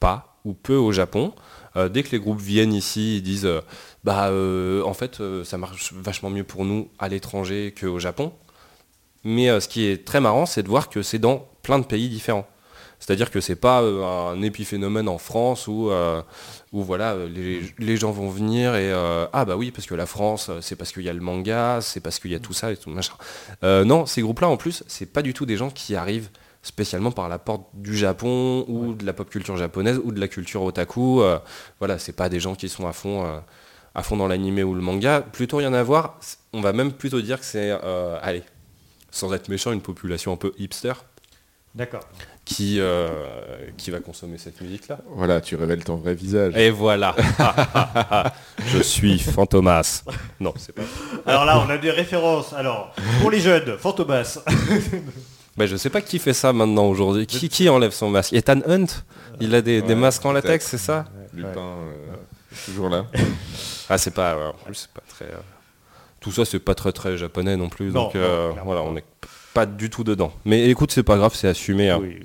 [0.00, 1.34] pas ou peu au Japon.
[1.90, 3.50] Dès que les groupes viennent ici, ils disent
[4.02, 8.32] bah en fait ça marche vachement mieux pour nous à l'étranger qu'au Japon.
[9.24, 12.08] Mais ce qui est très marrant, c'est de voir que c'est dans plein de pays
[12.08, 12.46] différents.
[13.04, 16.22] C'est-à-dire que c'est pas euh, un épiphénomène en France où, euh,
[16.72, 19.94] où voilà, euh, les, les gens vont venir et euh, ah bah oui parce que
[19.94, 22.54] la France c'est parce qu'il y a le manga, c'est parce qu'il y a tout
[22.54, 23.14] ça et tout machin.
[23.62, 26.30] Euh, non, ces groupes-là en plus c'est pas du tout des gens qui arrivent
[26.62, 30.28] spécialement par la porte du Japon ou de la pop culture japonaise ou de la
[30.28, 31.20] culture otaku.
[31.78, 33.42] voilà, c'est pas des gens qui sont à fond,
[33.94, 35.20] à fond dans l'animé ou le manga.
[35.20, 36.18] Plutôt rien à voir.
[36.52, 38.42] On va même plutôt dire que c'est, euh, allez,
[39.10, 40.94] sans être méchant, une population un peu hipster
[41.74, 42.04] D'accord.
[42.44, 43.08] Qui, euh,
[43.78, 44.98] qui va consommer cette musique-là.
[45.16, 46.54] Voilà, tu révèles ton vrai visage.
[46.56, 47.14] Et voilà.
[48.66, 50.04] Je suis Fantomas.
[50.40, 50.82] Non, c'est pas.
[51.26, 52.52] Alors là, on a des références.
[52.52, 54.40] Alors, pour les jeunes, Fantomas.
[55.56, 57.28] Bah, je sais pas qui fait ça maintenant aujourd'hui.
[57.28, 58.32] Qui, qui enlève son masque?
[58.32, 58.86] Ethan Hunt?
[59.40, 61.04] Il a des, des masques en latex, c'est ça?
[61.32, 62.14] Lupin, euh,
[62.66, 63.04] toujours là.
[63.88, 64.36] Ah, c'est pas.
[64.36, 65.26] ouais, en plus, c'est pas très.
[65.26, 65.38] euh,
[66.18, 67.92] Tout ça, c'est pas très très japonais non plus.
[67.92, 69.04] Non, donc euh, voilà, on n'est
[69.54, 70.32] pas du tout dedans.
[70.44, 71.88] Mais écoute, c'est pas grave, c'est assumé.
[71.90, 72.00] hein.
[72.02, 72.16] Oui.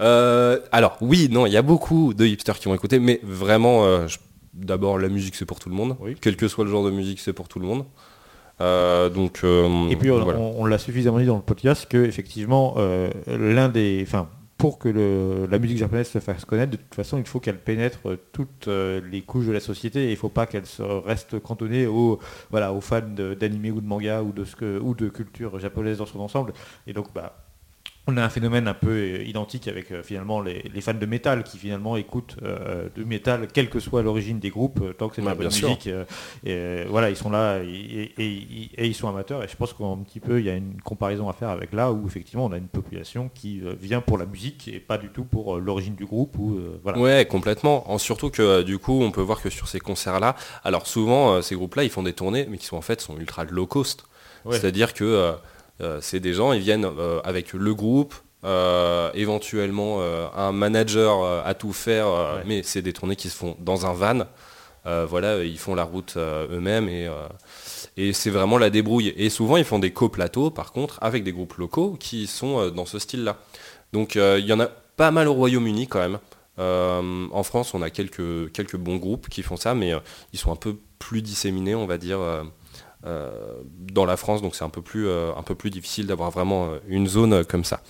[0.00, 3.84] Euh, alors, oui, non, il y a beaucoup de hipsters qui ont écouté, mais vraiment,
[3.84, 4.06] euh,
[4.54, 5.96] d'abord, la musique, c'est pour tout le monde.
[6.00, 6.16] Oui.
[6.20, 7.84] Quel que soit le genre de musique, c'est pour tout le monde.
[8.60, 10.38] Euh, donc, Et puis on, voilà.
[10.40, 12.76] on- on l'a suffisamment dit dans le podcast que effectivement
[13.28, 14.28] l'un des, enfin
[14.58, 14.88] pour que
[15.48, 18.66] la musique japonaise se fasse connaître, de toute façon il faut qu'elle pénètre euh, toutes
[18.66, 20.64] euh, les couches de la société et il ne faut pas qu'elle
[21.04, 22.18] reste cantonnée aux
[22.80, 26.52] fans d'anime ou de manga ou de culture japonaise dans son ensemble.
[26.88, 27.47] Et donc bah
[28.10, 31.04] on a un phénomène un peu euh, identique avec euh, finalement les, les fans de
[31.06, 35.08] métal qui finalement écoutent euh, du métal, quelle que soit l'origine des groupes, euh, tant
[35.10, 35.88] que c'est de Ouais, la bonne musique.
[36.46, 39.44] et, voilà, ils sont là et, et- et- et ils sont amateurs.
[39.44, 41.92] Et je pense qu'un petit peu, il y a une comparaison à faire avec là
[41.92, 45.24] où effectivement on a une population qui vient pour la musique et pas du tout
[45.24, 46.38] pour l'origine du groupe.
[46.38, 46.98] Ou, voilà.
[46.98, 47.90] Ouais, complètement.
[47.90, 51.54] En, surtout que du coup, on peut voir que sur ces concerts-là, alors souvent, ces
[51.56, 54.04] groupes-là, ils font des tournées, mais qui sont en fait sont ultra low cost.
[54.44, 54.56] Ouais.
[54.58, 55.34] C'est-à-dire que euh, euh,
[56.00, 58.14] c'est des gens, ils viennent euh, avec le groupe,
[58.44, 62.42] euh, éventuellement euh, un manager euh, à tout faire, euh, Ouais.
[62.46, 64.20] mais c'est des tournées qui se font dans un van.
[64.86, 67.12] Euh, voilà, ils font la route euh, eux-mêmes et, euh,
[67.96, 69.12] et c'est vraiment la débrouille.
[69.16, 72.70] Et souvent, ils font des co-plateaux, par contre, avec des groupes locaux qui sont euh,
[72.70, 73.36] dans ce style-là.
[73.92, 76.18] Donc, euh, il y en a pas mal au Royaume-Uni quand même.
[76.58, 79.98] Euh, en France, on a quelques, quelques bons groupes qui font ça, mais euh,
[80.32, 82.44] ils sont un peu plus disséminés, on va dire, euh, euh,
[83.04, 85.32] dans la France, donc c'est un peu plus, euh,
[85.70, 87.80] difficile d'avoir vraiment euh, une zone euh, comme ça.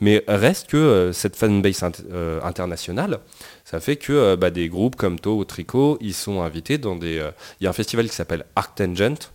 [0.00, 3.20] Mais reste que euh, cette fanbase int- euh, internationale,
[3.64, 6.96] ça fait que euh, bah, des groupes comme To ou Tricot, ils sont invités dans
[6.96, 7.18] des...
[7.18, 7.30] euh,
[7.60, 9.30] Il y a un festival qui s'appelle Arctangent,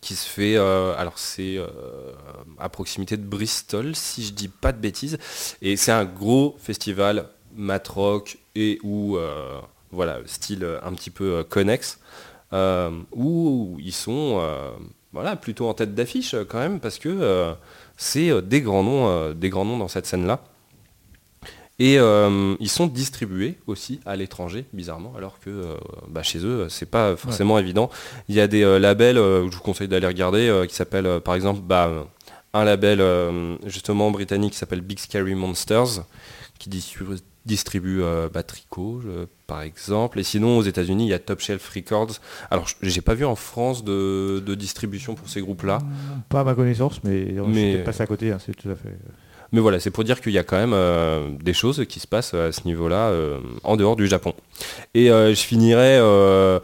[0.00, 1.66] qui se fait, euh, alors c'est euh,
[2.58, 5.18] à proximité de Bristol, si je dis pas de bêtises,
[5.62, 9.58] et c'est un gros festival mat rock et ou euh,
[9.90, 12.04] voilà style euh, un petit peu euh, connexe, euh,
[12.52, 14.70] où ils sont euh,
[15.12, 17.52] voilà plutôt en tête d'affiche euh, quand même parce que euh,
[17.96, 20.40] c'est euh, des grands noms, euh, des grands noms dans cette scène là.
[21.80, 25.76] Et euh, ils sont distribués aussi à l'étranger, bizarrement, alors que euh,
[26.08, 27.88] bah, chez eux, c'est pas forcément évident.
[28.28, 31.06] Il y a des euh, labels, euh, je vous conseille d'aller regarder, euh, qui s'appellent
[31.06, 32.02] euh, par exemple bah, euh,
[32.52, 36.02] un label euh, justement britannique qui s'appelle Big Scary Monsters,
[36.58, 40.18] qui distribue, distribue euh, bah, Tricot, je- par exemple.
[40.20, 42.16] Et sinon, aux États-Unis, il y a Top Shelf Records.
[42.50, 45.78] Alors, j'ai pas vu en France de, de distribution pour ces groupes-là.
[46.28, 48.94] Pas à ma connaissance, mais, on Mais- passé à côté, hein, c'est tout à fait.
[49.52, 52.06] Mais voilà, c'est pour dire qu'il y a quand même euh, des choses qui se
[52.06, 54.34] passent à ce niveau-là euh, en dehors du Japon.
[54.92, 56.60] Et euh, je finirai euh,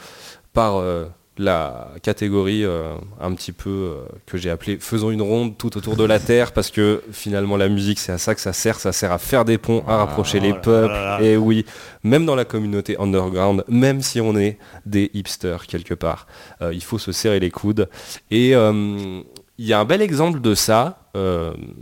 [0.53, 1.07] par euh,
[1.37, 5.97] la catégorie euh, un petit peu euh, que j'ai appelée faisons une ronde tout autour
[5.97, 8.93] de la Terre parce que finalement la musique c'est à ça que ça sert, ça
[8.93, 11.25] sert à faire des ponts, à rapprocher les oh là peuples.
[11.25, 11.67] Et oui,
[12.05, 16.27] même dans la communauté underground, même si on est des hipsters quelque part,
[16.63, 17.89] euh, il faut se serrer les coudes.
[18.31, 20.99] Et il y a un bel exemple de ça.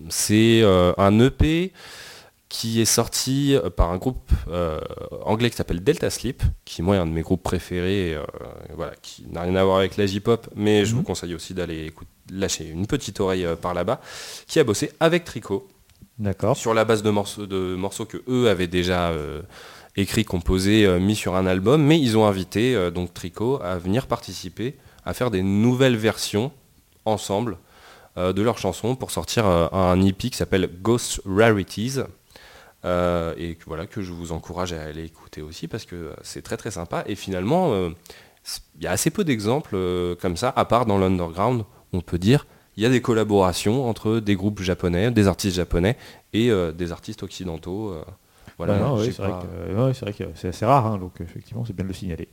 [0.08, 0.62] c'est
[0.98, 1.72] un EP
[2.52, 4.78] qui est sorti euh, par un groupe euh,
[5.24, 8.22] anglais qui s'appelle Delta Sleep, qui moi est un de mes groupes préférés, euh,
[8.76, 11.92] voilà, qui n'a rien à voir avec la J-pop, mais je vous conseille aussi d'aller
[12.30, 14.00] lâcher une petite oreille par là-bas,
[14.46, 15.66] qui a bossé avec Tricot
[16.18, 16.56] D'accord.
[16.56, 19.42] sur la base de morceaux, de morceaux que eux avaient déjà euh,
[19.96, 23.78] écrits, composés, euh, mis sur un album, mais ils ont invité euh, donc Tricot à
[23.78, 26.52] venir participer, à faire des nouvelles versions
[27.04, 27.58] ensemble
[28.14, 32.00] de leurs chansons pour sortir un EP qui s'appelle Ghost Rarities.
[32.84, 36.12] Euh, et que, voilà que je vous encourage à aller écouter aussi parce que euh,
[36.22, 37.90] c'est très très sympa et finalement euh,
[38.76, 42.18] il y a assez peu d'exemples euh, comme ça à part dans l'underground on peut
[42.18, 42.46] dire
[42.76, 45.98] il y a des collaborations entre des groupes japonais, des artistes japonais
[46.32, 47.94] et des artistes occidentaux.
[48.56, 51.66] voilà, Bah oui, c'est vrai, que, ouais, vrai que c'est assez rare, hein, donc effectivement
[51.66, 52.30] c'est bien de le signaler.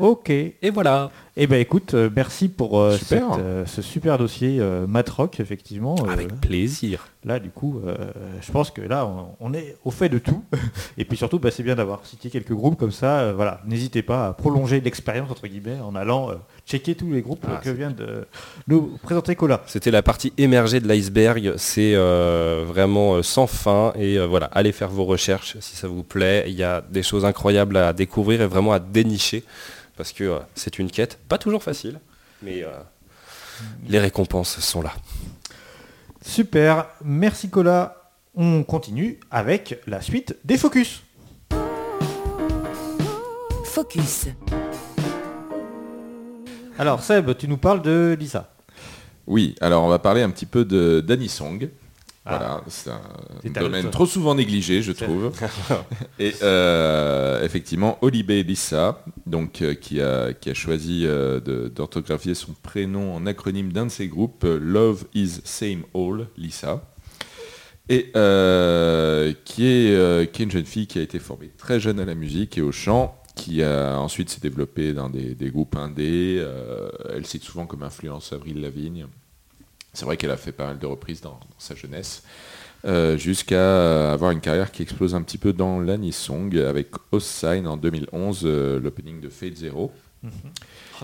[0.00, 0.30] Ok.
[0.30, 1.10] Et voilà.
[1.36, 3.34] ben écoute, euh, merci pour euh, Super.
[3.34, 5.96] cette, euh, ce super dossier Matrock, effectivement.
[6.08, 7.08] Avec plaisir.
[7.24, 7.80] Là, du coup,
[8.40, 10.42] je pense que là, on, on est au fait de tout.
[10.98, 13.32] Et puis surtout, bah, c'est bien d'avoir cité quelques groupes comme ça.
[13.32, 16.30] voilà, n'hésitez pas à prolonger l'expérience entre guillemets en allant
[16.66, 18.26] checker tous les groupes Ah, que vient de
[18.66, 19.62] nous présenter Cola.
[19.66, 21.54] C'était la partie émergée de l'iceberg.
[21.58, 23.92] C'est vraiment sans fin.
[23.96, 26.44] Et voilà, allez faire vos recherches si ça vous plaît.
[26.48, 29.44] Il y a des choses incroyables à découvrir et vraiment à dénicher.
[29.96, 32.00] Parce que euh, c'est une quête, pas toujours facile,
[32.42, 32.70] mais euh,
[33.86, 34.92] les récompenses sont là.
[36.24, 38.10] Super, merci Cola.
[38.34, 41.02] On continue avec la suite des focus.
[43.64, 44.28] Focus.
[46.78, 48.50] Alors Seb, tu nous parles de Lisa.
[49.26, 51.00] Oui, alors on va parler un petit peu de
[52.24, 52.38] Ah.
[52.38, 55.32] Voilà, c'est un domaine trop souvent négligé, je trouve.
[56.20, 62.54] Et euh, effectivement, Olibe Lissa, donc, euh, qui, a, qui a choisi euh, d'orthographier son
[62.62, 66.84] prénom en acronyme d'un de ses groupes, Love is Same All, Lissa.
[67.88, 68.12] Et
[69.44, 72.14] qui, est, qui est une jeune fille qui a été formée très jeune à la
[72.14, 76.42] musique et au chant, qui a ensuite s'est développée dans des, des groupes indés.
[77.12, 79.08] elle cite souvent comme influence Avril Lavigne.
[79.92, 82.22] C'est vrai qu'elle a fait pas mal de reprises dans, dans sa jeunesse,
[82.84, 86.88] euh, jusqu'à avoir une carrière qui explose un petit peu dans l'anisong avec
[87.20, 89.92] Sign en 2011, euh, l'opening de Fate Zero.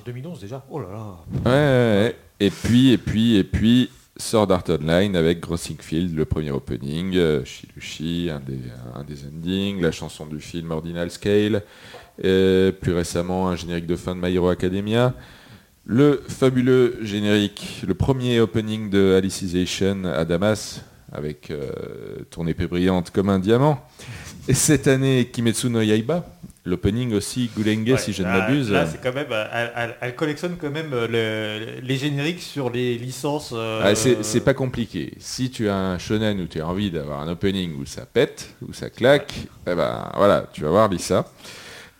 [0.05, 0.65] 2011 déjà?
[0.70, 1.16] Oh là là.
[1.44, 2.16] Ouais, ouais, ouais.
[2.40, 7.44] Et puis, et puis, et puis, Sword Art Online avec Grossingfield, le premier opening, euh,
[7.44, 8.59] Shilushi, un des,
[8.94, 11.62] un des endings, la chanson du film Ordinal Scale,
[12.23, 15.15] et plus récemment un générique de fin de My Hero Academia,
[15.90, 20.82] le fabuleux générique, le premier opening de Alicization à Damas,
[21.12, 21.70] avec euh,
[22.31, 23.81] ton épée brillante comme un diamant.
[24.48, 26.27] Et cette année, Kimetsu no Yaiba,
[26.66, 28.70] l'opening aussi Gulenge, si je ne m'abuse.
[28.70, 32.69] Là, c'est quand même, elle, elle- elle collectionne quand même euh, le- les génériques sur
[32.69, 33.55] les licences.
[33.56, 35.15] euh, Ah, c'est pas compliqué.
[35.19, 38.51] Si tu as un shonen où tu as envie d'avoir un opening où ça pète,
[38.60, 39.32] où ça claque,
[39.66, 41.24] eh ben voilà, tu vas voir Lisa.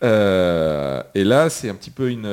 [0.05, 2.27] Euh, et là, c'est un petit peu une,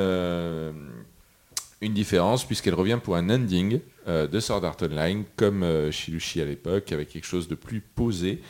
[1.81, 6.41] une différence puisqu'elle revient pour un ending euh, de Sword Art Online comme euh, Shilushi
[6.41, 8.41] à l'époque avec quelque chose de plus posé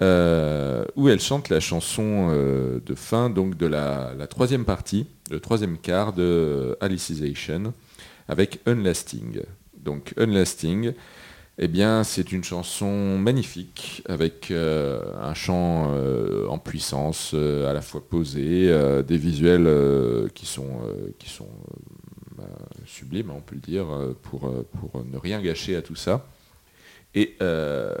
[0.00, 2.28] euh, où elle chante la chanson
[2.84, 7.72] de fin donc de la, troisième partie, le troisième quart de Alicization
[8.26, 9.42] avec Unlasting.
[9.76, 10.92] Donc Unlasting,
[11.58, 15.94] eh bien, c'est une chanson magnifique avec un chant
[16.48, 18.74] en puissance, à la fois posé,
[19.06, 19.70] des visuels
[20.34, 20.80] qui sont
[22.92, 25.82] euh, bah, sublimes, on peut le dire, euh, pour, euh, pour ne rien gâcher à
[25.82, 26.26] tout ça.
[27.14, 27.94] Et euh,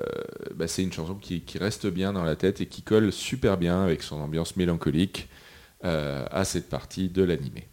[0.54, 3.82] bah, c'est une chanson qui, reste bien dans la tête et qui colle super bien
[3.82, 5.28] avec son ambiance mélancolique
[5.84, 7.68] euh, à cette partie de l'animé.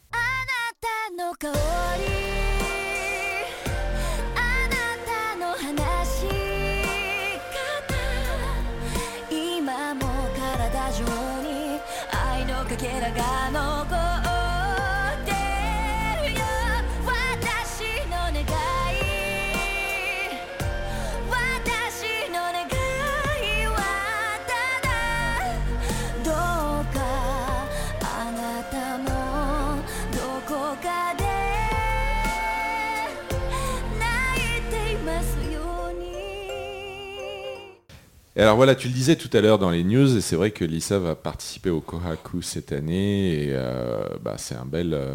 [38.39, 40.51] Et alors voilà, tu le disais tout à l'heure dans les news, et c'est vrai
[40.51, 45.13] que Lisa va participer au Kohaku cette année, et euh, bah, c'est un bel, euh,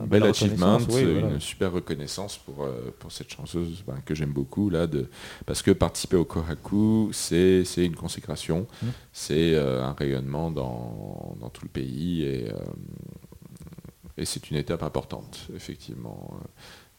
[0.00, 1.40] un bel achievement, oui, une voilà.
[1.40, 5.08] super reconnaissance pour, euh, pour cette chanteuse ben, que j'aime beaucoup, là, de,
[5.44, 8.86] parce que participer au Kohaku, c'est une consécration, Mm.
[9.12, 12.46] c'est un rayonnement dans, dans tout le pays, et,
[14.16, 16.30] et c'est une étape importante, effectivement.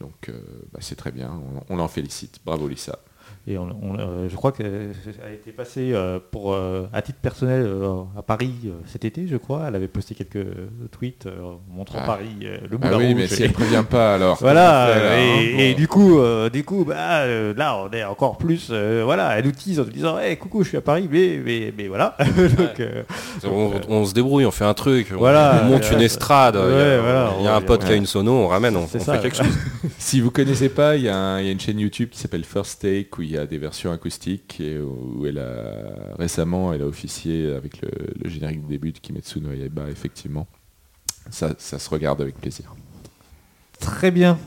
[0.02, 0.30] Donc
[0.74, 1.32] bah, c'est très bien,
[1.70, 2.42] on, on l'en félicite.
[2.44, 3.00] Bravo Lisa.
[3.46, 4.94] Et on- on- euh, je crois qu'elle
[5.26, 9.28] a été passée euh, pour, euh, à titre personnel euh, à Paris euh, cet été,
[9.28, 9.66] je crois.
[9.68, 10.48] Elle avait posté quelques
[10.98, 12.06] tweets euh, montrant Ah.
[12.06, 13.16] Paris, euh, le Ah Moulin oui, Rouge.
[13.18, 14.38] mais si Et- elle ne prévient pas alors.
[14.42, 15.78] Voilà, fait, là, et, hein et Bon.
[15.78, 19.44] du coup, euh, du coup, bah, euh, là, on est encore plus, euh, voilà, elle
[19.44, 22.16] nous tease en nous disant, hey, coucou, je suis à Paris, mais, mais, mais voilà.
[22.58, 23.04] Donc, euh,
[23.46, 26.06] On, on se débrouille, on fait un truc, on- Voilà, on monte une ouais.
[26.06, 28.06] estrade, il y a, Ouais, voilà, il y a un ouais, pote qui a une
[28.06, 29.16] sono, on ramène, on, C'est on ça.
[29.16, 29.48] fait quelque chose.
[29.98, 32.20] Si vous connaissez pas, il y, a un- il y a une chaîne YouTube qui
[32.20, 36.74] s'appelle First Take où il y a des versions acoustiques et où elle a récemment
[36.74, 37.90] elle a officié avec le,
[38.22, 40.48] le générique de début de Kimetsu no Yaiba effectivement.
[41.30, 42.76] Ça, ça se regarde avec plaisir.
[43.80, 44.38] Très bien.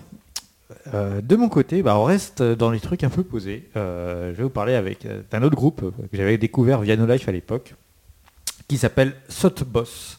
[0.95, 3.69] Euh, de mon côté, bah, on reste dans les trucs un peu posés.
[3.77, 7.07] Euh, je vais vous parler avec euh, d'un autre groupe que j'avais découvert via No
[7.07, 7.75] Life à l'époque,
[8.69, 10.19] qui s'appelle Sotboss.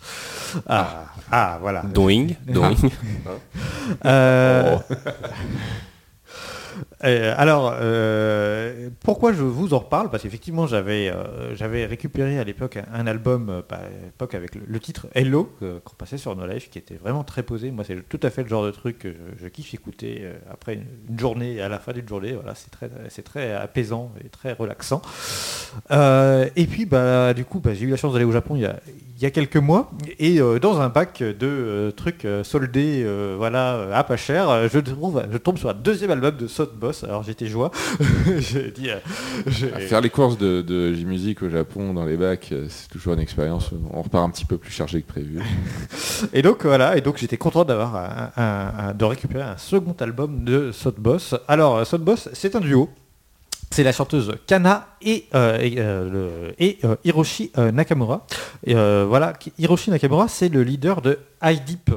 [0.68, 1.81] Ah, ah, voilà.
[1.84, 2.76] Doing, doing.
[4.03, 4.77] Euh,
[7.03, 8.74] euh, alors, euh,
[9.07, 10.09] pourquoi je vous en reparle?
[10.09, 14.53] Parce qu'effectivement, j'avais euh, j'avais récupéré à l'époque un, album, euh, bah, à l'époque avec
[14.53, 17.71] le, titre Hello, qu'on passait sur No Life, qui était vraiment très posé.
[17.71, 20.73] Moi, c'est tout à fait le genre de truc que je, kiffe écouter euh, après
[20.73, 22.34] une, journée, à la fin d'une journée.
[22.34, 22.89] Voilà, c'est très,
[23.23, 25.01] très apaisant et très relaxant.
[25.89, 28.69] Et puis, bah, du coup, bah, j'ai eu la chance d'aller au Japon il
[29.21, 29.89] y a, quelques mois,
[30.19, 33.07] et dans un bac de trucs soldés,
[33.38, 34.79] voilà, à pas cher, je,
[35.38, 37.05] tombe sur un deuxième album de Sot Boss.
[37.05, 37.71] Alors j'étais joie.
[39.88, 43.19] faire les courses de, de J-Music au Japon dans les bacs, euh, c'est toujours une
[43.19, 43.69] expérience.
[43.91, 45.40] On repart un petit peu plus chargé que prévu.
[46.34, 49.95] Et donc voilà, et donc j'étais content d'avoir un- un- un- de récupérer un second
[49.99, 51.36] album de Boss.
[51.48, 52.90] Alors Boss, c'est un duo.
[53.69, 58.26] C'est la chanteuse Kana et, euh, et, euh, le- et, euh, Hiroshi euh, Nakamura.
[58.65, 61.91] Et, euh, voilà, Hiroshi Nakamura, c'est le leader de iDeep.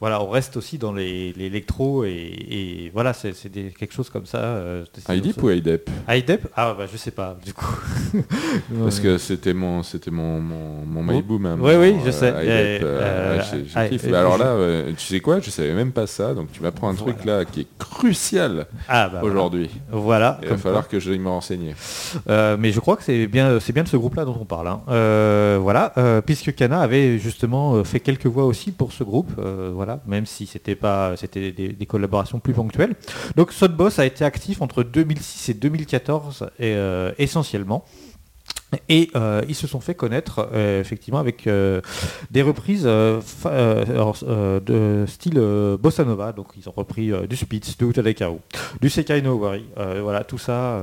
[0.00, 3.32] Voilà, on reste aussi dans les- l'électro et, et voilà, c'est
[3.76, 4.38] quelque chose comme ça.
[4.38, 7.76] euh, IDEP ou IDEP iDeep Ah bah je sais pas, du coup.
[8.82, 12.28] Parce que c'était mon, c'était mon, mon, hein, Oui, oui, je sais.
[12.28, 13.40] IDEP, Euh,
[13.82, 15.40] euh, alors là, euh, tu sais quoi?
[15.40, 16.34] Je savais même pas ça.
[16.34, 19.68] Donc tu m'apprends un truc là qui est crucial Ah bah aujourd'hui.
[19.90, 20.38] Voilà.
[20.42, 20.92] Il va falloir quoi.
[20.92, 21.74] que je me renseigner.
[22.28, 24.68] Euh, mais je crois que c'est bien, c'est bien de ce groupe-là dont on parle.
[24.68, 24.80] hein.
[24.88, 25.92] Euh, voilà,
[26.24, 29.32] puisque Kana avait justement fait quelques voix aussi pour ce groupe,
[30.06, 32.94] même si c'était pas, c'était des, des collaborations plus ponctuelles.
[33.36, 37.84] Donc Sotboss a été actif entre 2006 et 2014 et, euh, essentiellement.
[38.90, 41.80] Et euh, ils se sont fait connaître euh, effectivement avec euh,
[42.30, 43.20] des reprises de
[45.06, 45.40] style
[45.80, 46.32] bossa nova.
[46.32, 48.36] Donc ils ont repris du Spitz, de Utada Hikaru,
[48.80, 49.64] du Sekai no Owari.
[49.78, 50.80] Euh, voilà, tout ça,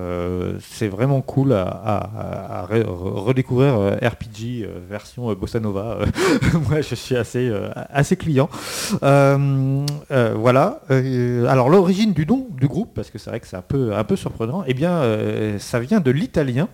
[0.62, 6.00] c'est vraiment cool à, à- à re- re- redécouvrir RPG version bossa nova.
[6.70, 7.52] Moi, je suis assez,
[7.92, 8.50] assez client.
[10.10, 10.82] Voilà.
[10.90, 14.04] Alors l'origine du nom du groupe, parce que c'est vrai que c'est un peu, un
[14.04, 15.02] peu surprenant, eh bien,
[15.60, 16.68] ça vient de l'italien.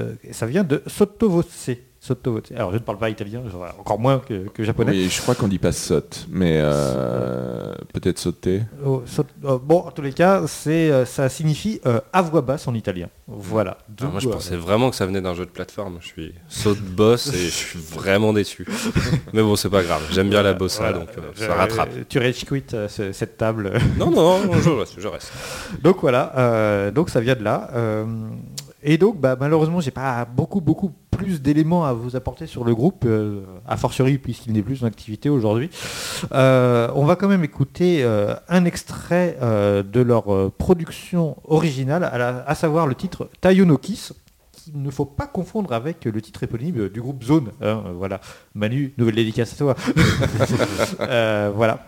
[0.00, 1.70] Euh, ça vient de Sottovoce.
[2.02, 2.50] Sottovoce.
[2.56, 3.42] Alors je ne parle pas italien,
[3.78, 4.92] encore moins que, que japonais.
[4.92, 8.62] Oui, je crois qu'on dit pas saute, mais euh, peut-être sauter.
[8.86, 12.40] Oh, saut- euh, bon, en tous les cas, c'est, euh, ça signifie euh, à voix
[12.40, 13.08] basse en italien.
[13.26, 13.76] Voilà.
[14.00, 15.98] Alors moi, je pensais vraiment que ça venait d'un jeu de plateforme.
[16.00, 18.66] Je suis saut de boss et je suis vraiment déçu.
[19.34, 20.00] Mais bon, c'est pas grave.
[20.10, 21.00] J'aime bien la bossa, voilà.
[21.00, 21.90] donc euh, ça rattrape.
[22.08, 23.74] Tu rage quit euh, cette table.
[23.98, 25.32] Non, non, non, je reste, je reste.
[25.82, 27.70] donc voilà, euh, donc ça vient de là.
[28.82, 32.74] Et donc, bah, malheureusement, j'ai pas beaucoup, beaucoup plus d'éléments à vous apporter sur le
[32.74, 35.68] groupe, euh, a fortiori puisqu'il n'est plus en activité aujourd'hui.
[36.32, 42.54] Euh, on va quand même écouter euh, un extrait euh, de leur production originale, à,
[42.54, 44.10] savoir le titre Tayonokis,
[44.52, 47.50] qu'il ne faut pas confondre avec le titre éponyme du groupe Zone.
[47.60, 48.20] hein, voilà,
[48.54, 49.74] Manu, nouvelle dédicace à toi.
[51.54, 51.86] Voilà,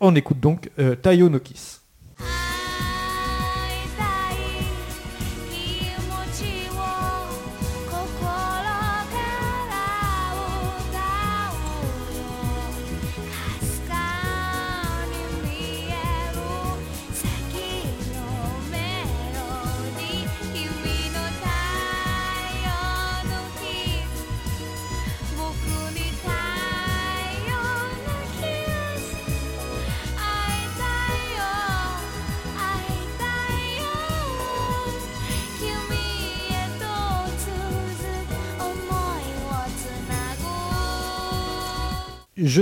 [0.00, 0.70] on écoute donc
[1.02, 1.78] Tayonokis.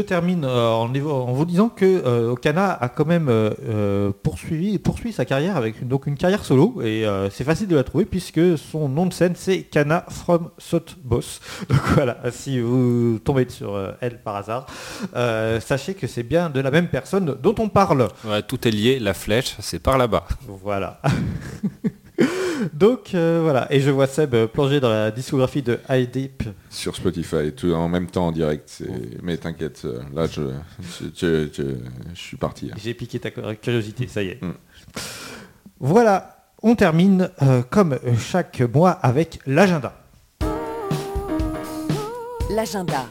[0.07, 5.24] Termine euh, en, vous disant que euh, Okana a quand même euh, poursuivi, poursuivi sa
[5.24, 8.89] carrière avec une, donc une carrière solo et c'est facile de la trouver puisque son
[8.89, 11.41] nom de scène c'est Kana from Sot Boss.
[11.69, 14.66] Donc voilà, si vous tombez sur elle par hasard,
[15.61, 18.09] sachez que c'est bien de la même personne dont on parle.
[18.24, 20.24] Ouais, tout est lié, la flèche, c'est par là-bas.
[20.47, 21.01] Voilà.
[22.72, 26.44] donc euh, voilà, et je vois Seb euh, plonger dans la discographie de High Deep.
[26.70, 28.82] Sur Spotify, tout en même temps en direct.
[29.22, 30.43] Mais t'inquiète, euh, là je,
[30.80, 31.62] je, je- je-
[32.14, 32.70] je suis parti.
[32.72, 32.76] hein.
[32.82, 34.43] J'ai piqué ta curiosité, ça y est.
[34.43, 34.52] Mm.
[35.80, 39.94] Voilà, on termine euh, comme chaque mois avec l'agenda.
[42.51, 43.06] L'agenda.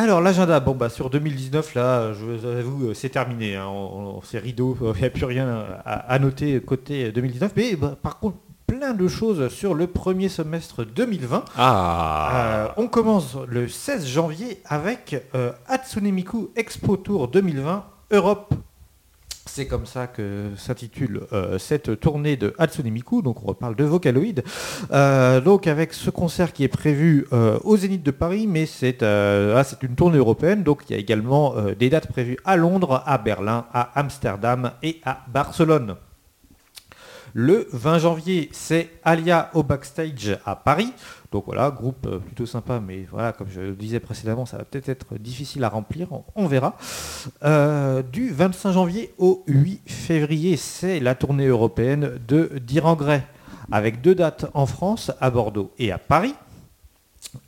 [0.00, 4.18] Alors l'agenda, bon bah sur 2019 là, je vous avoue, euh, c'est terminé, hein, on,
[4.18, 5.48] on- c'est rideau, il n'y a plus rien
[5.84, 8.36] à, à noter côté 2019, mais bah, par contre
[8.68, 11.44] plein de choses sur le premier semestre 2020.
[11.56, 18.54] Ah Euh, on commence le 16 janvier avec euh, Hatsune Miku Expo Tour 2020 Europe.
[19.50, 23.82] C'est comme ça que s'intitule euh, cette tournée de Hatsune Miku, donc on reparle de
[23.82, 24.44] Vocaloid.
[24.92, 29.02] Euh, donc avec ce concert qui est prévu euh, au Zénith de Paris, mais c'est
[29.02, 33.02] ah, c'est une tournée européenne, donc il y a également des dates prévues à Londres,
[33.06, 35.96] à Berlin, à Amsterdam et à Barcelone.
[37.34, 40.92] Le 20 janvier, c'est Alia au backstage à Paris.
[41.30, 44.64] Donc voilà, groupe euh, plutôt sympa, mais voilà, comme je le disais précédemment, ça va
[44.64, 46.76] peut-être être difficile à remplir, on, verra.
[47.44, 53.22] Euh, du 25 janvier au 8 février, c'est la tournée européenne de Dirangray,
[53.70, 56.34] avec deux dates en France, à Bordeaux et à Paris.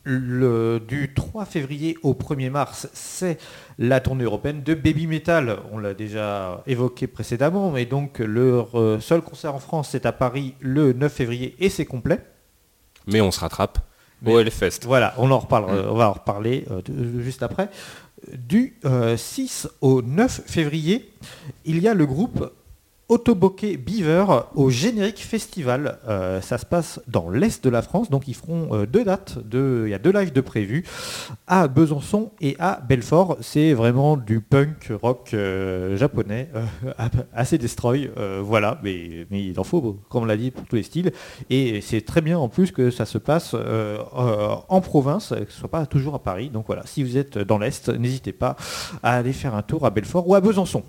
[0.04, 3.38] Le, du 3 février au 1er mars, c'est
[3.78, 5.56] la tournée européenne de Baby Metal.
[5.72, 10.12] On l'a déjà évoqué précédemment, mais donc leur euh, seul concert en France, c'est à
[10.12, 12.20] Paris le 9 février et c'est complet.
[13.06, 13.78] Mais on se rattrape
[14.22, 14.80] Mais- au Hellfest.
[14.84, 17.68] Voilà, on en reparle, on va en reparler euh, de- de- juste après.
[18.36, 21.10] Du euh, 6 au 9 février,
[21.64, 22.52] il y a le groupe
[23.10, 24.24] Autoboké Beaver
[24.54, 25.98] au Générique Festival.
[26.08, 29.36] Euh, ça se passe dans l'est de la France, donc ils feront euh, deux dates,
[29.52, 30.84] il y a deux lives de prévus,
[31.48, 33.36] à Besançon et à Belfort.
[33.40, 36.50] C'est vraiment du punk rock euh, japonais,
[37.34, 38.12] assez destroy,
[38.42, 41.10] voilà, mais, il en faut, comme on l'a dit, pour tous les styles.
[41.50, 45.68] Et c'est très bien en plus que ça se passe en province, que ce soit
[45.68, 46.48] pas toujours à Paris.
[46.48, 48.54] Donc voilà, si vous êtes dans l'Est, n'hésitez pas
[49.02, 50.84] à aller faire un tour à Belfort ou à Besançon.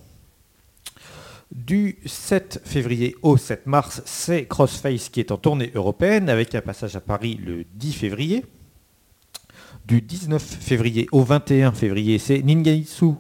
[1.53, 6.61] Du 7 février au 7 mars, c'est Crossface qui est en tournée européenne avec un
[6.61, 8.45] passage à Paris le 10 février.
[9.85, 13.15] Du 19 février au 21 février, c'est Ningaitsu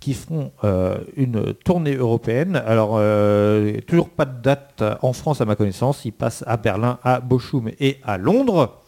[0.00, 2.56] qui feront euh, une tournée européenne.
[2.66, 6.04] Alors, euh, toujours pas de date en France à ma connaissance.
[6.04, 8.82] Ils passent à Berlin, à Bochum et à Londres.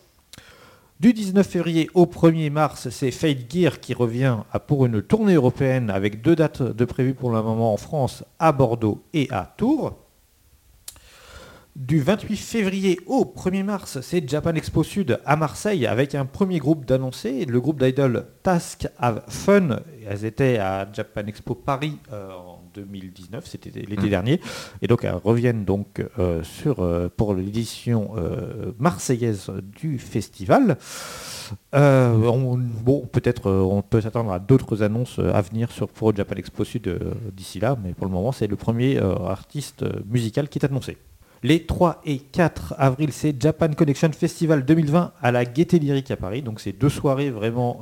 [1.01, 5.91] Du 19 février au 1er mars, c'est Fade Gear qui revient pour une tournée européenne
[5.91, 9.97] avec deux dates de prévues pour le moment en France, à Bordeaux et à Tours.
[11.77, 16.59] Du 28 février au 1er mars, c'est Japan Expo Sud à Marseille avec un premier
[16.59, 19.79] groupe d'annoncés, le groupe d'idol Task Have Fun.
[20.05, 22.31] Elles étaient à Japan Expo Paris euh,
[22.87, 24.41] 2019, c'était l'été dernier,
[24.83, 29.51] et donc elles reviennent donc euh, sur, euh, pour l'édition euh, marseillaise
[29.81, 30.77] du festival.
[31.73, 36.65] On- bon, peut-être on peut s'attendre à d'autres annonces à venir sur pour Japan Expo
[36.65, 36.99] Sud
[37.35, 40.97] d'ici là, mais pour le moment c'est le premier artiste musical qui est annoncé.
[41.45, 46.17] Les 3 et 4 avril, c'est Japan Connection Festival 2020 à la Gaieté Lyrique à
[46.17, 46.43] Paris.
[46.43, 47.81] Donc c'est deux soirées vraiment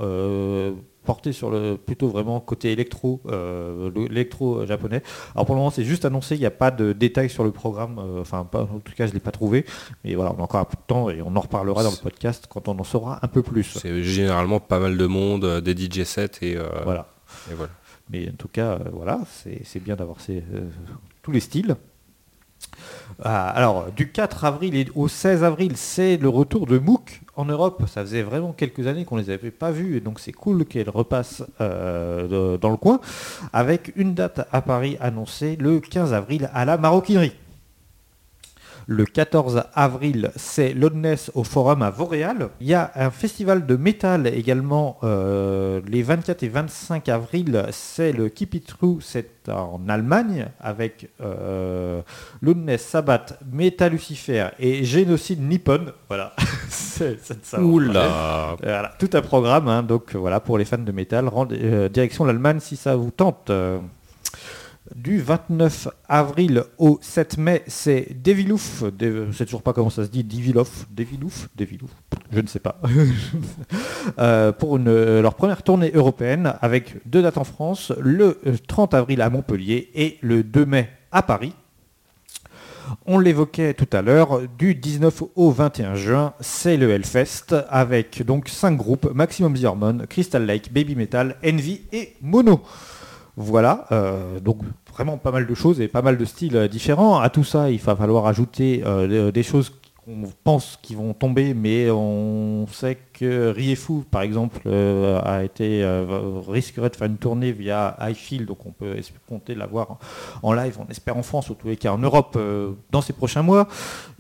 [1.07, 5.03] euh, portées sur le plutôt vraiment côté électro, euh, le- l'électro japonais.
[5.35, 7.51] Alors pour le moment c'est juste annoncé, il n'y a pas de détails sur le
[7.53, 7.99] programme.
[7.99, 9.65] euh, Enfin pas- en tout cas je ne l'ai pas trouvé.
[10.05, 11.97] Mais voilà, on a encore un peu de temps et on en reparlera dans le
[12.03, 13.79] podcast quand on en saura un peu plus.
[13.81, 17.07] C'est généralement pas mal de monde, euh, des DJ sets et, euh, Voilà.
[17.51, 17.71] et voilà.
[18.11, 19.21] Mais en tout cas, euh, voilà,
[19.65, 20.69] c'est bien d'avoir ces, euh,
[21.23, 21.77] tous les styles.
[23.23, 27.85] Ah, alors, du 4 avril au 16 avril, c'est le retour de MOOC en Europe.
[27.87, 30.65] Ça faisait vraiment quelques années qu'on ne les avait pas vus, et donc c'est cool
[30.65, 33.01] qu'elles repassent euh, dans le coin,
[33.53, 37.33] avec une date à Paris annoncée le 15 avril à la maroquinerie.
[38.89, 42.51] Le 14 avril, c'est l'Oddness au Forum à Vauréal.
[42.61, 47.67] Il y a un festival de métal également euh, les 24 et 25 avril.
[47.73, 52.01] C'est le Keep It True, c'est en Allemagne avec euh,
[52.41, 55.87] l'Oddness, Sabbath, Metal Lucifer et Génocide Nippon.
[56.09, 56.33] Voilà.
[56.69, 57.61] C'est- c'est de ça.
[57.61, 62.25] Oula Voilà, tout un programme, hein, donc voilà, pour les fans de métal, euh, direction
[62.25, 63.51] l'Allemagne si ça vous tente.
[64.89, 69.91] Euh, du 29 avril au 7 mai, c'est Devilouf, Dev- je sais toujours pas comment
[69.91, 71.91] ça se dit, Devilouf, Devilouf, Devilouf,
[72.33, 72.81] je ne sais pas,
[74.19, 78.95] Euh, pour euh, leur première tournée européenne avec deux dates en France, le euh, 30
[78.95, 81.53] avril à Montpellier et le 2 mai à Paris.
[83.05, 88.49] On l'évoquait tout à l'heure, du 19 au 21 juin, c'est le Hellfest avec donc
[88.49, 92.61] 5 groupes, Maximum The Crystal Lake, Baby Metal, Envy et Mono.
[93.39, 94.61] Voilà, euh, donc
[94.91, 97.21] vraiment pas mal de choses et pas mal de styles euh, différents.
[97.21, 99.73] À tout ça, il va falloir ajouter euh, des choses
[100.07, 105.83] qu'on pense qui vont tomber, mais on sait que Riefu, par exemple, euh, a été
[105.83, 108.95] euh, risquerait de faire une tournée via Highfield, donc on peut
[109.29, 109.99] compter l'avoir
[110.45, 113.67] en live, on espère en France, ou tous en Europe, euh, dans ces prochains mois.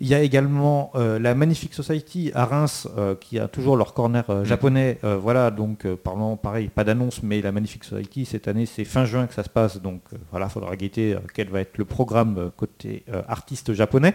[0.00, 2.88] Il y a également la Magnifique Society à Reims,
[3.20, 4.98] qui a toujours leur corner japonais.
[5.02, 9.26] Voilà, donc parlant, pareil, pas d'annonce, mais la Magnifique Society, cette année, c'est fin juin
[9.26, 13.04] que ça se passe, donc voilà, il faudra guetter quel va être le programme côté
[13.28, 14.14] artiste japonais.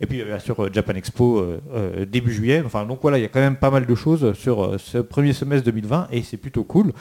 [0.00, 2.62] Et puis euh, bien sûr euh, Japan Expo euh, euh, début juillet.
[2.64, 4.98] Enfin donc voilà, il y a quand même pas mal de choses sur euh, ce
[4.98, 6.92] premier semestre 2020 et c'est plutôt cool.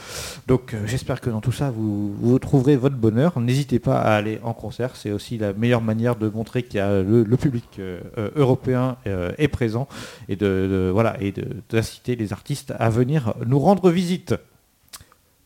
[0.47, 3.39] Donc euh, j'espère que dans tout ça vous, trouverez votre bonheur.
[3.39, 6.81] N'hésitez pas à aller en concert, c'est aussi la meilleure manière de montrer qu'il y
[6.81, 9.87] a le, public euh, euh, européen euh, est présent
[10.27, 11.33] et de, voilà et
[11.69, 14.35] d'inciter les artistes à venir nous rendre visite.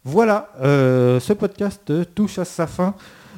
[0.06, 2.96] Voilà, euh, ce podcast touche à sa fin.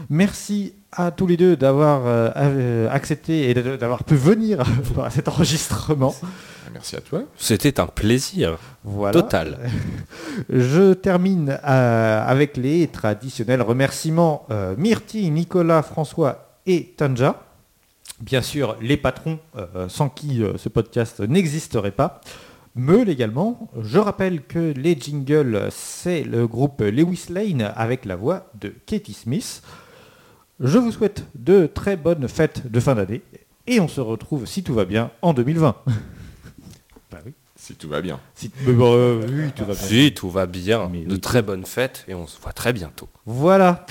[0.09, 4.63] Merci à tous les deux d'avoir euh, euh, accepté et d'avoir pu venir
[5.03, 6.13] à cet enregistrement.
[6.73, 7.23] Merci à toi.
[7.37, 9.13] C'était un plaisir Voilà.
[9.21, 9.57] total.
[10.49, 17.41] Je termine euh, avec les traditionnels remerciements euh, Myrtille, Nicolas, François et Tanja.
[18.21, 22.21] Bien sûr, les patrons euh, sans qui euh, ce podcast n'existerait pas.
[22.75, 23.69] Meul également.
[23.81, 29.13] Je rappelle que les jingles, c'est le groupe Lewis Lane avec la voix de Katie
[29.13, 29.61] Smith.
[30.59, 33.21] Je vous souhaite de très bonnes fêtes de fin d'année
[33.67, 35.75] et on se retrouve, si tout va bien, en 2020.
[37.11, 37.33] bah oui.
[37.57, 38.19] Si tout va bien.
[38.35, 39.81] Si- mais bon, euh, oui, tout va bien.
[39.87, 40.87] Si, tout va bien.
[40.91, 41.19] Mais de oui.
[41.19, 43.09] très bonnes fêtes et on se voit très bientôt.
[43.25, 43.85] Voilà.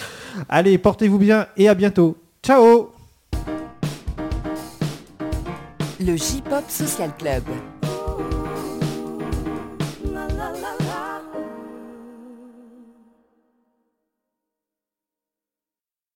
[0.48, 2.16] Allez, portez-vous bien et à bientôt.
[2.42, 2.92] Ciao
[6.00, 7.42] Le J-Pop Social Club.